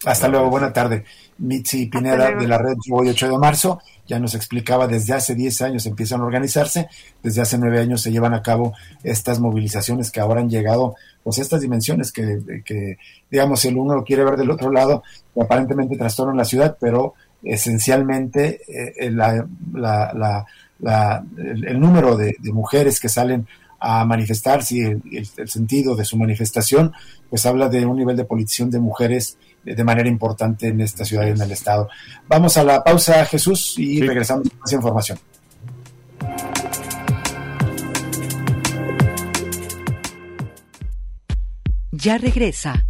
Hasta 0.05 0.29
luego, 0.29 0.51
buena 0.51 0.73
tarde. 0.73 1.05
Mitzi 1.39 1.87
Pineda 1.87 2.33
de 2.33 2.47
la 2.47 2.59
red 2.59 2.77
Hoy 2.91 3.09
8 3.09 3.31
de 3.31 3.39
marzo 3.39 3.81
ya 4.07 4.19
nos 4.19 4.35
explicaba, 4.35 4.87
desde 4.87 5.15
hace 5.15 5.35
10 5.35 5.63
años 5.63 5.87
empiezan 5.87 6.21
a 6.21 6.25
organizarse, 6.25 6.89
desde 7.23 7.43
hace 7.43 7.59
9 7.59 7.81
años 7.81 8.03
se 8.03 8.13
llevan 8.13 8.35
a 8.35 8.43
cabo 8.43 8.75
estas 9.03 9.41
movilizaciones 9.41 10.11
que 10.11 10.21
ahora 10.21 10.41
han 10.41 10.49
llegado, 10.49 10.95
pues 11.25 11.39
estas 11.39 11.61
dimensiones 11.61 12.13
que, 12.13 12.63
que 12.65 12.99
digamos, 13.31 13.65
el 13.65 13.77
uno 13.77 13.97
lo 13.97 14.05
quiere 14.05 14.25
ver 14.25 14.37
del 14.37 14.51
otro 14.51 14.71
lado, 14.71 15.03
aparentemente 15.41 15.97
trastornan 15.97 16.37
la 16.37 16.45
ciudad, 16.45 16.77
pero 16.81 17.15
esencialmente 17.43 18.61
eh, 18.69 19.11
la, 19.11 19.47
la, 19.73 20.47
la, 20.79 21.25
el, 21.37 21.81
número 21.81 22.17
de, 22.17 22.37
mujeres 22.53 23.01
que 23.01 23.09
salen 23.09 23.47
a 23.79 24.05
manifestarse 24.05 25.01
y 25.05 25.17
el, 25.17 25.27
sentido 25.49 25.95
de 25.95 26.05
su 26.05 26.17
manifestación, 26.17 26.93
pues 27.29 27.47
habla 27.47 27.69
de 27.69 27.85
un 27.85 27.97
nivel 27.97 28.17
de 28.17 28.25
politización 28.25 28.71
de 28.71 28.81
mujeres 28.81 29.39
de 29.65 29.85
manera 29.85 30.09
importante 30.09 30.69
en 30.69 30.81
esta 30.81 31.05
ciudad 31.05 31.27
y 31.27 31.31
en 31.31 31.41
el 31.41 31.51
estado. 31.51 31.89
Vamos 32.29 32.57
a 32.57 32.65
la 32.65 32.83
pausa, 32.85 33.25
Jesús, 33.27 33.75
y 33.79 34.01
regresamos 34.01 34.49
con 34.49 34.61
más 34.61 34.73
información. 34.73 35.19
Ya 41.91 42.19
regresa 42.19 42.85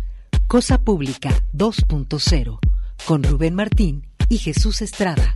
Cosa 0.49 0.79
Pública 0.79 1.31
2.0 1.55 2.59
con 3.07 3.23
Rubén 3.23 3.55
Martín 3.55 4.07
y 4.29 4.39
Jesús 4.39 4.83
Estrada. 4.83 5.36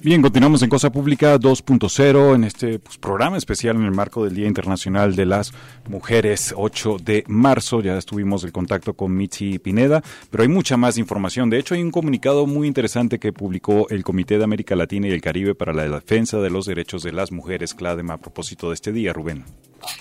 Bien, 0.00 0.22
continuamos 0.22 0.62
en 0.62 0.70
Cosa 0.70 0.90
Pública 0.90 1.36
2.0 1.40 2.36
en 2.36 2.44
este 2.44 2.78
pues, 2.78 2.98
programa 2.98 3.36
especial 3.36 3.74
en 3.74 3.82
el 3.82 3.90
marco 3.90 4.22
del 4.22 4.32
Día 4.32 4.46
Internacional 4.46 5.16
de 5.16 5.26
las 5.26 5.52
Mujeres, 5.88 6.54
8 6.56 6.98
de 7.02 7.24
marzo. 7.26 7.80
Ya 7.80 7.98
estuvimos 7.98 8.44
en 8.44 8.52
contacto 8.52 8.94
con 8.94 9.16
Mitzi 9.16 9.58
Pineda, 9.58 10.00
pero 10.30 10.44
hay 10.44 10.48
mucha 10.48 10.76
más 10.76 10.98
información. 10.98 11.50
De 11.50 11.58
hecho, 11.58 11.74
hay 11.74 11.82
un 11.82 11.90
comunicado 11.90 12.46
muy 12.46 12.68
interesante 12.68 13.18
que 13.18 13.32
publicó 13.32 13.88
el 13.90 14.04
Comité 14.04 14.38
de 14.38 14.44
América 14.44 14.76
Latina 14.76 15.08
y 15.08 15.10
el 15.10 15.20
Caribe 15.20 15.56
para 15.56 15.72
la 15.72 15.88
Defensa 15.88 16.38
de 16.38 16.50
los 16.50 16.66
Derechos 16.66 17.02
de 17.02 17.10
las 17.10 17.32
Mujeres, 17.32 17.74
CLADEM, 17.74 18.12
a 18.12 18.18
propósito 18.18 18.68
de 18.68 18.74
este 18.74 18.92
día, 18.92 19.12
Rubén. 19.12 19.46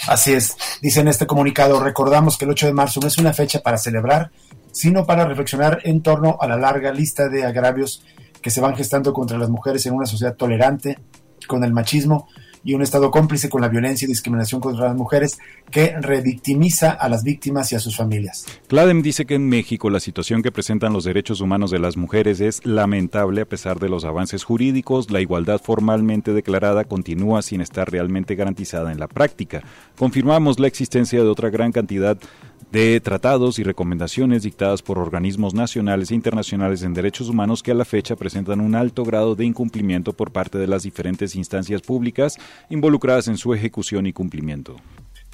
Así 0.07 0.31
es, 0.31 0.55
dice 0.79 0.99
en 0.99 1.07
este 1.07 1.25
comunicado, 1.25 1.83
recordamos 1.83 2.37
que 2.37 2.45
el 2.45 2.51
8 2.51 2.67
de 2.67 2.73
marzo 2.73 2.99
no 3.01 3.07
es 3.07 3.17
una 3.17 3.33
fecha 3.33 3.61
para 3.61 3.79
celebrar, 3.79 4.29
sino 4.71 5.07
para 5.07 5.25
reflexionar 5.25 5.79
en 5.85 6.03
torno 6.03 6.37
a 6.39 6.47
la 6.47 6.57
larga 6.57 6.93
lista 6.93 7.29
de 7.29 7.43
agravios 7.43 8.03
que 8.47 8.51
se 8.51 8.61
van 8.61 8.77
gestando 8.77 9.11
contra 9.11 9.37
las 9.37 9.49
mujeres 9.49 9.85
en 9.87 9.93
una 9.93 10.05
sociedad 10.05 10.37
tolerante 10.37 10.99
con 11.49 11.65
el 11.65 11.73
machismo 11.73 12.29
y 12.63 12.75
un 12.75 12.81
Estado 12.81 13.11
cómplice 13.11 13.49
con 13.49 13.59
la 13.59 13.67
violencia 13.67 14.05
y 14.05 14.07
discriminación 14.07 14.61
contra 14.61 14.85
las 14.85 14.95
mujeres 14.95 15.37
que 15.69 15.97
revictimiza 15.99 16.91
a 16.91 17.09
las 17.09 17.23
víctimas 17.23 17.73
y 17.73 17.75
a 17.75 17.79
sus 17.81 17.97
familias. 17.97 18.45
Cladem 18.69 19.01
dice 19.01 19.25
que 19.25 19.35
en 19.35 19.49
México 19.49 19.89
la 19.89 19.99
situación 19.99 20.43
que 20.43 20.53
presentan 20.53 20.93
los 20.93 21.03
derechos 21.03 21.41
humanos 21.41 21.71
de 21.71 21.79
las 21.79 21.97
mujeres 21.97 22.39
es 22.39 22.65
lamentable 22.65 23.41
a 23.41 23.45
pesar 23.45 23.79
de 23.79 23.89
los 23.89 24.05
avances 24.05 24.45
jurídicos, 24.45 25.11
la 25.11 25.19
igualdad 25.19 25.59
formalmente 25.61 26.31
declarada 26.31 26.85
continúa 26.85 27.41
sin 27.41 27.59
estar 27.59 27.91
realmente 27.91 28.35
garantizada 28.35 28.93
en 28.93 28.99
la 29.01 29.09
práctica. 29.09 29.61
Confirmamos 29.97 30.57
la 30.57 30.67
existencia 30.67 31.21
de 31.21 31.27
otra 31.27 31.49
gran 31.49 31.73
cantidad 31.73 32.17
de 32.71 32.99
tratados 32.99 33.59
y 33.59 33.63
recomendaciones 33.63 34.43
dictadas 34.43 34.81
por 34.81 34.99
organismos 34.99 35.53
nacionales 35.53 36.11
e 36.11 36.15
internacionales 36.15 36.83
en 36.83 36.93
derechos 36.93 37.29
humanos 37.29 37.63
que 37.63 37.71
a 37.71 37.75
la 37.75 37.85
fecha 37.85 38.15
presentan 38.15 38.59
un 38.59 38.75
alto 38.75 39.03
grado 39.05 39.35
de 39.35 39.45
incumplimiento 39.45 40.13
por 40.13 40.31
parte 40.31 40.57
de 40.57 40.67
las 40.67 40.83
diferentes 40.83 41.35
instancias 41.35 41.81
públicas 41.81 42.37
involucradas 42.69 43.27
en 43.27 43.37
su 43.37 43.53
ejecución 43.53 44.05
y 44.05 44.13
cumplimiento. 44.13 44.75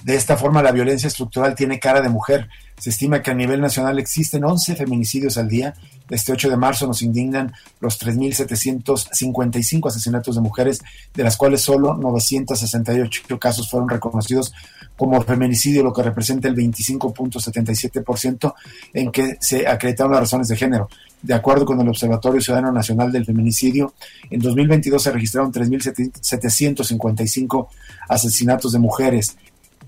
De 0.04 0.16
esta 0.16 0.36
forma, 0.36 0.62
la 0.62 0.74
violencia 0.74 1.08
estructural 1.08 1.56
tiene 1.56 1.80
cara 1.80 2.02
de 2.02 2.10
mujer. 2.10 2.50
Se 2.78 2.90
estima 2.90 3.22
que 3.22 3.32
a 3.32 3.34
nivel 3.34 3.62
nacional 3.62 4.00
existen 4.00 4.44
11 4.44 4.76
feminicidios 4.76 5.38
al 5.38 5.48
día. 5.48 5.76
Este 6.10 6.34
8 6.34 6.50
de 6.50 6.58
marzo 6.58 6.86
nos 6.86 7.02
indignan 7.02 7.54
los 7.80 7.98
3.755 8.00 9.88
asesinatos 9.88 10.36
de 10.36 10.42
mujeres, 10.42 10.82
de 11.14 11.24
las 11.24 11.38
cuales 11.38 11.62
solo 11.62 11.94
968 11.96 13.40
casos 13.40 13.70
fueron 13.70 13.88
reconocidos 13.90 14.54
como 14.98 15.22
feminicidio, 15.22 15.84
lo 15.84 15.94
que 15.94 16.04
representa 16.04 16.48
el 16.48 16.56
25.77% 16.56 18.54
en 18.94 19.12
que 19.12 19.38
se 19.40 19.68
acreditaron 19.68 20.12
las 20.12 20.22
razones 20.22 20.48
de 20.48 20.56
género. 20.56 20.88
De 21.22 21.34
acuerdo 21.34 21.66
con 21.66 21.80
el 21.80 21.88
Observatorio 21.88 22.42
Ciudadano 22.42 22.72
Nacional 22.72 23.12
del 23.12 23.26
Feminicidio, 23.26 23.94
en 24.30 24.42
2022 24.42 25.02
se 25.02 25.12
registraron 25.12 25.52
3.755 25.52 27.68
asesinatos 28.10 28.74
de 28.74 28.80
mujeres. 28.80 29.38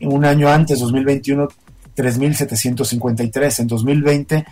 Un 0.01 0.26
año 0.26 0.49
antes, 0.49 0.80
2021, 0.80 1.47
3.753. 1.95 3.59
En 3.59 3.68
2020 3.68 4.45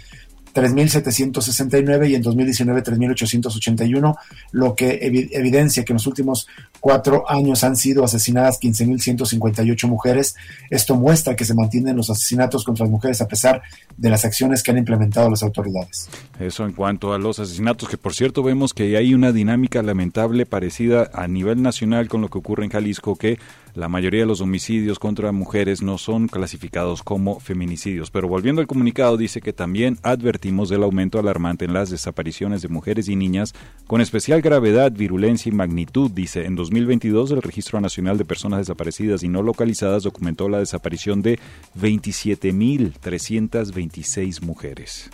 3.769 0.54 2.10
y 2.10 2.16
en 2.16 2.22
2019 2.22 2.84
3.881, 2.84 4.18
lo 4.52 4.76
que 4.76 5.00
evidencia 5.02 5.84
que 5.84 5.94
en 5.94 5.96
los 5.96 6.08
últimos 6.08 6.48
cuatro 6.84 7.24
años 7.30 7.64
han 7.64 7.78
sido 7.78 8.04
asesinadas 8.04 8.60
15.158 8.60 9.88
mujeres. 9.88 10.36
Esto 10.70 10.98
muestra 10.98 11.34
que 11.34 11.46
se 11.46 11.54
mantienen 11.54 11.96
los 11.96 12.10
asesinatos 12.10 12.66
contra 12.66 12.84
las 12.84 12.92
mujeres 12.92 13.22
a 13.22 13.28
pesar 13.30 13.62
de 13.96 14.10
las 14.10 14.26
acciones 14.26 14.62
que 14.62 14.72
han 14.72 14.78
implementado 14.78 15.30
las 15.30 15.44
autoridades. 15.44 16.10
Eso 16.42 16.66
en 16.66 16.74
cuanto 16.74 17.14
a 17.14 17.18
los 17.18 17.40
asesinatos, 17.40 17.88
que 17.88 17.98
por 17.98 18.14
cierto 18.14 18.44
vemos 18.44 18.74
que 18.74 18.98
hay 18.98 19.14
una 19.14 19.32
dinámica 19.32 19.82
lamentable 19.82 20.46
parecida 20.46 21.10
a 21.14 21.26
nivel 21.30 21.62
nacional 21.62 22.10
con 22.10 22.20
lo 22.20 22.28
que 22.28 22.40
ocurre 22.40 22.66
en 22.66 22.72
Jalisco, 22.72 23.16
que 23.16 23.40
la 23.76 23.88
mayoría 23.88 24.20
de 24.20 24.28
los 24.28 24.42
homicidios 24.42 25.00
contra 25.00 25.32
mujeres 25.32 25.82
no 25.82 25.98
son 25.98 26.28
clasificados 26.28 27.02
como 27.02 27.40
feminicidios. 27.40 28.12
Pero 28.12 28.28
volviendo 28.28 28.62
al 28.62 28.68
comunicado, 28.68 29.18
dice 29.18 29.42
que 29.42 29.54
también 29.54 29.98
advertimos 30.04 30.70
del 30.70 30.84
aumento 30.84 31.18
alarmante 31.18 31.66
en 31.66 31.74
las 31.74 31.90
desapariciones 31.90 32.62
de 32.62 32.68
mujeres 32.68 33.08
y 33.08 33.16
niñas, 33.16 33.54
con 33.88 34.02
especial 34.02 34.42
gravedad, 34.42 34.92
virulencia 34.92 35.50
y 35.50 35.54
magnitud. 35.54 36.12
Dice, 36.12 36.46
en 36.46 36.56
2022 36.74 37.32
el 37.32 37.42
Registro 37.44 37.80
Nacional 37.80 38.18
de 38.18 38.26
Personas 38.26 38.58
Desaparecidas 38.60 39.22
y 39.22 39.28
No 39.28 39.44
Localizadas 39.44 40.02
documentó 40.04 40.50
la 40.50 40.58
desaparición 40.58 41.22
de 41.22 41.38
27.326 41.80 44.42
mujeres. 44.42 45.12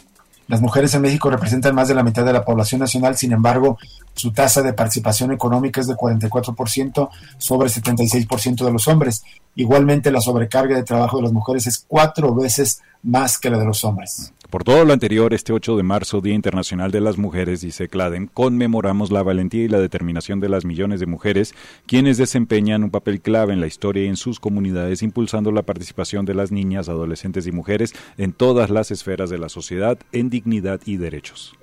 Las 0.47 0.61
mujeres 0.61 0.95
en 0.95 1.01
México 1.01 1.29
representan 1.29 1.75
más 1.75 1.89
de 1.89 1.95
la 1.95 2.01
mitad 2.01 2.25
de 2.25 2.33
la 2.33 2.45
población 2.45 2.79
nacional, 2.79 3.17
sin 3.17 3.33
embargo, 3.33 3.77
su 4.15 4.31
tasa 4.31 4.61
de 4.61 4.71
participación 4.73 5.33
económica 5.33 5.81
es 5.81 5.87
de 5.87 5.95
44% 5.95 7.09
sobre 7.37 7.69
76% 7.69 8.65
de 8.65 8.71
los 8.71 8.87
hombres. 8.87 9.23
Igualmente, 9.55 10.11
la 10.11 10.21
sobrecarga 10.21 10.77
de 10.77 10.83
trabajo 10.83 11.17
de 11.17 11.23
las 11.23 11.33
mujeres 11.33 11.67
es 11.67 11.83
cuatro 11.87 12.33
veces 12.33 12.81
más 13.03 13.37
que 13.37 13.49
la 13.49 13.59
de 13.59 13.65
los 13.65 13.83
hombres. 13.83 14.31
Por 14.49 14.63
todo 14.63 14.83
lo 14.83 14.93
anterior, 14.93 15.31
este 15.35 15.53
8 15.53 15.77
de 15.77 15.83
marzo, 15.83 16.21
Día 16.21 16.33
Internacional 16.33 16.89
de 16.89 17.01
las 17.01 17.19
Mujeres, 17.19 17.61
dice 17.61 17.87
Claden, 17.87 18.25
conmemoramos 18.25 19.11
la 19.11 19.21
valentía 19.21 19.63
y 19.63 19.67
la 19.67 19.77
determinación 19.77 20.39
de 20.39 20.49
las 20.49 20.65
millones 20.65 20.99
de 20.99 21.05
mujeres 21.05 21.53
quienes 21.85 22.17
desempeñan 22.17 22.83
un 22.83 22.89
papel 22.89 23.21
clave 23.21 23.53
en 23.53 23.61
la 23.61 23.67
historia 23.67 24.05
y 24.05 24.07
en 24.07 24.15
sus 24.15 24.39
comunidades, 24.39 25.03
impulsando 25.03 25.51
la 25.51 25.61
participación 25.61 26.25
de 26.25 26.33
las 26.33 26.51
niñas, 26.51 26.89
adolescentes 26.89 27.45
y 27.45 27.51
mujeres 27.51 27.93
en 28.17 28.33
todas 28.33 28.71
las 28.71 28.89
esferas 28.89 29.29
de 29.29 29.37
la 29.37 29.49
sociedad 29.49 29.99
en 30.13 30.31
dignidad 30.31 30.81
y 30.83 30.97
derechos. 30.97 31.53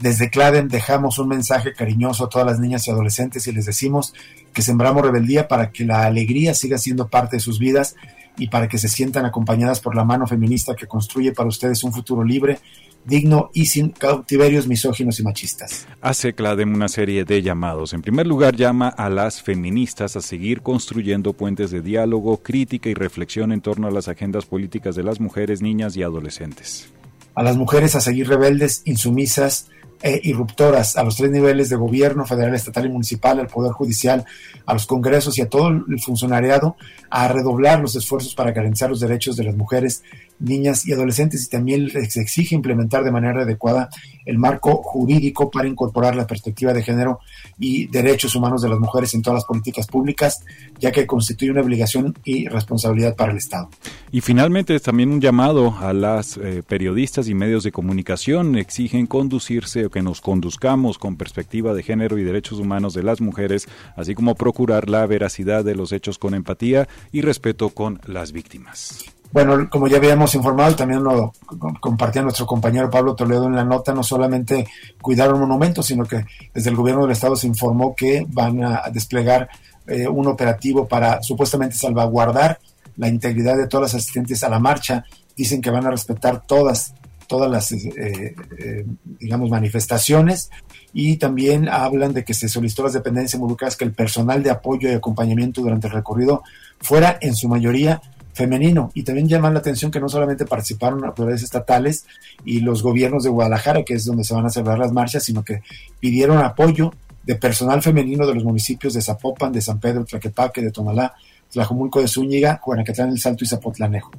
Desde 0.00 0.28
Claden 0.28 0.66
dejamos 0.66 1.20
un 1.20 1.28
mensaje 1.28 1.74
cariñoso 1.74 2.24
a 2.24 2.28
todas 2.28 2.44
las 2.44 2.58
niñas 2.58 2.88
y 2.88 2.90
adolescentes 2.90 3.46
y 3.46 3.52
les 3.52 3.66
decimos 3.66 4.14
que 4.52 4.62
sembramos 4.62 5.04
rebeldía 5.04 5.46
para 5.46 5.70
que 5.70 5.84
la 5.84 6.06
alegría 6.06 6.54
siga 6.54 6.76
siendo 6.76 7.06
parte 7.06 7.36
de 7.36 7.40
sus 7.40 7.60
vidas 7.60 7.94
y 8.36 8.48
para 8.48 8.68
que 8.68 8.78
se 8.78 8.88
sientan 8.88 9.24
acompañadas 9.24 9.80
por 9.80 9.94
la 9.94 10.04
mano 10.04 10.26
feminista 10.26 10.74
que 10.74 10.86
construye 10.86 11.32
para 11.32 11.48
ustedes 11.48 11.84
un 11.84 11.92
futuro 11.92 12.24
libre, 12.24 12.58
digno 13.04 13.50
y 13.52 13.66
sin 13.66 13.90
cautiverios 13.90 14.66
misóginos 14.66 15.18
y 15.18 15.22
machistas. 15.22 15.86
Hace 16.00 16.34
CLADEM 16.34 16.74
una 16.74 16.88
serie 16.88 17.24
de 17.24 17.42
llamados. 17.42 17.92
En 17.92 18.02
primer 18.02 18.26
lugar, 18.26 18.56
llama 18.56 18.88
a 18.88 19.10
las 19.10 19.42
feministas 19.42 20.16
a 20.16 20.20
seguir 20.20 20.62
construyendo 20.62 21.32
puentes 21.32 21.70
de 21.70 21.82
diálogo, 21.82 22.38
crítica 22.38 22.88
y 22.88 22.94
reflexión 22.94 23.52
en 23.52 23.60
torno 23.60 23.88
a 23.88 23.90
las 23.90 24.08
agendas 24.08 24.46
políticas 24.46 24.94
de 24.94 25.02
las 25.02 25.20
mujeres, 25.20 25.62
niñas 25.62 25.96
y 25.96 26.02
adolescentes. 26.02 26.92
A 27.34 27.42
las 27.42 27.56
mujeres 27.56 27.94
a 27.94 28.00
seguir 28.00 28.28
rebeldes, 28.28 28.82
insumisas, 28.84 29.68
e 30.02 30.20
irruptoras 30.24 30.96
a 30.96 31.04
los 31.04 31.16
tres 31.16 31.30
niveles 31.30 31.68
de 31.68 31.76
gobierno, 31.76 32.26
federal, 32.26 32.54
estatal 32.54 32.86
y 32.86 32.88
municipal, 32.88 33.38
al 33.38 33.46
Poder 33.46 33.72
Judicial, 33.72 34.24
a 34.66 34.74
los 34.74 34.86
congresos 34.86 35.38
y 35.38 35.42
a 35.42 35.48
todo 35.48 35.68
el 35.68 36.00
funcionariado 36.00 36.76
a 37.10 37.28
redoblar 37.28 37.80
los 37.80 37.94
esfuerzos 37.94 38.34
para 38.34 38.52
garantizar 38.52 38.90
los 38.90 39.00
derechos 39.00 39.36
de 39.36 39.44
las 39.44 39.54
mujeres, 39.54 40.02
niñas 40.42 40.86
y 40.86 40.92
adolescentes 40.92 41.44
y 41.44 41.48
también 41.48 41.86
les 41.86 42.16
exige 42.16 42.54
implementar 42.54 43.04
de 43.04 43.10
manera 43.10 43.42
adecuada 43.42 43.88
el 44.26 44.38
marco 44.38 44.82
jurídico 44.82 45.50
para 45.50 45.68
incorporar 45.68 46.14
la 46.14 46.26
perspectiva 46.26 46.72
de 46.72 46.82
género 46.82 47.20
y 47.58 47.86
derechos 47.86 48.34
humanos 48.34 48.62
de 48.62 48.68
las 48.68 48.78
mujeres 48.78 49.14
en 49.14 49.22
todas 49.22 49.38
las 49.38 49.44
políticas 49.44 49.86
públicas, 49.86 50.44
ya 50.78 50.92
que 50.92 51.06
constituye 51.06 51.50
una 51.50 51.60
obligación 51.60 52.14
y 52.24 52.48
responsabilidad 52.48 53.16
para 53.16 53.32
el 53.32 53.38
Estado. 53.38 53.68
Y 54.10 54.20
finalmente 54.20 54.78
también 54.80 55.10
un 55.10 55.20
llamado 55.20 55.76
a 55.78 55.92
las 55.92 56.36
eh, 56.36 56.62
periodistas 56.66 57.28
y 57.28 57.34
medios 57.34 57.64
de 57.64 57.72
comunicación 57.72 58.56
exigen 58.56 59.06
conducirse 59.06 59.86
o 59.86 59.90
que 59.90 60.02
nos 60.02 60.20
conduzcamos 60.20 60.98
con 60.98 61.16
perspectiva 61.16 61.74
de 61.74 61.82
género 61.82 62.18
y 62.18 62.24
derechos 62.24 62.58
humanos 62.58 62.94
de 62.94 63.02
las 63.02 63.20
mujeres, 63.20 63.68
así 63.96 64.14
como 64.14 64.34
procurar 64.34 64.88
la 64.88 65.06
veracidad 65.06 65.64
de 65.64 65.74
los 65.74 65.92
hechos 65.92 66.18
con 66.18 66.34
empatía 66.34 66.88
y 67.12 67.22
respeto 67.22 67.70
con 67.70 68.00
las 68.06 68.32
víctimas. 68.32 69.04
Bueno, 69.32 69.68
como 69.70 69.88
ya 69.88 69.96
habíamos 69.96 70.34
informado, 70.34 70.76
también 70.76 71.02
lo 71.02 71.32
compartía 71.80 72.20
nuestro 72.20 72.46
compañero 72.46 72.90
Pablo 72.90 73.14
Toledo 73.14 73.46
en 73.46 73.56
la 73.56 73.64
nota, 73.64 73.94
no 73.94 74.02
solamente 74.02 74.66
cuidar 75.00 75.32
un 75.32 75.40
monumento, 75.40 75.82
sino 75.82 76.04
que 76.04 76.26
desde 76.52 76.68
el 76.68 76.76
gobierno 76.76 77.02
del 77.02 77.12
estado 77.12 77.34
se 77.34 77.46
informó 77.46 77.94
que 77.96 78.26
van 78.28 78.62
a 78.62 78.82
desplegar 78.92 79.48
eh, 79.86 80.06
un 80.06 80.26
operativo 80.26 80.86
para 80.86 81.22
supuestamente 81.22 81.76
salvaguardar 81.76 82.60
la 82.96 83.08
integridad 83.08 83.56
de 83.56 83.66
todas 83.66 83.92
las 83.92 84.02
asistentes 84.02 84.44
a 84.44 84.50
la 84.50 84.58
marcha. 84.58 85.04
Dicen 85.34 85.62
que 85.62 85.70
van 85.70 85.86
a 85.86 85.90
respetar 85.90 86.42
todas 86.46 86.92
todas 87.32 87.50
las, 87.50 87.72
eh, 87.72 88.34
eh, 88.58 88.84
digamos, 89.18 89.48
manifestaciones 89.48 90.50
y 90.92 91.16
también 91.16 91.66
hablan 91.66 92.12
de 92.12 92.24
que 92.24 92.34
se 92.34 92.46
solicitó 92.46 92.82
a 92.82 92.86
las 92.86 92.92
dependencias 92.92 93.34
involucradas 93.34 93.76
que 93.76 93.86
el 93.86 93.94
personal 93.94 94.42
de 94.42 94.50
apoyo 94.50 94.90
y 94.90 94.92
acompañamiento 94.92 95.62
durante 95.62 95.86
el 95.86 95.94
recorrido 95.94 96.42
fuera 96.78 97.16
en 97.22 97.34
su 97.34 97.48
mayoría 97.48 98.02
femenino. 98.32 98.90
Y 98.94 99.02
también 99.02 99.28
llama 99.28 99.50
la 99.50 99.58
atención 99.58 99.90
que 99.90 100.00
no 100.00 100.08
solamente 100.08 100.46
participaron 100.46 101.04
autoridades 101.04 101.42
estatales 101.42 102.06
y 102.44 102.60
los 102.60 102.82
gobiernos 102.82 103.22
de 103.24 103.30
Guadalajara, 103.30 103.84
que 103.84 103.94
es 103.94 104.04
donde 104.04 104.24
se 104.24 104.34
van 104.34 104.46
a 104.46 104.50
celebrar 104.50 104.78
las 104.78 104.92
marchas, 104.92 105.24
sino 105.24 105.44
que 105.44 105.62
pidieron 106.00 106.38
apoyo 106.38 106.92
de 107.22 107.36
personal 107.36 107.82
femenino 107.82 108.26
de 108.26 108.34
los 108.34 108.44
municipios 108.44 108.94
de 108.94 109.02
Zapopan, 109.02 109.52
de 109.52 109.60
San 109.60 109.78
Pedro, 109.78 110.04
Tlaquepaque, 110.04 110.60
de 110.60 110.70
Tonalá, 110.70 111.14
Tlajumulco 111.50 112.00
de 112.00 112.08
Zúñiga, 112.08 112.58
Juanacatlán, 112.62 113.10
El 113.10 113.20
Salto 113.20 113.44
y 113.44 113.46
Zapotlanejo. 113.46 114.10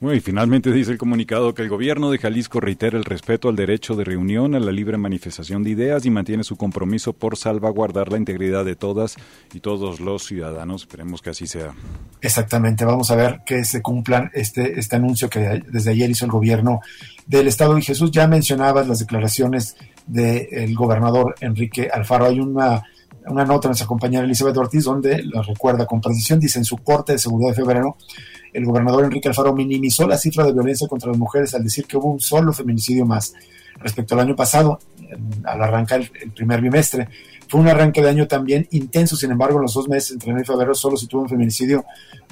Bueno, 0.00 0.16
y 0.16 0.20
finalmente 0.20 0.70
dice 0.70 0.92
el 0.92 0.98
comunicado 0.98 1.54
que 1.54 1.62
el 1.62 1.68
gobierno 1.68 2.12
de 2.12 2.18
Jalisco 2.18 2.60
reitera 2.60 2.96
el 2.96 3.04
respeto 3.04 3.48
al 3.48 3.56
derecho 3.56 3.96
de 3.96 4.04
reunión, 4.04 4.54
a 4.54 4.60
la 4.60 4.70
libre 4.70 4.96
manifestación 4.96 5.64
de 5.64 5.70
ideas 5.70 6.06
y 6.06 6.10
mantiene 6.10 6.44
su 6.44 6.56
compromiso 6.56 7.12
por 7.12 7.36
salvaguardar 7.36 8.12
la 8.12 8.16
integridad 8.16 8.64
de 8.64 8.76
todas 8.76 9.16
y 9.52 9.58
todos 9.58 9.98
los 9.98 10.24
ciudadanos. 10.24 10.82
Esperemos 10.82 11.20
que 11.20 11.30
así 11.30 11.48
sea. 11.48 11.74
Exactamente, 12.20 12.84
vamos 12.84 13.10
a 13.10 13.16
ver 13.16 13.40
que 13.44 13.64
se 13.64 13.82
cumplan 13.82 14.30
este, 14.34 14.78
este 14.78 14.94
anuncio 14.94 15.28
que 15.28 15.64
desde 15.66 15.90
ayer 15.90 16.08
hizo 16.08 16.26
el 16.26 16.30
gobierno 16.30 16.80
del 17.26 17.48
Estado. 17.48 17.76
Y 17.76 17.82
Jesús, 17.82 18.12
ya 18.12 18.28
mencionabas 18.28 18.86
las 18.86 19.00
declaraciones 19.00 19.76
del 20.06 20.76
gobernador 20.76 21.34
Enrique 21.40 21.88
Alfaro. 21.92 22.26
Hay 22.26 22.38
una 22.38 22.84
una 23.26 23.44
nota 23.44 23.68
de 23.68 23.70
nuestra 23.70 23.86
compañera 23.86 24.24
Elizabeth 24.24 24.56
Ortiz 24.56 24.84
donde 24.84 25.22
lo 25.22 25.42
recuerda 25.42 25.86
con 25.86 26.00
precisión, 26.00 26.40
dice 26.40 26.58
en 26.58 26.64
su 26.64 26.78
corte 26.78 27.12
de 27.12 27.18
seguridad 27.18 27.50
de 27.50 27.56
febrero, 27.56 27.96
el 28.52 28.64
gobernador 28.64 29.04
Enrique 29.04 29.28
Alfaro 29.28 29.54
minimizó 29.54 30.06
la 30.06 30.18
cifra 30.18 30.44
de 30.44 30.52
violencia 30.52 30.88
contra 30.88 31.10
las 31.10 31.18
mujeres 31.18 31.54
al 31.54 31.64
decir 31.64 31.86
que 31.86 31.96
hubo 31.96 32.10
un 32.10 32.20
solo 32.20 32.52
feminicidio 32.52 33.04
más 33.06 33.34
respecto 33.80 34.14
al 34.14 34.20
año 34.20 34.36
pasado, 34.36 34.78
al 35.44 35.62
arrancar 35.62 36.00
el, 36.00 36.32
primer 36.32 36.60
bimestre. 36.60 37.08
Fue 37.48 37.60
un 37.60 37.68
arranque 37.68 38.02
de 38.02 38.10
año 38.10 38.28
también 38.28 38.66
intenso, 38.72 39.16
sin 39.16 39.30
embargo, 39.30 39.56
en 39.56 39.62
los 39.62 39.72
dos 39.72 39.88
meses 39.88 40.12
entre 40.12 40.30
enero 40.30 40.42
y 40.42 40.46
febrero 40.46 40.74
solo 40.74 40.96
se 40.96 41.06
tuvo 41.06 41.22
un 41.22 41.28
feminicidio 41.28 41.84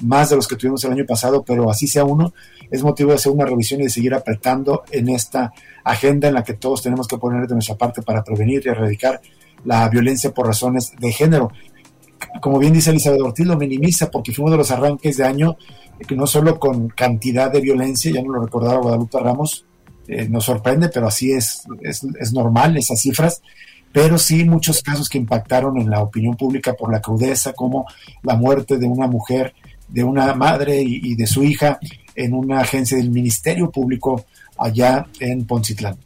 más 0.03 0.29
de 0.29 0.35
los 0.35 0.47
que 0.47 0.55
tuvimos 0.55 0.83
el 0.83 0.91
año 0.91 1.05
pasado, 1.05 1.43
pero 1.43 1.71
así 1.71 1.87
sea 1.87 2.03
uno, 2.03 2.33
es 2.69 2.83
motivo 2.83 3.09
de 3.09 3.15
hacer 3.15 3.31
una 3.31 3.45
revisión 3.45 3.81
y 3.81 3.85
de 3.85 3.89
seguir 3.89 4.13
apretando 4.13 4.83
en 4.91 5.09
esta 5.09 5.53
agenda 5.83 6.27
en 6.27 6.35
la 6.35 6.43
que 6.43 6.53
todos 6.53 6.83
tenemos 6.83 7.07
que 7.07 7.17
poner 7.17 7.47
de 7.47 7.55
nuestra 7.55 7.75
parte 7.75 8.03
para 8.03 8.23
prevenir 8.23 8.61
y 8.63 8.69
erradicar 8.69 9.21
la 9.65 9.89
violencia 9.89 10.31
por 10.33 10.45
razones 10.45 10.93
de 10.99 11.11
género. 11.11 11.51
Como 12.41 12.59
bien 12.59 12.73
dice 12.73 12.91
Elizabeth 12.91 13.21
Ortiz, 13.21 13.45
lo 13.45 13.57
minimiza 13.57 14.09
porque 14.09 14.33
fue 14.33 14.45
uno 14.45 14.53
de 14.53 14.57
los 14.57 14.71
arranques 14.71 15.17
de 15.17 15.25
año 15.25 15.57
que 16.07 16.15
no 16.15 16.27
solo 16.27 16.59
con 16.59 16.89
cantidad 16.89 17.51
de 17.51 17.61
violencia, 17.61 18.11
ya 18.11 18.21
no 18.21 18.33
lo 18.33 18.43
recordaba 18.43 18.79
Guadalupe 18.79 19.19
Ramos, 19.19 19.65
eh, 20.07 20.27
nos 20.29 20.45
sorprende, 20.45 20.89
pero 20.89 21.07
así 21.07 21.31
es, 21.31 21.63
es, 21.81 22.33
normal 22.33 22.77
esas 22.77 23.01
cifras, 23.01 23.41
pero 23.91 24.17
sí 24.17 24.45
muchos 24.45 24.83
casos 24.83 25.09
que 25.09 25.17
impactaron 25.17 25.77
en 25.77 25.89
la 25.89 26.01
opinión 26.01 26.35
pública 26.35 26.73
por 26.73 26.91
la 26.91 27.01
crudeza, 27.01 27.53
como 27.53 27.87
la 28.21 28.35
muerte 28.35 28.77
de 28.77 28.85
una 28.85 29.07
mujer, 29.07 29.53
de 29.87 30.03
una 30.03 30.33
madre 30.35 30.81
y 30.81 31.15
de 31.15 31.25
su 31.25 31.43
hija 31.43 31.79
en 32.15 32.33
una 32.33 32.59
agencia 32.59 32.97
del 32.97 33.09
Ministerio 33.09 33.71
Público 33.71 34.25
allá 34.57 35.07
en 35.19 35.45
Poncitlán. 35.45 35.97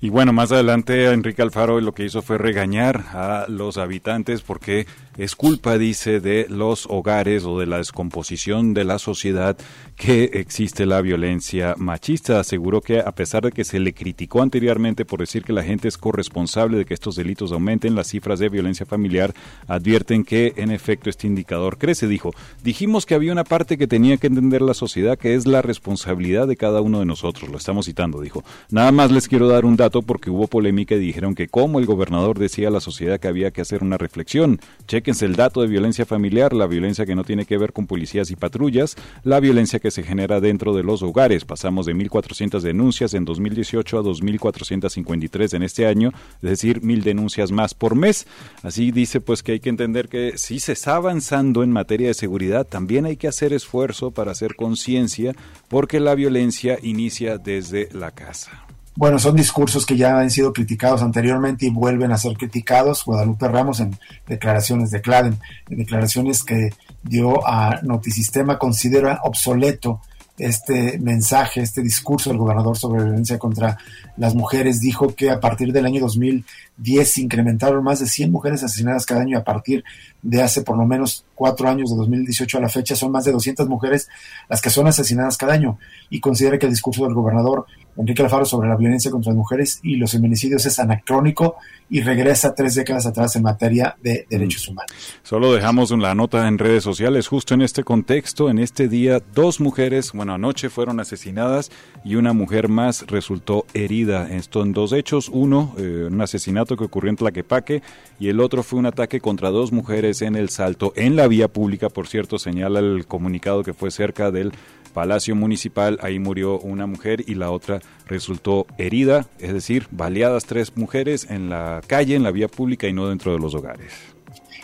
Y 0.00 0.10
bueno, 0.10 0.34
más 0.34 0.52
adelante 0.52 1.10
Enrique 1.10 1.40
Alfaro 1.40 1.80
lo 1.80 1.94
que 1.94 2.04
hizo 2.04 2.20
fue 2.20 2.36
regañar 2.36 3.04
a 3.14 3.46
los 3.48 3.78
habitantes 3.78 4.42
porque 4.42 4.86
es 5.16 5.36
culpa, 5.36 5.78
dice, 5.78 6.20
de 6.20 6.46
los 6.48 6.86
hogares 6.86 7.44
o 7.44 7.58
de 7.58 7.66
la 7.66 7.78
descomposición 7.78 8.74
de 8.74 8.84
la 8.84 8.98
sociedad 8.98 9.56
que 9.96 10.24
existe 10.34 10.86
la 10.86 11.00
violencia 11.00 11.74
machista. 11.78 12.40
Aseguró 12.40 12.80
que 12.80 13.00
a 13.00 13.12
pesar 13.12 13.44
de 13.44 13.52
que 13.52 13.64
se 13.64 13.78
le 13.78 13.94
criticó 13.94 14.42
anteriormente 14.42 15.04
por 15.04 15.20
decir 15.20 15.44
que 15.44 15.52
la 15.52 15.62
gente 15.62 15.88
es 15.88 15.98
corresponsable 15.98 16.78
de 16.78 16.84
que 16.84 16.94
estos 16.94 17.16
delitos 17.16 17.52
aumenten, 17.52 17.94
las 17.94 18.08
cifras 18.08 18.38
de 18.38 18.48
violencia 18.48 18.86
familiar 18.86 19.34
advierten 19.68 20.24
que 20.24 20.52
en 20.56 20.70
efecto 20.70 21.10
este 21.10 21.26
indicador 21.26 21.78
crece. 21.78 22.08
Dijo, 22.08 22.32
dijimos 22.62 23.06
que 23.06 23.14
había 23.14 23.32
una 23.32 23.44
parte 23.44 23.78
que 23.78 23.86
tenía 23.86 24.16
que 24.16 24.26
entender 24.26 24.62
la 24.62 24.74
sociedad 24.74 25.18
que 25.18 25.34
es 25.34 25.46
la 25.46 25.62
responsabilidad 25.62 26.48
de 26.48 26.56
cada 26.56 26.80
uno 26.80 26.98
de 26.98 27.06
nosotros. 27.06 27.50
Lo 27.50 27.58
estamos 27.58 27.86
citando, 27.86 28.20
dijo. 28.20 28.44
Nada 28.70 28.90
más 28.92 29.10
les 29.10 29.28
quiero 29.28 29.48
dar 29.48 29.64
un 29.64 29.76
dato 29.76 30.02
porque 30.02 30.30
hubo 30.30 30.48
polémica 30.48 30.94
y 30.96 30.98
dijeron 30.98 31.34
que 31.34 31.48
como 31.48 31.78
el 31.78 31.86
gobernador 31.86 32.38
decía 32.38 32.68
a 32.68 32.70
la 32.70 32.80
sociedad 32.80 33.20
que 33.20 33.28
había 33.28 33.52
que 33.52 33.60
hacer 33.60 33.82
una 33.82 33.96
reflexión. 33.96 34.60
Chequense 35.04 35.26
el 35.26 35.36
dato 35.36 35.60
de 35.60 35.66
violencia 35.66 36.06
familiar, 36.06 36.54
la 36.54 36.66
violencia 36.66 37.04
que 37.04 37.14
no 37.14 37.24
tiene 37.24 37.44
que 37.44 37.58
ver 37.58 37.74
con 37.74 37.86
policías 37.86 38.30
y 38.30 38.36
patrullas, 38.36 38.96
la 39.22 39.38
violencia 39.38 39.78
que 39.78 39.90
se 39.90 40.02
genera 40.02 40.40
dentro 40.40 40.74
de 40.74 40.82
los 40.82 41.02
hogares. 41.02 41.44
Pasamos 41.44 41.84
de 41.84 41.94
1.400 41.94 42.62
denuncias 42.62 43.12
en 43.12 43.26
2018 43.26 43.98
a 43.98 44.02
2.453 44.02 45.52
en 45.56 45.62
este 45.62 45.86
año, 45.86 46.10
es 46.36 46.48
decir, 46.48 46.80
mil 46.80 47.02
denuncias 47.02 47.52
más 47.52 47.74
por 47.74 47.96
mes. 47.96 48.26
Así 48.62 48.92
dice 48.92 49.20
pues 49.20 49.42
que 49.42 49.52
hay 49.52 49.60
que 49.60 49.68
entender 49.68 50.08
que 50.08 50.38
si 50.38 50.58
se 50.58 50.72
está 50.72 50.96
avanzando 50.96 51.62
en 51.62 51.70
materia 51.70 52.08
de 52.08 52.14
seguridad, 52.14 52.66
también 52.66 53.04
hay 53.04 53.18
que 53.18 53.28
hacer 53.28 53.52
esfuerzo 53.52 54.10
para 54.10 54.32
hacer 54.32 54.56
conciencia 54.56 55.36
porque 55.68 56.00
la 56.00 56.14
violencia 56.14 56.78
inicia 56.80 57.36
desde 57.36 57.90
la 57.92 58.12
casa. 58.12 58.63
Bueno, 58.96 59.18
son 59.18 59.34
discursos 59.34 59.86
que 59.86 59.96
ya 59.96 60.20
han 60.20 60.30
sido 60.30 60.52
criticados 60.52 61.02
anteriormente 61.02 61.66
y 61.66 61.70
vuelven 61.70 62.12
a 62.12 62.18
ser 62.18 62.36
criticados. 62.36 63.04
Guadalupe 63.04 63.48
Ramos 63.48 63.80
en 63.80 63.98
declaraciones 64.28 64.92
de 64.92 65.00
Claden, 65.00 65.36
en 65.68 65.78
declaraciones 65.78 66.44
que 66.44 66.70
dio 67.02 67.46
a 67.46 67.80
Notisistema, 67.82 68.56
considera 68.56 69.20
obsoleto 69.24 70.00
este 70.38 70.98
mensaje, 70.98 71.60
este 71.60 71.80
discurso 71.80 72.30
del 72.30 72.38
gobernador 72.38 72.76
sobre 72.76 73.04
violencia 73.04 73.38
contra 73.38 73.78
las 74.16 74.34
mujeres. 74.34 74.80
Dijo 74.80 75.14
que 75.14 75.30
a 75.30 75.40
partir 75.40 75.72
del 75.72 75.86
año 75.86 76.00
2010 76.00 77.08
se 77.08 77.20
incrementaron 77.20 77.84
más 77.84 78.00
de 78.00 78.06
100 78.06 78.32
mujeres 78.32 78.62
asesinadas 78.62 79.06
cada 79.06 79.22
año 79.22 79.36
y 79.36 79.40
a 79.40 79.44
partir 79.44 79.84
de 80.22 80.42
hace 80.42 80.62
por 80.62 80.76
lo 80.76 80.86
menos 80.86 81.24
cuatro 81.34 81.68
años, 81.68 81.90
de 81.90 81.96
2018 81.96 82.58
a 82.58 82.60
la 82.60 82.68
fecha, 82.68 82.96
son 82.96 83.12
más 83.12 83.24
de 83.24 83.32
200 83.32 83.68
mujeres 83.68 84.08
las 84.48 84.60
que 84.60 84.70
son 84.70 84.86
asesinadas 84.86 85.36
cada 85.36 85.52
año. 85.52 85.78
Y 86.10 86.20
considera 86.20 86.58
que 86.58 86.66
el 86.66 86.72
discurso 86.72 87.04
del 87.04 87.14
gobernador 87.14 87.66
Enrique 87.96 88.22
Alfaro 88.22 88.44
sobre 88.44 88.68
la 88.68 88.76
violencia 88.76 89.10
contra 89.10 89.30
las 89.30 89.36
mujeres 89.36 89.80
y 89.82 89.96
los 89.96 90.12
feminicidios 90.12 90.66
es 90.66 90.78
anacrónico 90.78 91.56
y 91.90 92.00
regresa 92.00 92.54
tres 92.54 92.74
décadas 92.74 93.06
atrás 93.06 93.36
en 93.36 93.42
materia 93.42 93.96
de 94.02 94.26
derechos 94.28 94.66
humanos. 94.68 94.90
Solo 95.22 95.52
dejamos 95.52 95.90
la 95.92 96.14
nota 96.14 96.48
en 96.48 96.58
redes 96.58 96.82
sociales. 96.82 97.28
Justo 97.28 97.54
en 97.54 97.62
este 97.62 97.84
contexto, 97.84 98.50
en 98.50 98.58
este 98.58 98.88
día, 98.88 99.22
dos 99.34 99.60
mujeres, 99.60 100.12
bueno, 100.12 100.34
anoche 100.34 100.70
fueron 100.70 100.98
asesinadas 100.98 101.70
y 102.04 102.16
una 102.16 102.32
mujer 102.32 102.68
más 102.68 103.06
resultó 103.06 103.66
herida. 103.74 104.28
Esto 104.30 104.62
en 104.62 104.72
dos 104.72 104.92
hechos. 104.92 105.28
Uno, 105.28 105.74
eh, 105.78 106.08
un 106.10 106.20
asesinato 106.20 106.76
que 106.76 106.84
ocurrió 106.84 107.10
en 107.10 107.16
Tlaquepaque 107.16 107.82
y 108.18 108.28
el 108.28 108.40
otro 108.40 108.62
fue 108.62 108.78
un 108.78 108.86
ataque 108.86 109.20
contra 109.20 109.50
dos 109.50 109.70
mujeres 109.70 110.22
en 110.22 110.36
El 110.36 110.48
Salto, 110.48 110.92
en 110.96 111.16
la 111.16 111.28
vía 111.28 111.48
pública, 111.48 111.88
por 111.88 112.06
cierto, 112.06 112.38
señala 112.38 112.80
el 112.80 113.06
comunicado 113.06 113.62
que 113.62 113.74
fue 113.74 113.90
cerca 113.90 114.30
del 114.30 114.52
Palacio 114.94 115.36
Municipal, 115.36 115.98
ahí 116.00 116.18
murió 116.18 116.58
una 116.60 116.86
mujer 116.86 117.24
y 117.26 117.34
la 117.34 117.50
otra 117.50 117.80
resultó 118.06 118.66
herida, 118.78 119.26
es 119.38 119.52
decir, 119.52 119.88
baleadas 119.90 120.46
tres 120.46 120.74
mujeres 120.76 121.26
en 121.28 121.50
la 121.50 121.82
calle, 121.86 122.14
en 122.14 122.22
la 122.22 122.30
vía 122.30 122.48
pública 122.48 122.86
y 122.88 122.94
no 122.94 123.08
dentro 123.08 123.32
de 123.32 123.38
los 123.38 123.54
hogares. 123.54 123.92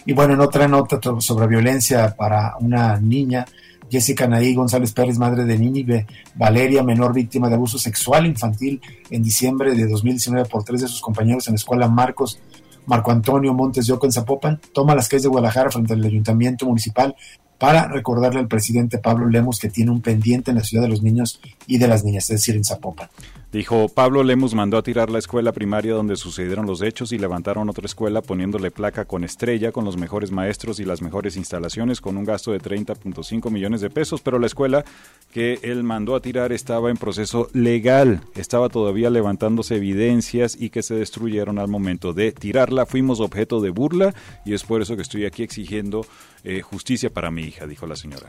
Y 0.06 0.14
bueno, 0.14 0.32
en 0.32 0.40
otra 0.40 0.66
nota 0.66 0.98
sobre 1.18 1.46
violencia 1.46 2.14
para 2.16 2.54
una 2.60 2.98
niña, 2.98 3.44
Jessica 3.90 4.26
Naí 4.26 4.54
González 4.54 4.92
Pérez, 4.92 5.18
madre 5.18 5.44
de 5.44 5.58
Nínive, 5.58 6.06
Valeria, 6.36 6.82
menor 6.82 7.12
víctima 7.12 7.48
de 7.48 7.56
abuso 7.56 7.76
sexual 7.76 8.24
infantil 8.24 8.80
en 9.10 9.22
diciembre 9.22 9.74
de 9.74 9.86
2019 9.88 10.48
por 10.48 10.64
tres 10.64 10.80
de 10.80 10.88
sus 10.88 11.00
compañeros 11.00 11.48
en 11.48 11.54
la 11.54 11.56
escuela 11.56 11.88
Marcos 11.88 12.40
Marco 12.86 13.10
Antonio 13.10 13.52
Montes 13.52 13.86
de 13.86 13.92
Oco 13.92 14.06
en 14.06 14.12
Zapopan, 14.12 14.60
toma 14.72 14.94
las 14.94 15.08
calles 15.08 15.24
de 15.24 15.28
Guadalajara 15.28 15.70
frente 15.70 15.92
al 15.92 16.04
ayuntamiento 16.04 16.66
municipal 16.66 17.14
para 17.60 17.86
recordarle 17.88 18.40
al 18.40 18.48
presidente 18.48 18.96
Pablo 18.96 19.28
Lemos 19.28 19.60
que 19.60 19.68
tiene 19.68 19.90
un 19.90 20.00
pendiente 20.00 20.50
en 20.50 20.56
la 20.56 20.64
ciudad 20.64 20.82
de 20.82 20.88
los 20.88 21.02
niños 21.02 21.42
y 21.66 21.76
de 21.76 21.88
las 21.88 22.04
niñas, 22.04 22.24
es 22.30 22.40
decir, 22.40 22.56
en 22.56 22.64
Zapopan. 22.64 23.10
Dijo, 23.52 23.88
Pablo 23.88 24.22
Lemos 24.22 24.54
mandó 24.54 24.78
a 24.78 24.82
tirar 24.84 25.10
la 25.10 25.18
escuela 25.18 25.50
primaria 25.50 25.92
donde 25.92 26.14
sucedieron 26.14 26.66
los 26.66 26.82
hechos 26.82 27.10
y 27.10 27.18
levantaron 27.18 27.68
otra 27.68 27.84
escuela 27.84 28.22
poniéndole 28.22 28.70
placa 28.70 29.06
con 29.06 29.24
estrella, 29.24 29.72
con 29.72 29.84
los 29.84 29.96
mejores 29.96 30.30
maestros 30.30 30.78
y 30.78 30.84
las 30.84 31.02
mejores 31.02 31.36
instalaciones, 31.36 32.00
con 32.00 32.16
un 32.16 32.24
gasto 32.24 32.52
de 32.52 32.60
30.5 32.60 33.50
millones 33.50 33.80
de 33.80 33.90
pesos, 33.90 34.20
pero 34.20 34.38
la 34.38 34.46
escuela 34.46 34.84
que 35.32 35.58
él 35.62 35.82
mandó 35.82 36.14
a 36.14 36.20
tirar 36.20 36.52
estaba 36.52 36.90
en 36.90 36.96
proceso 36.96 37.48
legal, 37.52 38.20
estaba 38.36 38.68
todavía 38.68 39.10
levantándose 39.10 39.74
evidencias 39.74 40.56
y 40.56 40.70
que 40.70 40.84
se 40.84 40.94
destruyeron 40.94 41.58
al 41.58 41.66
momento 41.66 42.12
de 42.12 42.30
tirarla. 42.30 42.86
Fuimos 42.86 43.18
objeto 43.18 43.60
de 43.60 43.70
burla 43.70 44.14
y 44.44 44.54
es 44.54 44.62
por 44.62 44.80
eso 44.80 44.94
que 44.94 45.02
estoy 45.02 45.24
aquí 45.24 45.42
exigiendo 45.42 46.06
eh, 46.44 46.60
justicia 46.60 47.10
para 47.10 47.32
mi 47.32 47.42
hija, 47.42 47.66
dijo 47.66 47.88
la 47.88 47.96
señora. 47.96 48.28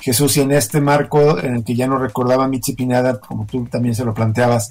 Jesús, 0.00 0.36
y 0.36 0.42
en 0.42 0.52
este 0.52 0.80
marco 0.80 1.38
en 1.38 1.56
el 1.56 1.64
que 1.64 1.74
ya 1.74 1.86
no 1.86 1.98
recordaba 1.98 2.48
Mitzi 2.48 2.74
Pineda, 2.74 3.18
como 3.20 3.46
tú 3.46 3.64
también 3.66 3.94
se 3.94 4.04
lo 4.04 4.14
planteabas, 4.14 4.68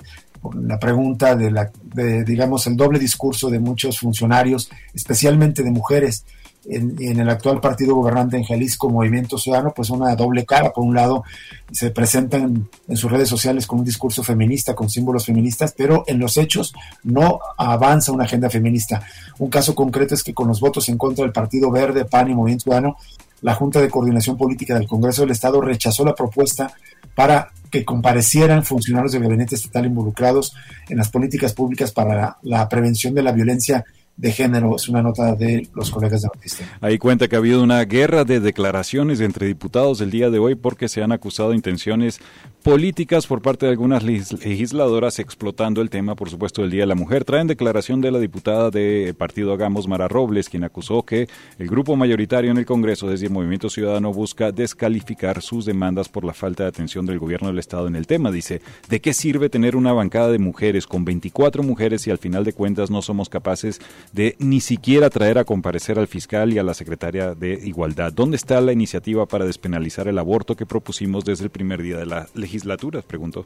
la 0.55 0.79
pregunta 0.79 1.35
de 1.35 1.51
la, 1.51 1.71
de, 1.83 2.23
digamos, 2.23 2.67
el 2.67 2.77
doble 2.77 2.99
discurso 2.99 3.49
de 3.49 3.59
muchos 3.59 3.99
funcionarios, 3.99 4.69
especialmente 4.93 5.63
de 5.63 5.71
mujeres, 5.71 6.25
en, 6.69 6.95
en, 6.99 7.19
el 7.19 7.29
actual 7.29 7.61
partido 7.61 7.95
gobernante 7.95 8.35
en 8.35 8.43
Jalisco, 8.43 8.89
Movimiento 8.89 9.37
Ciudadano, 9.37 9.73
pues 9.73 9.89
una 9.89 10.13
doble 10.15 10.45
cara. 10.45 10.73
Por 10.73 10.83
un 10.83 10.93
lado, 10.93 11.23
se 11.71 11.91
presentan 11.91 12.67
en 12.87 12.97
sus 12.97 13.09
redes 13.09 13.29
sociales 13.29 13.65
con 13.65 13.79
un 13.79 13.85
discurso 13.85 14.21
feminista, 14.21 14.75
con 14.75 14.89
símbolos 14.89 15.25
feministas, 15.25 15.73
pero 15.77 16.03
en 16.07 16.19
los 16.19 16.35
hechos 16.35 16.73
no 17.03 17.39
avanza 17.57 18.11
una 18.11 18.25
agenda 18.25 18.49
feminista. 18.49 19.01
Un 19.39 19.49
caso 19.49 19.75
concreto 19.75 20.13
es 20.13 20.23
que 20.23 20.33
con 20.33 20.49
los 20.49 20.59
votos 20.59 20.89
en 20.89 20.97
contra 20.97 21.23
del 21.23 21.31
Partido 21.31 21.71
Verde, 21.71 22.03
PAN 22.03 22.31
y 22.31 22.35
Movimiento 22.35 22.63
Ciudadano, 22.63 22.97
la 23.41 23.55
Junta 23.55 23.81
de 23.81 23.89
Coordinación 23.89 24.37
Política 24.37 24.75
del 24.75 24.87
Congreso 24.87 25.21
del 25.21 25.31
Estado 25.31 25.61
rechazó 25.61 26.03
la 26.03 26.15
propuesta 26.15 26.73
para 27.15 27.51
que 27.69 27.83
comparecieran 27.83 28.63
funcionarios 28.63 29.11
del 29.11 29.23
gabinete 29.23 29.55
estatal 29.55 29.85
involucrados 29.85 30.55
en 30.89 30.97
las 30.97 31.09
políticas 31.09 31.53
públicas 31.53 31.91
para 31.91 32.37
la, 32.41 32.69
prevención 32.69 33.13
de 33.13 33.23
la 33.23 33.31
violencia 33.31 33.83
de 34.17 34.31
género. 34.31 34.75
Es 34.75 34.89
una 34.89 35.01
nota 35.01 35.35
de 35.35 35.67
los 35.73 35.91
colegas 35.91 36.23
de 36.23 36.27
Batista. 36.27 36.65
Ahí 36.81 36.97
cuenta 36.97 37.27
que 37.27 37.35
ha 37.35 37.39
habido 37.39 37.61
una 37.61 37.83
guerra 37.85 38.23
de 38.23 38.39
declaraciones 38.39 39.21
entre 39.21 39.47
diputados 39.47 40.01
el 40.01 40.11
día 40.11 40.29
de 40.29 40.39
hoy 40.39 40.55
porque 40.55 40.89
se 40.89 41.03
han 41.03 41.11
acusado 41.11 41.53
intenciones 41.53 42.19
políticas 42.63 43.27
por 43.27 43.41
parte 43.41 43.65
de 43.65 43.71
algunas 43.71 44.03
legisladoras 44.03 45.19
explotando 45.19 45.81
el 45.81 45.89
tema, 45.89 46.15
por 46.15 46.29
supuesto, 46.29 46.61
del 46.61 46.71
Día 46.71 46.81
de 46.81 46.87
la 46.87 46.95
Mujer. 46.95 47.23
Traen 47.23 47.47
declaración 47.47 48.01
de 48.01 48.11
la 48.11 48.19
diputada 48.19 48.71
del 48.71 49.15
partido 49.15 49.53
Hagamos, 49.53 49.87
Mara 49.87 50.07
Robles, 50.07 50.49
quien 50.49 50.63
acusó 50.63 51.03
que 51.03 51.29
el 51.59 51.67
grupo 51.67 51.95
mayoritario 51.95 52.51
en 52.51 52.57
el 52.57 52.65
Congreso, 52.65 53.07
desde 53.07 53.27
el 53.27 53.31
Movimiento 53.31 53.69
Ciudadano, 53.69 54.11
busca 54.11 54.51
descalificar 54.51 55.41
sus 55.41 55.65
demandas 55.65 56.09
por 56.09 56.25
la 56.25 56.33
falta 56.33 56.63
de 56.63 56.69
atención 56.69 57.05
del 57.05 57.19
gobierno 57.19 57.47
del 57.47 57.59
Estado 57.59 57.87
en 57.87 57.95
el 57.95 58.07
tema. 58.07 58.31
Dice, 58.31 58.61
¿de 58.89 58.99
qué 58.99 59.13
sirve 59.13 59.49
tener 59.49 59.75
una 59.75 59.93
bancada 59.93 60.29
de 60.29 60.39
mujeres 60.39 60.87
con 60.87 61.05
24 61.05 61.63
mujeres 61.63 62.01
si 62.01 62.11
al 62.11 62.17
final 62.17 62.43
de 62.43 62.53
cuentas 62.53 62.91
no 62.91 63.01
somos 63.01 63.29
capaces 63.29 63.79
de 64.13 64.35
ni 64.39 64.61
siquiera 64.61 65.09
traer 65.09 65.37
a 65.37 65.43
comparecer 65.43 65.99
al 65.99 66.07
fiscal 66.07 66.53
y 66.53 66.57
a 66.57 66.63
la 66.63 66.73
secretaria 66.73 67.33
de 67.33 67.53
Igualdad? 67.53 68.13
¿Dónde 68.13 68.37
está 68.37 68.61
la 68.61 68.71
iniciativa 68.71 69.25
para 69.25 69.45
despenalizar 69.45 70.07
el 70.07 70.17
aborto 70.17 70.55
que 70.55 70.65
propusimos 70.65 71.25
desde 71.25 71.45
el 71.45 71.49
primer 71.49 71.81
día 71.81 71.97
de 71.97 72.05
la 72.05 72.27
legislatura? 72.33 73.01
Preguntó. 73.01 73.45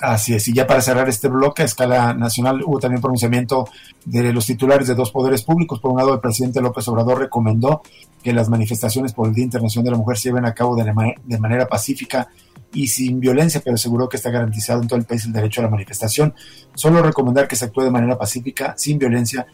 Así 0.00 0.34
es, 0.34 0.46
y 0.48 0.52
ya 0.52 0.66
para 0.66 0.82
cerrar 0.82 1.08
este 1.08 1.28
bloque 1.28 1.62
a 1.62 1.64
escala 1.64 2.12
nacional 2.12 2.62
hubo 2.64 2.78
también 2.78 3.00
pronunciamiento 3.00 3.66
de 4.04 4.30
los 4.32 4.44
titulares 4.44 4.88
de 4.88 4.94
dos 4.94 5.10
poderes 5.10 5.42
públicos. 5.42 5.80
Por 5.80 5.90
un 5.92 5.96
lado, 5.96 6.12
el 6.12 6.20
presidente 6.20 6.60
López 6.60 6.86
Obrador 6.88 7.18
recomendó 7.18 7.80
que 8.22 8.34
las 8.34 8.50
manifestaciones 8.50 9.14
por 9.14 9.28
el 9.28 9.34
Día 9.34 9.44
Internacional 9.44 9.84
de 9.84 9.90
la 9.92 9.96
Mujer 9.96 10.18
se 10.18 10.28
lleven 10.28 10.44
a 10.44 10.52
cabo 10.52 10.76
de, 10.76 10.84
de 11.24 11.38
manera 11.38 11.66
pacífica 11.66 12.28
y 12.74 12.88
sin 12.88 13.20
violencia, 13.20 13.62
pero 13.64 13.76
aseguró 13.76 14.08
que 14.08 14.18
está 14.18 14.30
garantizado 14.30 14.82
en 14.82 14.88
todo 14.88 14.98
el 14.98 15.06
país 15.06 15.24
el 15.24 15.32
derecho 15.32 15.62
a 15.62 15.64
la 15.64 15.70
manifestación. 15.70 16.34
Solo 16.74 17.02
recomendar 17.02 17.48
que 17.48 17.56
se 17.56 17.64
actúe 17.64 17.84
de 17.84 17.90
manera 17.90 18.18
pacífica, 18.18 18.74
sin 18.76 18.98
violencia, 18.98 19.46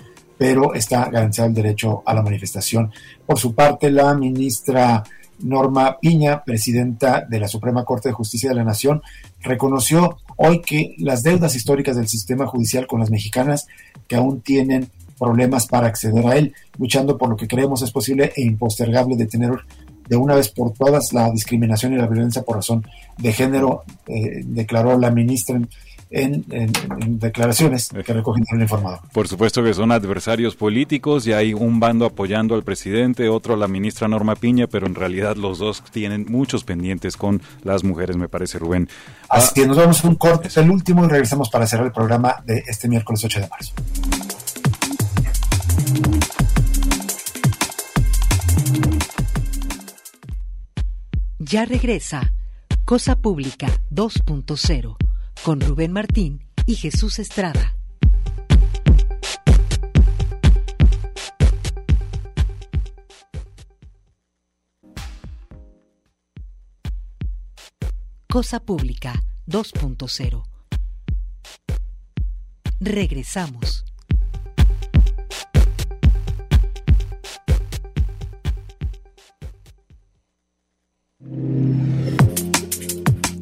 pero 0.43 0.74
está 0.74 1.09
garantizado 1.09 1.51
el 1.51 1.55
derecho 1.55 2.03
a 2.05 2.12
la 2.12 2.20
manifestación. 2.20 2.90
Por 3.24 3.38
su 3.38 3.55
parte, 3.55 3.93
la 3.93 4.12
ministra 4.12 5.05
Norma 5.38 5.99
Piña, 6.01 6.43
presidenta 6.43 7.20
de 7.20 7.38
la 7.38 7.47
Suprema 7.47 7.84
Corte 7.84 8.09
de 8.09 8.14
Justicia 8.14 8.49
de 8.49 8.57
la 8.57 8.64
Nación, 8.64 9.03
reconoció 9.40 10.16
hoy 10.36 10.61
que 10.61 10.97
las 10.99 11.22
deudas 11.22 11.55
históricas 11.55 11.95
del 11.95 12.09
sistema 12.09 12.49
judicial 12.49 12.88
con 12.88 12.99
las 12.99 13.09
mexicanas 13.12 13.68
que 14.09 14.16
aún 14.16 14.40
tienen 14.40 14.90
problemas 15.16 15.68
para 15.68 15.86
acceder 15.86 16.26
a 16.26 16.34
él, 16.34 16.53
luchando 16.76 17.16
por 17.16 17.28
lo 17.28 17.36
que 17.36 17.47
creemos 17.47 17.80
es 17.82 17.93
posible 17.93 18.32
e 18.34 18.43
impostergable 18.43 19.14
detener 19.14 19.53
de 20.09 20.16
una 20.16 20.34
vez 20.34 20.49
por 20.49 20.72
todas 20.72 21.12
la 21.12 21.30
discriminación 21.30 21.93
y 21.93 21.99
la 21.99 22.09
violencia 22.09 22.43
por 22.43 22.57
razón 22.57 22.84
de 23.16 23.32
género, 23.32 23.84
eh, 24.09 24.43
declaró 24.45 24.99
la 24.99 25.12
ministra 25.12 25.61
en, 26.12 26.44
declaraciones 27.18 27.88
que 27.88 28.12
recogen 28.12 28.44
el 28.52 28.62
informador. 28.62 29.00
Por 29.12 29.28
supuesto 29.28 29.62
que 29.62 29.74
son 29.74 29.92
adversarios 29.92 30.54
políticos 30.54 31.26
y 31.26 31.32
hay 31.32 31.54
un 31.54 31.80
bando 31.80 32.04
apoyando 32.04 32.54
al 32.54 32.62
presidente, 32.62 33.28
otro 33.28 33.54
a 33.54 33.56
la 33.56 33.68
ministra 33.68 34.08
Norma 34.08 34.36
Piña, 34.36 34.66
pero 34.66 34.86
en 34.86 34.94
realidad 34.94 35.36
los 35.36 35.58
dos 35.58 35.82
tienen 35.90 36.26
muchos 36.28 36.64
pendientes 36.64 37.16
con 37.16 37.42
las 37.62 37.84
mujeres, 37.84 38.16
me 38.16 38.28
parece, 38.28 38.58
Rubén. 38.58 38.88
Así 39.28 39.54
que 39.54 39.66
nos 39.66 39.76
vamos 39.76 40.04
a 40.04 40.08
un 40.08 40.16
corte, 40.16 40.48
es 40.48 40.56
el 40.56 40.70
último 40.70 41.04
y 41.04 41.08
regresamos 41.08 41.48
para 41.50 41.66
cerrar 41.66 41.86
el 41.86 41.92
programa 41.92 42.36
de 42.44 42.62
este 42.66 42.88
miércoles 42.88 43.24
8 43.24 43.40
de 43.40 43.48
marzo. 43.48 43.72
Ya 51.38 51.64
regresa 51.64 52.32
Cosa 52.84 53.16
Pública 53.16 53.66
2.0 53.90 54.96
con 55.43 55.61
Rubén 55.61 55.93
Martín 55.93 56.47
y 56.66 56.76
Jesús 56.76 57.18
Estrada. 57.18 57.74
Cosa 68.28 68.61
Pública 68.61 69.22
2.0. 69.47 70.45
Regresamos. 72.80 73.84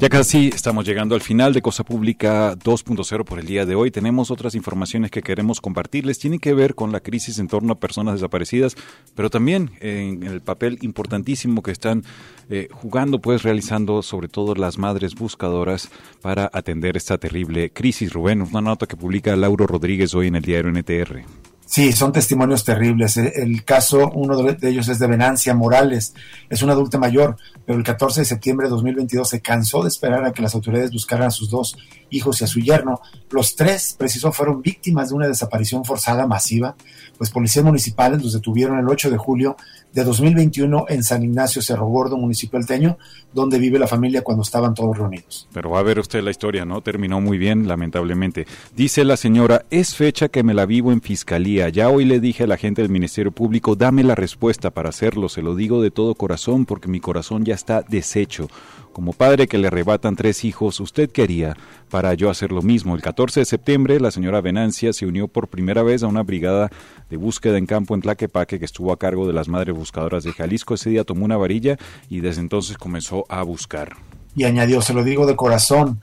Ya 0.01 0.09
casi 0.09 0.49
estamos 0.49 0.87
llegando 0.87 1.15
al 1.15 1.21
final 1.21 1.53
de 1.53 1.61
Cosa 1.61 1.85
Pública 1.85 2.57
2.0 2.57 3.23
por 3.23 3.39
el 3.39 3.45
día 3.45 3.67
de 3.67 3.75
hoy. 3.75 3.91
Tenemos 3.91 4.31
otras 4.31 4.55
informaciones 4.55 5.11
que 5.11 5.21
queremos 5.21 5.61
compartirles. 5.61 6.19
Tienen 6.19 6.41
que 6.41 6.55
ver 6.55 6.75
con 6.75 6.91
la 6.91 7.01
crisis 7.01 7.39
en 7.39 7.49
torno 7.49 7.75
a 7.75 7.79
personas 7.79 8.15
desaparecidas, 8.15 8.77
pero 9.15 9.29
también 9.29 9.73
en 9.81 10.23
el 10.23 10.41
papel 10.41 10.79
importantísimo 10.81 11.63
que 11.63 11.73
están 11.73 12.03
eh, 12.49 12.69
jugando, 12.73 13.21
pues 13.21 13.43
realizando 13.43 14.01
sobre 14.01 14.29
todo 14.29 14.55
las 14.55 14.79
madres 14.79 15.15
buscadoras 15.15 15.91
para 16.23 16.49
atender 16.51 16.97
esta 16.97 17.19
terrible 17.19 17.69
crisis. 17.69 18.11
Rubén, 18.11 18.41
una 18.41 18.63
nota 18.63 18.87
que 18.87 18.97
publica 18.97 19.37
Lauro 19.37 19.67
Rodríguez 19.67 20.15
hoy 20.15 20.29
en 20.29 20.37
el 20.37 20.43
diario 20.43 20.73
NTR. 20.73 21.50
Sí, 21.71 21.93
son 21.93 22.11
testimonios 22.11 22.65
terribles. 22.65 23.17
Eh, 23.17 23.33
el 23.37 23.65
caso, 23.65 24.11
uno 24.13 24.37
de 24.43 24.69
ellos 24.69 24.89
es 24.89 24.99
de 24.99 25.07
Venancia 25.07 25.55
Morales, 25.55 26.15
es 26.49 26.63
una 26.63 26.73
adulta 26.73 26.99
mayor, 26.99 27.37
pero 27.65 27.79
el 27.79 27.85
14 27.85 28.23
de 28.23 28.25
septiembre 28.25 28.67
de 28.67 28.71
2022 28.71 29.29
se 29.29 29.41
cansó 29.41 29.81
de 29.81 29.89
esperar 29.89 30.25
a 30.25 30.33
que 30.33 30.43
las 30.43 30.57
autoridades 30.57 30.91
buscaran 30.91 31.29
a 31.29 31.31
sus 31.31 31.49
dos 31.49 31.77
hijos 32.11 32.41
y 32.41 32.45
a 32.45 32.49
su 32.49 32.59
yerno. 32.59 33.01
Los 33.31 33.55
tres, 33.55 33.95
preciso, 33.97 34.33
fueron 34.33 34.63
víctimas 34.63 35.11
de 35.11 35.15
una 35.15 35.29
desaparición 35.29 35.85
forzada 35.85 36.27
masiva, 36.27 36.75
pues 37.17 37.31
policías 37.31 37.65
municipales 37.65 38.21
los 38.21 38.33
detuvieron 38.33 38.77
el 38.81 38.89
8 38.89 39.09
de 39.09 39.17
julio 39.17 39.57
de 39.93 40.05
2021 40.05 40.87
en 40.89 41.03
San 41.03 41.23
Ignacio 41.23 41.63
Cerro 41.63 41.87
Gordo, 41.87 42.17
municipio 42.17 42.59
alteño, 42.59 42.99
donde 43.33 43.59
vive 43.59 43.79
la 43.79 43.87
familia 43.87 44.23
cuando 44.23 44.43
estaban 44.43 44.75
todos 44.75 44.97
reunidos. 44.97 45.49
Pero 45.53 45.71
va 45.71 45.81
a 45.81 45.83
ver 45.83 45.99
usted 45.99 46.23
la 46.23 46.31
historia, 46.31 46.65
¿no? 46.65 46.81
Terminó 46.81 47.21
muy 47.21 47.39
bien, 47.39 47.69
lamentablemente. 47.69 48.47
Dice 48.77 49.05
la 49.05 49.17
señora, 49.17 49.65
es 49.71 49.95
fecha 49.95 50.29
que 50.29 50.43
me 50.43 50.55
la 50.55 50.67
vivo 50.67 50.93
en 50.93 51.01
fiscalía. 51.01 51.69
Ya 51.69 51.89
hoy 51.89 52.05
le 52.05 52.21
dije 52.21 52.45
a 52.45 52.47
la 52.47 52.57
gente 52.57 52.83
del 52.83 52.91
Ministerio 52.91 53.33
Público, 53.33 53.77
dame 53.77 54.05
la 54.05 54.15
respuesta 54.15 54.71
para 54.71 54.89
hacerlo. 54.89 55.29
Se 55.29 55.43
lo 55.43 55.55
digo 55.55 55.83
de 55.83 55.91
todo 55.91 56.15
corazón 56.15 56.67
porque 56.67 56.89
mi 56.89 57.01
corazón 57.01 57.45
ya 57.45 57.55
está 57.55 57.83
deshecho. 57.83 58.49
Como 58.93 59.13
padre 59.13 59.47
que 59.47 59.57
le 59.57 59.69
arrebatan 59.69 60.17
tres 60.17 60.45
hijos, 60.45 60.81
¿usted 60.81 61.11
qué 61.11 61.23
haría 61.23 61.57
para 61.91 62.13
yo 62.15 62.29
hacer 62.29 62.51
lo 62.51 62.61
mismo? 62.61 62.97
El 62.97 63.03
14 63.03 63.41
de 63.41 63.47
septiembre, 63.47 64.01
la 64.01 64.11
señora 64.11 64.41
Venancia 64.41 64.93
se 64.93 65.07
unió 65.07 65.29
por 65.29 65.47
primera 65.47 65.85
vez 65.85 66.03
a 66.03 66.09
una 66.09 66.25
brigada 66.25 66.71
de 67.09 67.17
búsqueda 67.17 67.57
en 67.57 67.67
campo 67.67 67.95
en 67.95 68.01
Tlaquepaque 68.01 68.59
que 68.59 68.65
estuvo 68.65 68.93
a 68.93 68.99
cargo 68.99 69.29
de 69.29 69.33
las 69.33 69.47
madres 69.47 69.77
buscadoras 69.77 70.25
de 70.25 70.33
Jalisco. 70.33 70.75
Ese 70.75 70.91
día 70.91 71.05
tomó 71.05 71.25
una 71.25 71.37
varilla 71.37 71.77
y 72.09 72.21
desde 72.21 72.41
entonces 72.41 72.79
comenzó 72.79 73.27
a 73.29 73.43
buscar. 73.45 73.93
Y 74.35 74.43
añadió, 74.43 74.83
se 74.83 74.93
lo 74.93 75.05
digo 75.05 75.25
de 75.25 75.37
corazón, 75.37 76.01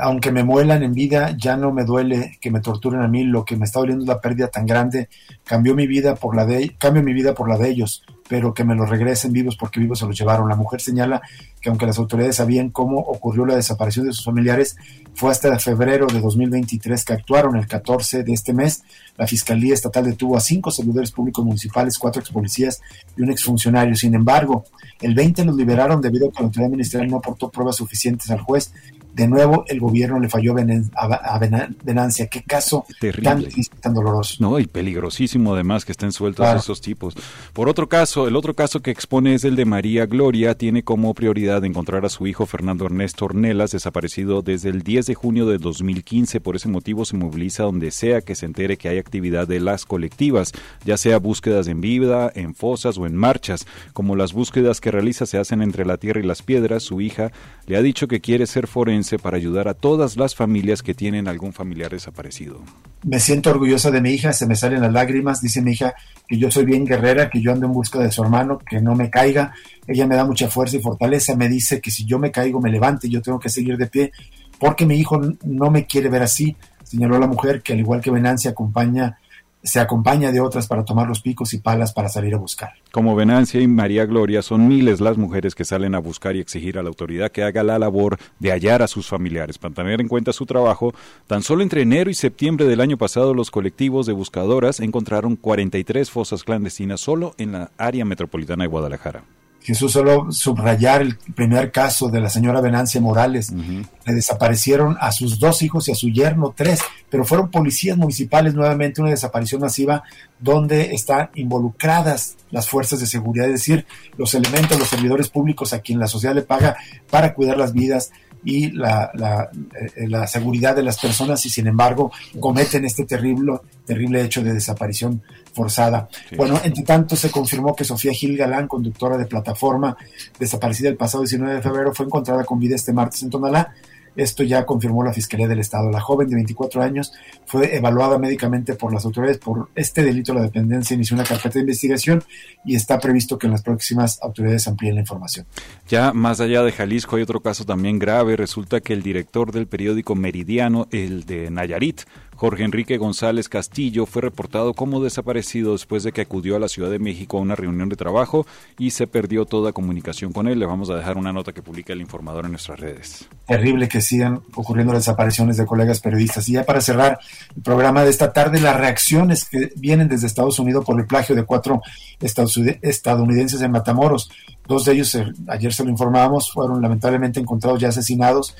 aunque 0.00 0.30
me 0.30 0.44
muelan 0.44 0.82
en 0.82 0.94
vida, 0.94 1.34
ya 1.36 1.56
no 1.56 1.72
me 1.72 1.84
duele 1.84 2.38
que 2.40 2.50
me 2.50 2.60
torturen 2.60 3.02
a 3.02 3.08
mí, 3.08 3.24
lo 3.24 3.44
que 3.44 3.56
me 3.56 3.64
está 3.64 3.80
doliendo 3.80 4.04
es 4.04 4.08
la 4.08 4.20
pérdida 4.20 4.48
tan 4.48 4.66
grande, 4.66 5.08
cambió 5.44 5.74
mi 5.74 5.86
vida 5.86 6.14
por 6.14 6.36
la 6.36 6.46
de 6.46 6.74
cambio 6.78 7.02
mi 7.02 7.12
vida 7.12 7.34
por 7.34 7.48
la 7.48 7.58
de 7.58 7.68
ellos, 7.68 8.04
pero 8.32 8.54
que 8.54 8.64
me 8.64 8.74
los 8.74 8.88
regresen 8.88 9.30
vivos 9.30 9.56
porque 9.56 9.78
vivos 9.78 9.98
se 9.98 10.06
los 10.06 10.18
llevaron. 10.18 10.48
La 10.48 10.56
mujer 10.56 10.80
señala 10.80 11.20
que 11.60 11.68
aunque 11.68 11.84
las 11.84 11.98
autoridades 11.98 12.36
sabían 12.36 12.70
cómo 12.70 12.96
ocurrió 12.98 13.44
la 13.44 13.56
desaparición 13.56 14.06
de 14.06 14.14
sus 14.14 14.24
familiares, 14.24 14.74
fue 15.14 15.30
hasta 15.30 15.58
febrero 15.58 16.06
de 16.06 16.18
2023 16.18 17.04
que 17.04 17.12
actuaron. 17.12 17.56
El 17.56 17.66
14 17.66 18.22
de 18.22 18.32
este 18.32 18.54
mes, 18.54 18.84
la 19.18 19.26
Fiscalía 19.26 19.74
Estatal 19.74 20.06
detuvo 20.06 20.38
a 20.38 20.40
cinco 20.40 20.70
servidores 20.70 21.10
públicos 21.10 21.44
municipales, 21.44 21.98
cuatro 21.98 22.22
ex 22.22 22.30
policías 22.30 22.80
y 23.18 23.20
un 23.20 23.30
exfuncionario. 23.30 23.94
Sin 23.96 24.14
embargo, 24.14 24.64
el 25.02 25.14
20 25.14 25.44
los 25.44 25.54
liberaron 25.54 26.00
debido 26.00 26.28
a 26.28 26.32
que 26.32 26.38
la 26.40 26.46
autoridad 26.46 26.70
ministerial 26.70 27.10
no 27.10 27.18
aportó 27.18 27.50
pruebas 27.50 27.76
suficientes 27.76 28.30
al 28.30 28.40
juez 28.40 28.72
de 29.14 29.28
nuevo 29.28 29.64
el 29.68 29.80
gobierno 29.80 30.18
le 30.18 30.28
falló 30.28 30.54
a 30.56 31.38
Venancia. 31.38 32.26
Qué 32.28 32.42
caso 32.42 32.86
tan, 33.22 33.44
tan 33.80 33.94
doloroso. 33.94 34.36
No, 34.40 34.58
y 34.58 34.66
peligrosísimo 34.66 35.54
además 35.54 35.84
que 35.84 35.92
estén 35.92 36.12
sueltos 36.12 36.46
esos 36.56 36.80
tipos. 36.80 37.14
Por 37.52 37.68
otro 37.68 37.88
caso, 37.88 38.26
el 38.26 38.36
otro 38.36 38.54
caso 38.54 38.80
que 38.80 38.90
expone 38.90 39.34
es 39.34 39.44
el 39.44 39.56
de 39.56 39.64
María 39.64 40.06
Gloria. 40.06 40.56
Tiene 40.56 40.82
como 40.82 41.14
prioridad 41.14 41.64
encontrar 41.64 42.04
a 42.04 42.08
su 42.08 42.26
hijo 42.26 42.46
Fernando 42.46 42.86
Ernesto 42.86 43.26
Ornelas, 43.26 43.72
desaparecido 43.72 44.42
desde 44.42 44.70
el 44.70 44.82
10 44.82 45.06
de 45.06 45.14
junio 45.14 45.46
de 45.46 45.58
2015. 45.58 46.40
Por 46.40 46.56
ese 46.56 46.68
motivo 46.68 47.04
se 47.04 47.16
moviliza 47.16 47.64
donde 47.64 47.90
sea 47.90 48.22
que 48.22 48.34
se 48.34 48.46
entere 48.46 48.76
que 48.76 48.88
hay 48.88 48.98
actividad 48.98 49.46
de 49.46 49.60
las 49.60 49.84
colectivas, 49.84 50.52
ya 50.84 50.96
sea 50.96 51.18
búsquedas 51.18 51.68
en 51.68 51.80
vida, 51.80 52.32
en 52.34 52.54
fosas 52.54 52.96
o 52.98 53.06
en 53.06 53.14
marchas. 53.14 53.66
Como 53.92 54.16
las 54.16 54.32
búsquedas 54.32 54.80
que 54.80 54.90
realiza 54.90 55.26
se 55.26 55.38
hacen 55.38 55.62
entre 55.62 55.84
la 55.84 55.98
tierra 55.98 56.20
y 56.20 56.26
las 56.26 56.42
piedras, 56.42 56.82
su 56.82 57.00
hija 57.00 57.32
le 57.66 57.76
ha 57.76 57.82
dicho 57.82 58.08
que 58.08 58.20
quiere 58.20 58.46
ser 58.46 58.66
forense 58.66 59.01
para 59.18 59.36
ayudar 59.36 59.68
a 59.68 59.74
todas 59.74 60.16
las 60.16 60.34
familias 60.34 60.82
que 60.82 60.94
tienen 60.94 61.28
algún 61.28 61.52
familiar 61.52 61.90
desaparecido. 61.90 62.60
Me 63.04 63.18
siento 63.18 63.50
orgullosa 63.50 63.90
de 63.90 64.00
mi 64.00 64.10
hija, 64.10 64.32
se 64.32 64.46
me 64.46 64.54
salen 64.54 64.80
las 64.80 64.92
lágrimas, 64.92 65.40
dice 65.40 65.60
mi 65.60 65.72
hija 65.72 65.94
que 66.28 66.38
yo 66.38 66.50
soy 66.50 66.64
bien 66.64 66.84
guerrera, 66.84 67.28
que 67.28 67.40
yo 67.40 67.52
ando 67.52 67.66
en 67.66 67.72
busca 67.72 67.98
de 67.98 68.12
su 68.12 68.22
hermano, 68.22 68.58
que 68.58 68.80
no 68.80 68.94
me 68.94 69.10
caiga. 69.10 69.52
Ella 69.86 70.06
me 70.06 70.16
da 70.16 70.24
mucha 70.24 70.48
fuerza 70.48 70.76
y 70.76 70.80
fortaleza, 70.80 71.36
me 71.36 71.48
dice 71.48 71.80
que 71.80 71.90
si 71.90 72.04
yo 72.04 72.18
me 72.18 72.30
caigo 72.30 72.60
me 72.60 72.70
levante, 72.70 73.08
yo 73.08 73.20
tengo 73.20 73.38
que 73.38 73.48
seguir 73.48 73.76
de 73.76 73.86
pie, 73.86 74.12
porque 74.58 74.86
mi 74.86 74.96
hijo 74.96 75.20
no 75.44 75.70
me 75.70 75.86
quiere 75.86 76.08
ver 76.08 76.22
así, 76.22 76.56
señaló 76.84 77.18
la 77.18 77.26
mujer 77.26 77.62
que 77.62 77.72
al 77.72 77.80
igual 77.80 78.00
que 78.00 78.10
Venancia 78.10 78.52
acompaña 78.52 79.18
se 79.62 79.80
acompaña 79.80 80.32
de 80.32 80.40
otras 80.40 80.66
para 80.66 80.84
tomar 80.84 81.06
los 81.06 81.20
picos 81.20 81.54
y 81.54 81.58
palas 81.58 81.92
para 81.92 82.08
salir 82.08 82.34
a 82.34 82.38
buscar. 82.38 82.72
Como 82.90 83.14
Venancia 83.14 83.60
y 83.60 83.68
María 83.68 84.04
Gloria, 84.06 84.42
son 84.42 84.68
miles 84.68 85.00
las 85.00 85.16
mujeres 85.16 85.54
que 85.54 85.64
salen 85.64 85.94
a 85.94 85.98
buscar 85.98 86.36
y 86.36 86.40
exigir 86.40 86.78
a 86.78 86.82
la 86.82 86.88
autoridad 86.88 87.30
que 87.30 87.42
haga 87.42 87.62
la 87.62 87.78
labor 87.78 88.18
de 88.38 88.50
hallar 88.50 88.82
a 88.82 88.88
sus 88.88 89.08
familiares. 89.08 89.58
Para 89.58 89.74
tener 89.74 90.00
en 90.00 90.08
cuenta 90.08 90.32
su 90.32 90.46
trabajo, 90.46 90.92
tan 91.26 91.42
solo 91.42 91.62
entre 91.62 91.82
enero 91.82 92.10
y 92.10 92.14
septiembre 92.14 92.66
del 92.66 92.80
año 92.80 92.96
pasado, 92.96 93.34
los 93.34 93.50
colectivos 93.50 94.06
de 94.06 94.12
buscadoras 94.12 94.80
encontraron 94.80 95.36
43 95.36 96.10
fosas 96.10 96.44
clandestinas 96.44 97.00
solo 97.00 97.34
en 97.38 97.52
la 97.52 97.70
área 97.78 98.04
metropolitana 98.04 98.64
de 98.64 98.68
Guadalajara. 98.68 99.24
Jesús, 99.62 99.92
solo 99.92 100.32
subrayar 100.32 101.02
el 101.02 101.16
primer 101.16 101.70
caso 101.70 102.08
de 102.08 102.20
la 102.20 102.28
señora 102.28 102.60
Venancia 102.60 103.00
Morales. 103.00 103.52
Le 103.52 104.12
desaparecieron 104.14 104.96
a 105.00 105.12
sus 105.12 105.38
dos 105.38 105.62
hijos 105.62 105.88
y 105.88 105.92
a 105.92 105.94
su 105.94 106.08
yerno, 106.10 106.52
tres, 106.56 106.80
pero 107.08 107.24
fueron 107.24 107.50
policías 107.50 107.96
municipales 107.96 108.54
nuevamente, 108.54 109.00
una 109.00 109.10
desaparición 109.10 109.60
masiva 109.60 110.02
donde 110.40 110.94
están 110.94 111.30
involucradas 111.34 112.36
las 112.50 112.68
fuerzas 112.68 113.00
de 113.00 113.06
seguridad, 113.06 113.46
es 113.46 113.52
decir, 113.52 113.86
los 114.16 114.34
elementos, 114.34 114.78
los 114.78 114.88
servidores 114.88 115.28
públicos 115.28 115.72
a 115.72 115.80
quien 115.80 115.98
la 115.98 116.08
sociedad 116.08 116.34
le 116.34 116.42
paga 116.42 116.76
para 117.08 117.32
cuidar 117.34 117.56
las 117.56 117.72
vidas 117.72 118.10
y 118.44 118.72
la, 118.72 119.10
la, 119.14 119.50
eh, 119.96 120.08
la, 120.08 120.26
seguridad 120.26 120.74
de 120.74 120.82
las 120.82 120.98
personas 120.98 121.44
y 121.46 121.50
sin 121.50 121.66
embargo 121.68 122.10
cometen 122.40 122.84
este 122.84 123.04
terrible, 123.04 123.60
terrible 123.86 124.22
hecho 124.22 124.42
de 124.42 124.52
desaparición 124.52 125.22
forzada. 125.52 126.08
Bueno, 126.36 126.60
entre 126.64 126.82
tanto 126.84 127.16
se 127.16 127.30
confirmó 127.30 127.74
que 127.74 127.84
Sofía 127.84 128.12
Gil 128.12 128.36
Galán, 128.36 128.68
conductora 128.68 129.16
de 129.16 129.26
plataforma 129.26 129.96
desaparecida 130.38 130.88
el 130.88 130.96
pasado 130.96 131.22
19 131.22 131.54
de 131.54 131.62
febrero, 131.62 131.94
fue 131.94 132.06
encontrada 132.06 132.44
con 132.44 132.58
vida 132.58 132.74
este 132.74 132.92
martes 132.92 133.22
en 133.22 133.30
Tonalá 133.30 133.72
esto 134.16 134.42
ya 134.42 134.66
confirmó 134.66 135.02
la 135.02 135.12
Fiscalía 135.12 135.48
del 135.48 135.60
Estado. 135.60 135.90
La 135.90 136.00
joven 136.00 136.28
de 136.28 136.34
24 136.34 136.82
años 136.82 137.12
fue 137.46 137.74
evaluada 137.76 138.18
médicamente 138.18 138.74
por 138.74 138.92
las 138.92 139.04
autoridades 139.04 139.38
por 139.38 139.70
este 139.74 140.02
delito. 140.02 140.34
La 140.34 140.42
dependencia 140.42 140.94
inició 140.94 141.14
una 141.14 141.24
carpeta 141.24 141.54
de 141.54 141.60
investigación 141.60 142.22
y 142.64 142.76
está 142.76 142.98
previsto 142.98 143.38
que 143.38 143.46
en 143.46 143.52
las 143.52 143.62
próximas 143.62 144.18
autoridades 144.22 144.68
amplíen 144.68 144.96
la 144.96 145.00
información. 145.00 145.46
Ya 145.88 146.12
más 146.12 146.40
allá 146.40 146.62
de 146.62 146.72
Jalisco 146.72 147.16
hay 147.16 147.22
otro 147.22 147.40
caso 147.40 147.64
también 147.64 147.98
grave. 147.98 148.36
Resulta 148.36 148.80
que 148.80 148.92
el 148.92 149.02
director 149.02 149.50
del 149.52 149.66
periódico 149.66 150.14
Meridiano, 150.14 150.88
el 150.90 151.24
de 151.24 151.50
Nayarit, 151.50 152.02
Jorge 152.42 152.64
Enrique 152.64 152.98
González 152.98 153.48
Castillo 153.48 154.04
fue 154.04 154.20
reportado 154.20 154.74
como 154.74 155.00
desaparecido 155.00 155.74
después 155.74 156.02
de 156.02 156.10
que 156.10 156.22
acudió 156.22 156.56
a 156.56 156.58
la 156.58 156.66
Ciudad 156.66 156.90
de 156.90 156.98
México 156.98 157.38
a 157.38 157.40
una 157.40 157.54
reunión 157.54 157.88
de 157.88 157.94
trabajo 157.94 158.48
y 158.80 158.90
se 158.90 159.06
perdió 159.06 159.44
toda 159.44 159.70
comunicación 159.72 160.32
con 160.32 160.48
él. 160.48 160.58
Le 160.58 160.66
vamos 160.66 160.90
a 160.90 160.96
dejar 160.96 161.16
una 161.16 161.32
nota 161.32 161.52
que 161.52 161.62
publica 161.62 161.92
el 161.92 162.00
informador 162.00 162.46
en 162.46 162.50
nuestras 162.50 162.80
redes. 162.80 163.28
Terrible 163.46 163.86
que 163.86 164.00
sigan 164.00 164.40
ocurriendo 164.56 164.92
desapariciones 164.92 165.56
de 165.56 165.66
colegas 165.66 166.00
periodistas. 166.00 166.48
Y 166.48 166.54
ya 166.54 166.64
para 166.64 166.80
cerrar 166.80 167.20
el 167.54 167.62
programa 167.62 168.02
de 168.02 168.10
esta 168.10 168.32
tarde, 168.32 168.60
las 168.60 168.76
reacciones 168.76 169.44
que 169.44 169.72
vienen 169.76 170.08
desde 170.08 170.26
Estados 170.26 170.58
Unidos 170.58 170.84
por 170.84 170.98
el 170.98 171.06
plagio 171.06 171.36
de 171.36 171.44
cuatro 171.44 171.80
estadounidenses 172.18 173.62
en 173.62 173.70
Matamoros. 173.70 174.32
Dos 174.66 174.84
de 174.84 174.94
ellos, 174.94 175.16
ayer 175.46 175.72
se 175.72 175.84
lo 175.84 175.90
informábamos, 175.90 176.50
fueron 176.50 176.82
lamentablemente 176.82 177.38
encontrados 177.38 177.80
ya 177.80 177.90
asesinados 177.90 178.56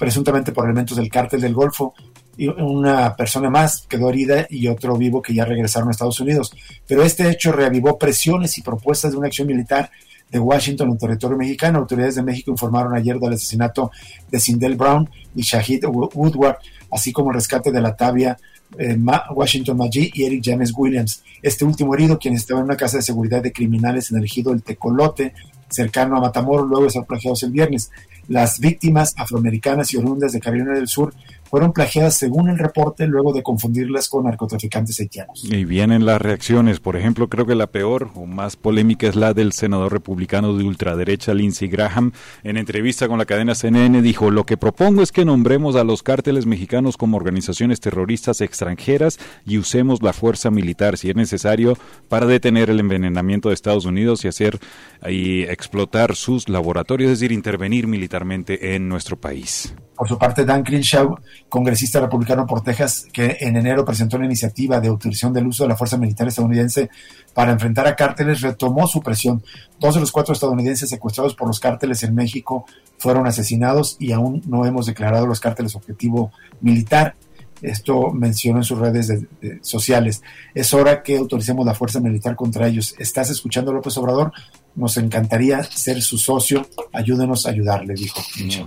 presuntamente 0.00 0.50
por 0.50 0.64
elementos 0.64 0.96
del 0.96 1.10
cártel 1.10 1.42
del 1.42 1.54
Golfo 1.54 1.94
una 2.38 3.16
persona 3.16 3.50
más 3.50 3.86
quedó 3.88 4.08
herida 4.08 4.46
y 4.48 4.68
otro 4.68 4.96
vivo 4.96 5.20
que 5.20 5.34
ya 5.34 5.44
regresaron 5.44 5.88
a 5.88 5.92
Estados 5.92 6.20
Unidos. 6.20 6.52
Pero 6.86 7.02
este 7.02 7.28
hecho 7.28 7.52
reavivó 7.52 7.98
presiones 7.98 8.56
y 8.58 8.62
propuestas 8.62 9.12
de 9.12 9.18
una 9.18 9.26
acción 9.26 9.46
militar 9.46 9.90
de 10.30 10.38
Washington 10.38 10.90
en 10.90 10.98
territorio 10.98 11.36
mexicano. 11.36 11.80
Autoridades 11.80 12.14
de 12.14 12.22
México 12.22 12.50
informaron 12.50 12.94
ayer 12.94 13.18
del 13.18 13.34
asesinato 13.34 13.90
de 14.30 14.40
Sindel 14.40 14.76
Brown 14.76 15.08
y 15.34 15.42
Shahid 15.42 15.84
Woodward, 15.86 16.56
así 16.90 17.12
como 17.12 17.30
el 17.30 17.34
rescate 17.34 17.72
de 17.72 17.80
la 17.80 17.94
tabia 17.94 18.38
eh, 18.78 18.96
Washington 19.30 19.76
Maggi 19.76 20.10
y 20.14 20.24
Eric 20.24 20.42
James 20.44 20.72
Williams. 20.76 21.22
Este 21.42 21.64
último 21.64 21.94
herido, 21.94 22.18
quien 22.18 22.34
estaba 22.34 22.60
en 22.60 22.66
una 22.66 22.76
casa 22.76 22.98
de 22.98 23.02
seguridad 23.02 23.42
de 23.42 23.52
criminales 23.52 24.10
en 24.10 24.18
el 24.18 24.24
ejido 24.24 24.52
El 24.52 24.62
Tecolote, 24.62 25.34
cercano 25.68 26.16
a 26.16 26.20
Matamoros, 26.20 26.68
luego 26.68 26.84
de 26.84 26.90
ser 26.90 27.04
plagiados 27.04 27.42
el 27.42 27.50
viernes. 27.50 27.90
Las 28.28 28.60
víctimas 28.60 29.14
afroamericanas 29.16 29.92
y 29.92 29.96
oriundas 29.96 30.32
de 30.32 30.40
Carolina 30.40 30.72
del 30.72 30.88
Sur 30.88 31.12
fueron 31.50 31.72
plagiadas 31.72 32.14
según 32.14 32.48
el 32.48 32.58
reporte 32.58 33.08
luego 33.08 33.32
de 33.32 33.42
confundirlas 33.42 34.08
con 34.08 34.24
narcotraficantes 34.24 35.00
haitianos. 35.00 35.44
Y 35.44 35.64
vienen 35.64 36.06
las 36.06 36.22
reacciones. 36.22 36.78
Por 36.78 36.96
ejemplo, 36.96 37.28
creo 37.28 37.44
que 37.44 37.56
la 37.56 37.66
peor 37.66 38.10
o 38.14 38.24
más 38.24 38.54
polémica 38.54 39.08
es 39.08 39.16
la 39.16 39.34
del 39.34 39.52
senador 39.52 39.92
republicano 39.92 40.56
de 40.56 40.62
ultraderecha 40.62 41.34
Lindsey 41.34 41.66
Graham. 41.66 42.12
En 42.44 42.56
entrevista 42.56 43.08
con 43.08 43.18
la 43.18 43.24
cadena 43.24 43.56
CNN 43.56 44.00
dijo, 44.00 44.30
lo 44.30 44.46
que 44.46 44.56
propongo 44.56 45.02
es 45.02 45.10
que 45.10 45.24
nombremos 45.24 45.74
a 45.74 45.82
los 45.82 46.04
cárteles 46.04 46.46
mexicanos 46.46 46.96
como 46.96 47.16
organizaciones 47.16 47.80
terroristas 47.80 48.40
extranjeras 48.40 49.18
y 49.44 49.58
usemos 49.58 50.02
la 50.02 50.12
fuerza 50.12 50.52
militar 50.52 50.98
si 50.98 51.10
es 51.10 51.16
necesario 51.16 51.76
para 52.08 52.26
detener 52.26 52.70
el 52.70 52.78
envenenamiento 52.78 53.48
de 53.48 53.56
Estados 53.56 53.86
Unidos 53.86 54.24
y 54.24 54.28
hacer 54.28 54.60
y 55.08 55.42
explotar 55.42 56.14
sus 56.14 56.48
laboratorios, 56.48 57.10
es 57.10 57.18
decir, 57.18 57.32
intervenir 57.32 57.88
militarmente 57.88 58.76
en 58.76 58.88
nuestro 58.88 59.20
país. 59.20 59.74
Por 60.00 60.08
su 60.08 60.16
parte, 60.16 60.46
Dan 60.46 60.62
Crenshaw, 60.62 61.14
congresista 61.50 62.00
republicano 62.00 62.46
por 62.46 62.62
Texas, 62.62 63.06
que 63.12 63.36
en 63.38 63.58
enero 63.58 63.84
presentó 63.84 64.16
una 64.16 64.24
iniciativa 64.24 64.80
de 64.80 64.88
autorización 64.88 65.34
del 65.34 65.46
uso 65.46 65.64
de 65.64 65.68
la 65.68 65.76
fuerza 65.76 65.98
militar 65.98 66.26
estadounidense 66.26 66.88
para 67.34 67.52
enfrentar 67.52 67.86
a 67.86 67.94
cárteles, 67.94 68.40
retomó 68.40 68.86
su 68.86 69.02
presión. 69.02 69.42
Dos 69.78 69.96
de 69.96 70.00
los 70.00 70.10
cuatro 70.10 70.32
estadounidenses 70.32 70.88
secuestrados 70.88 71.34
por 71.34 71.48
los 71.48 71.60
cárteles 71.60 72.02
en 72.02 72.14
México 72.14 72.64
fueron 72.96 73.26
asesinados 73.26 73.98
y 73.98 74.12
aún 74.12 74.40
no 74.46 74.64
hemos 74.64 74.86
declarado 74.86 75.26
los 75.26 75.38
cárteles 75.38 75.76
objetivo 75.76 76.32
militar. 76.62 77.14
Esto 77.60 78.10
mencionó 78.10 78.60
en 78.60 78.64
sus 78.64 78.78
redes 78.78 79.12
sociales. 79.60 80.22
Es 80.54 80.72
hora 80.72 81.02
que 81.02 81.18
autoricemos 81.18 81.66
la 81.66 81.74
fuerza 81.74 82.00
militar 82.00 82.36
contra 82.36 82.66
ellos. 82.66 82.94
¿Estás 82.98 83.28
escuchando, 83.28 83.70
López 83.70 83.98
Obrador? 83.98 84.32
Nos 84.76 84.96
encantaría 84.96 85.62
ser 85.64 86.00
su 86.00 86.16
socio. 86.16 86.66
Ayúdenos 86.92 87.46
a 87.46 87.50
ayudarle, 87.50 87.94
dijo. 87.94 88.20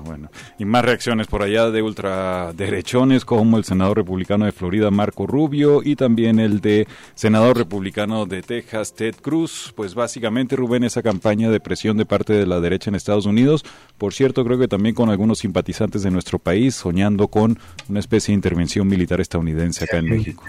bueno. 0.05 0.29
Y 0.59 0.65
más 0.65 0.83
reacciones 0.83 1.27
por 1.27 1.41
allá 1.41 1.69
de 1.71 1.81
ultraderechones, 1.81 3.25
como 3.25 3.57
el 3.57 3.63
senador 3.63 3.97
republicano 3.97 4.45
de 4.45 4.51
Florida, 4.51 4.91
Marco 4.91 5.25
Rubio, 5.25 5.81
y 5.83 5.95
también 5.95 6.39
el 6.39 6.59
de 6.59 6.87
senador 7.15 7.57
republicano 7.57 8.25
de 8.25 8.41
Texas, 8.41 8.93
Ted 8.93 9.15
Cruz. 9.21 9.73
Pues 9.75 9.95
básicamente, 9.95 10.55
Rubén, 10.55 10.83
esa 10.83 11.01
campaña 11.01 11.49
de 11.49 11.59
presión 11.59 11.97
de 11.97 12.05
parte 12.05 12.33
de 12.33 12.45
la 12.45 12.59
derecha 12.59 12.89
en 12.89 12.95
Estados 12.95 13.25
Unidos. 13.25 13.63
Por 13.97 14.13
cierto, 14.13 14.43
creo 14.43 14.59
que 14.59 14.67
también 14.67 14.95
con 14.95 15.09
algunos 15.09 15.39
simpatizantes 15.39 16.03
de 16.03 16.11
nuestro 16.11 16.39
país, 16.39 16.75
soñando 16.75 17.27
con 17.27 17.57
una 17.87 17.99
especie 17.99 18.33
de 18.33 18.35
intervención 18.35 18.87
militar 18.87 19.21
estadounidense 19.21 19.85
acá 19.85 19.97
en 19.97 20.09
México. 20.09 20.43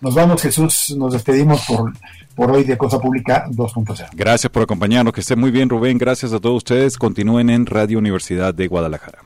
Nos 0.00 0.14
vamos, 0.14 0.42
Jesús. 0.42 0.94
Nos 0.96 1.12
despedimos 1.12 1.64
por 1.66 1.92
por 2.34 2.50
hoy 2.50 2.64
de 2.64 2.76
Cosa 2.78 2.98
Pública 2.98 3.46
2.0. 3.48 4.08
Gracias 4.14 4.50
por 4.50 4.62
acompañarnos, 4.62 5.12
que 5.12 5.20
esté 5.20 5.36
muy 5.36 5.50
bien 5.50 5.68
Rubén, 5.68 5.98
gracias 5.98 6.32
a 6.32 6.40
todos 6.40 6.56
ustedes, 6.58 6.96
continúen 6.96 7.50
en 7.50 7.66
Radio 7.66 7.98
Universidad 7.98 8.54
de 8.54 8.66
Guadalajara. 8.68 9.18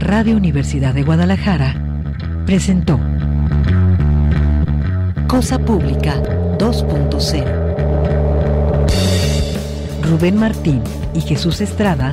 Radio 0.00 0.36
Universidad 0.36 0.92
de 0.92 1.04
Guadalajara 1.04 1.74
presentó 2.44 2.98
Cosa 5.28 5.58
Pública 5.60 6.20
2.0. 6.58 7.70
Rubén 10.02 10.36
Martín 10.36 10.82
y 11.14 11.20
Jesús 11.20 11.60
Estrada 11.60 12.12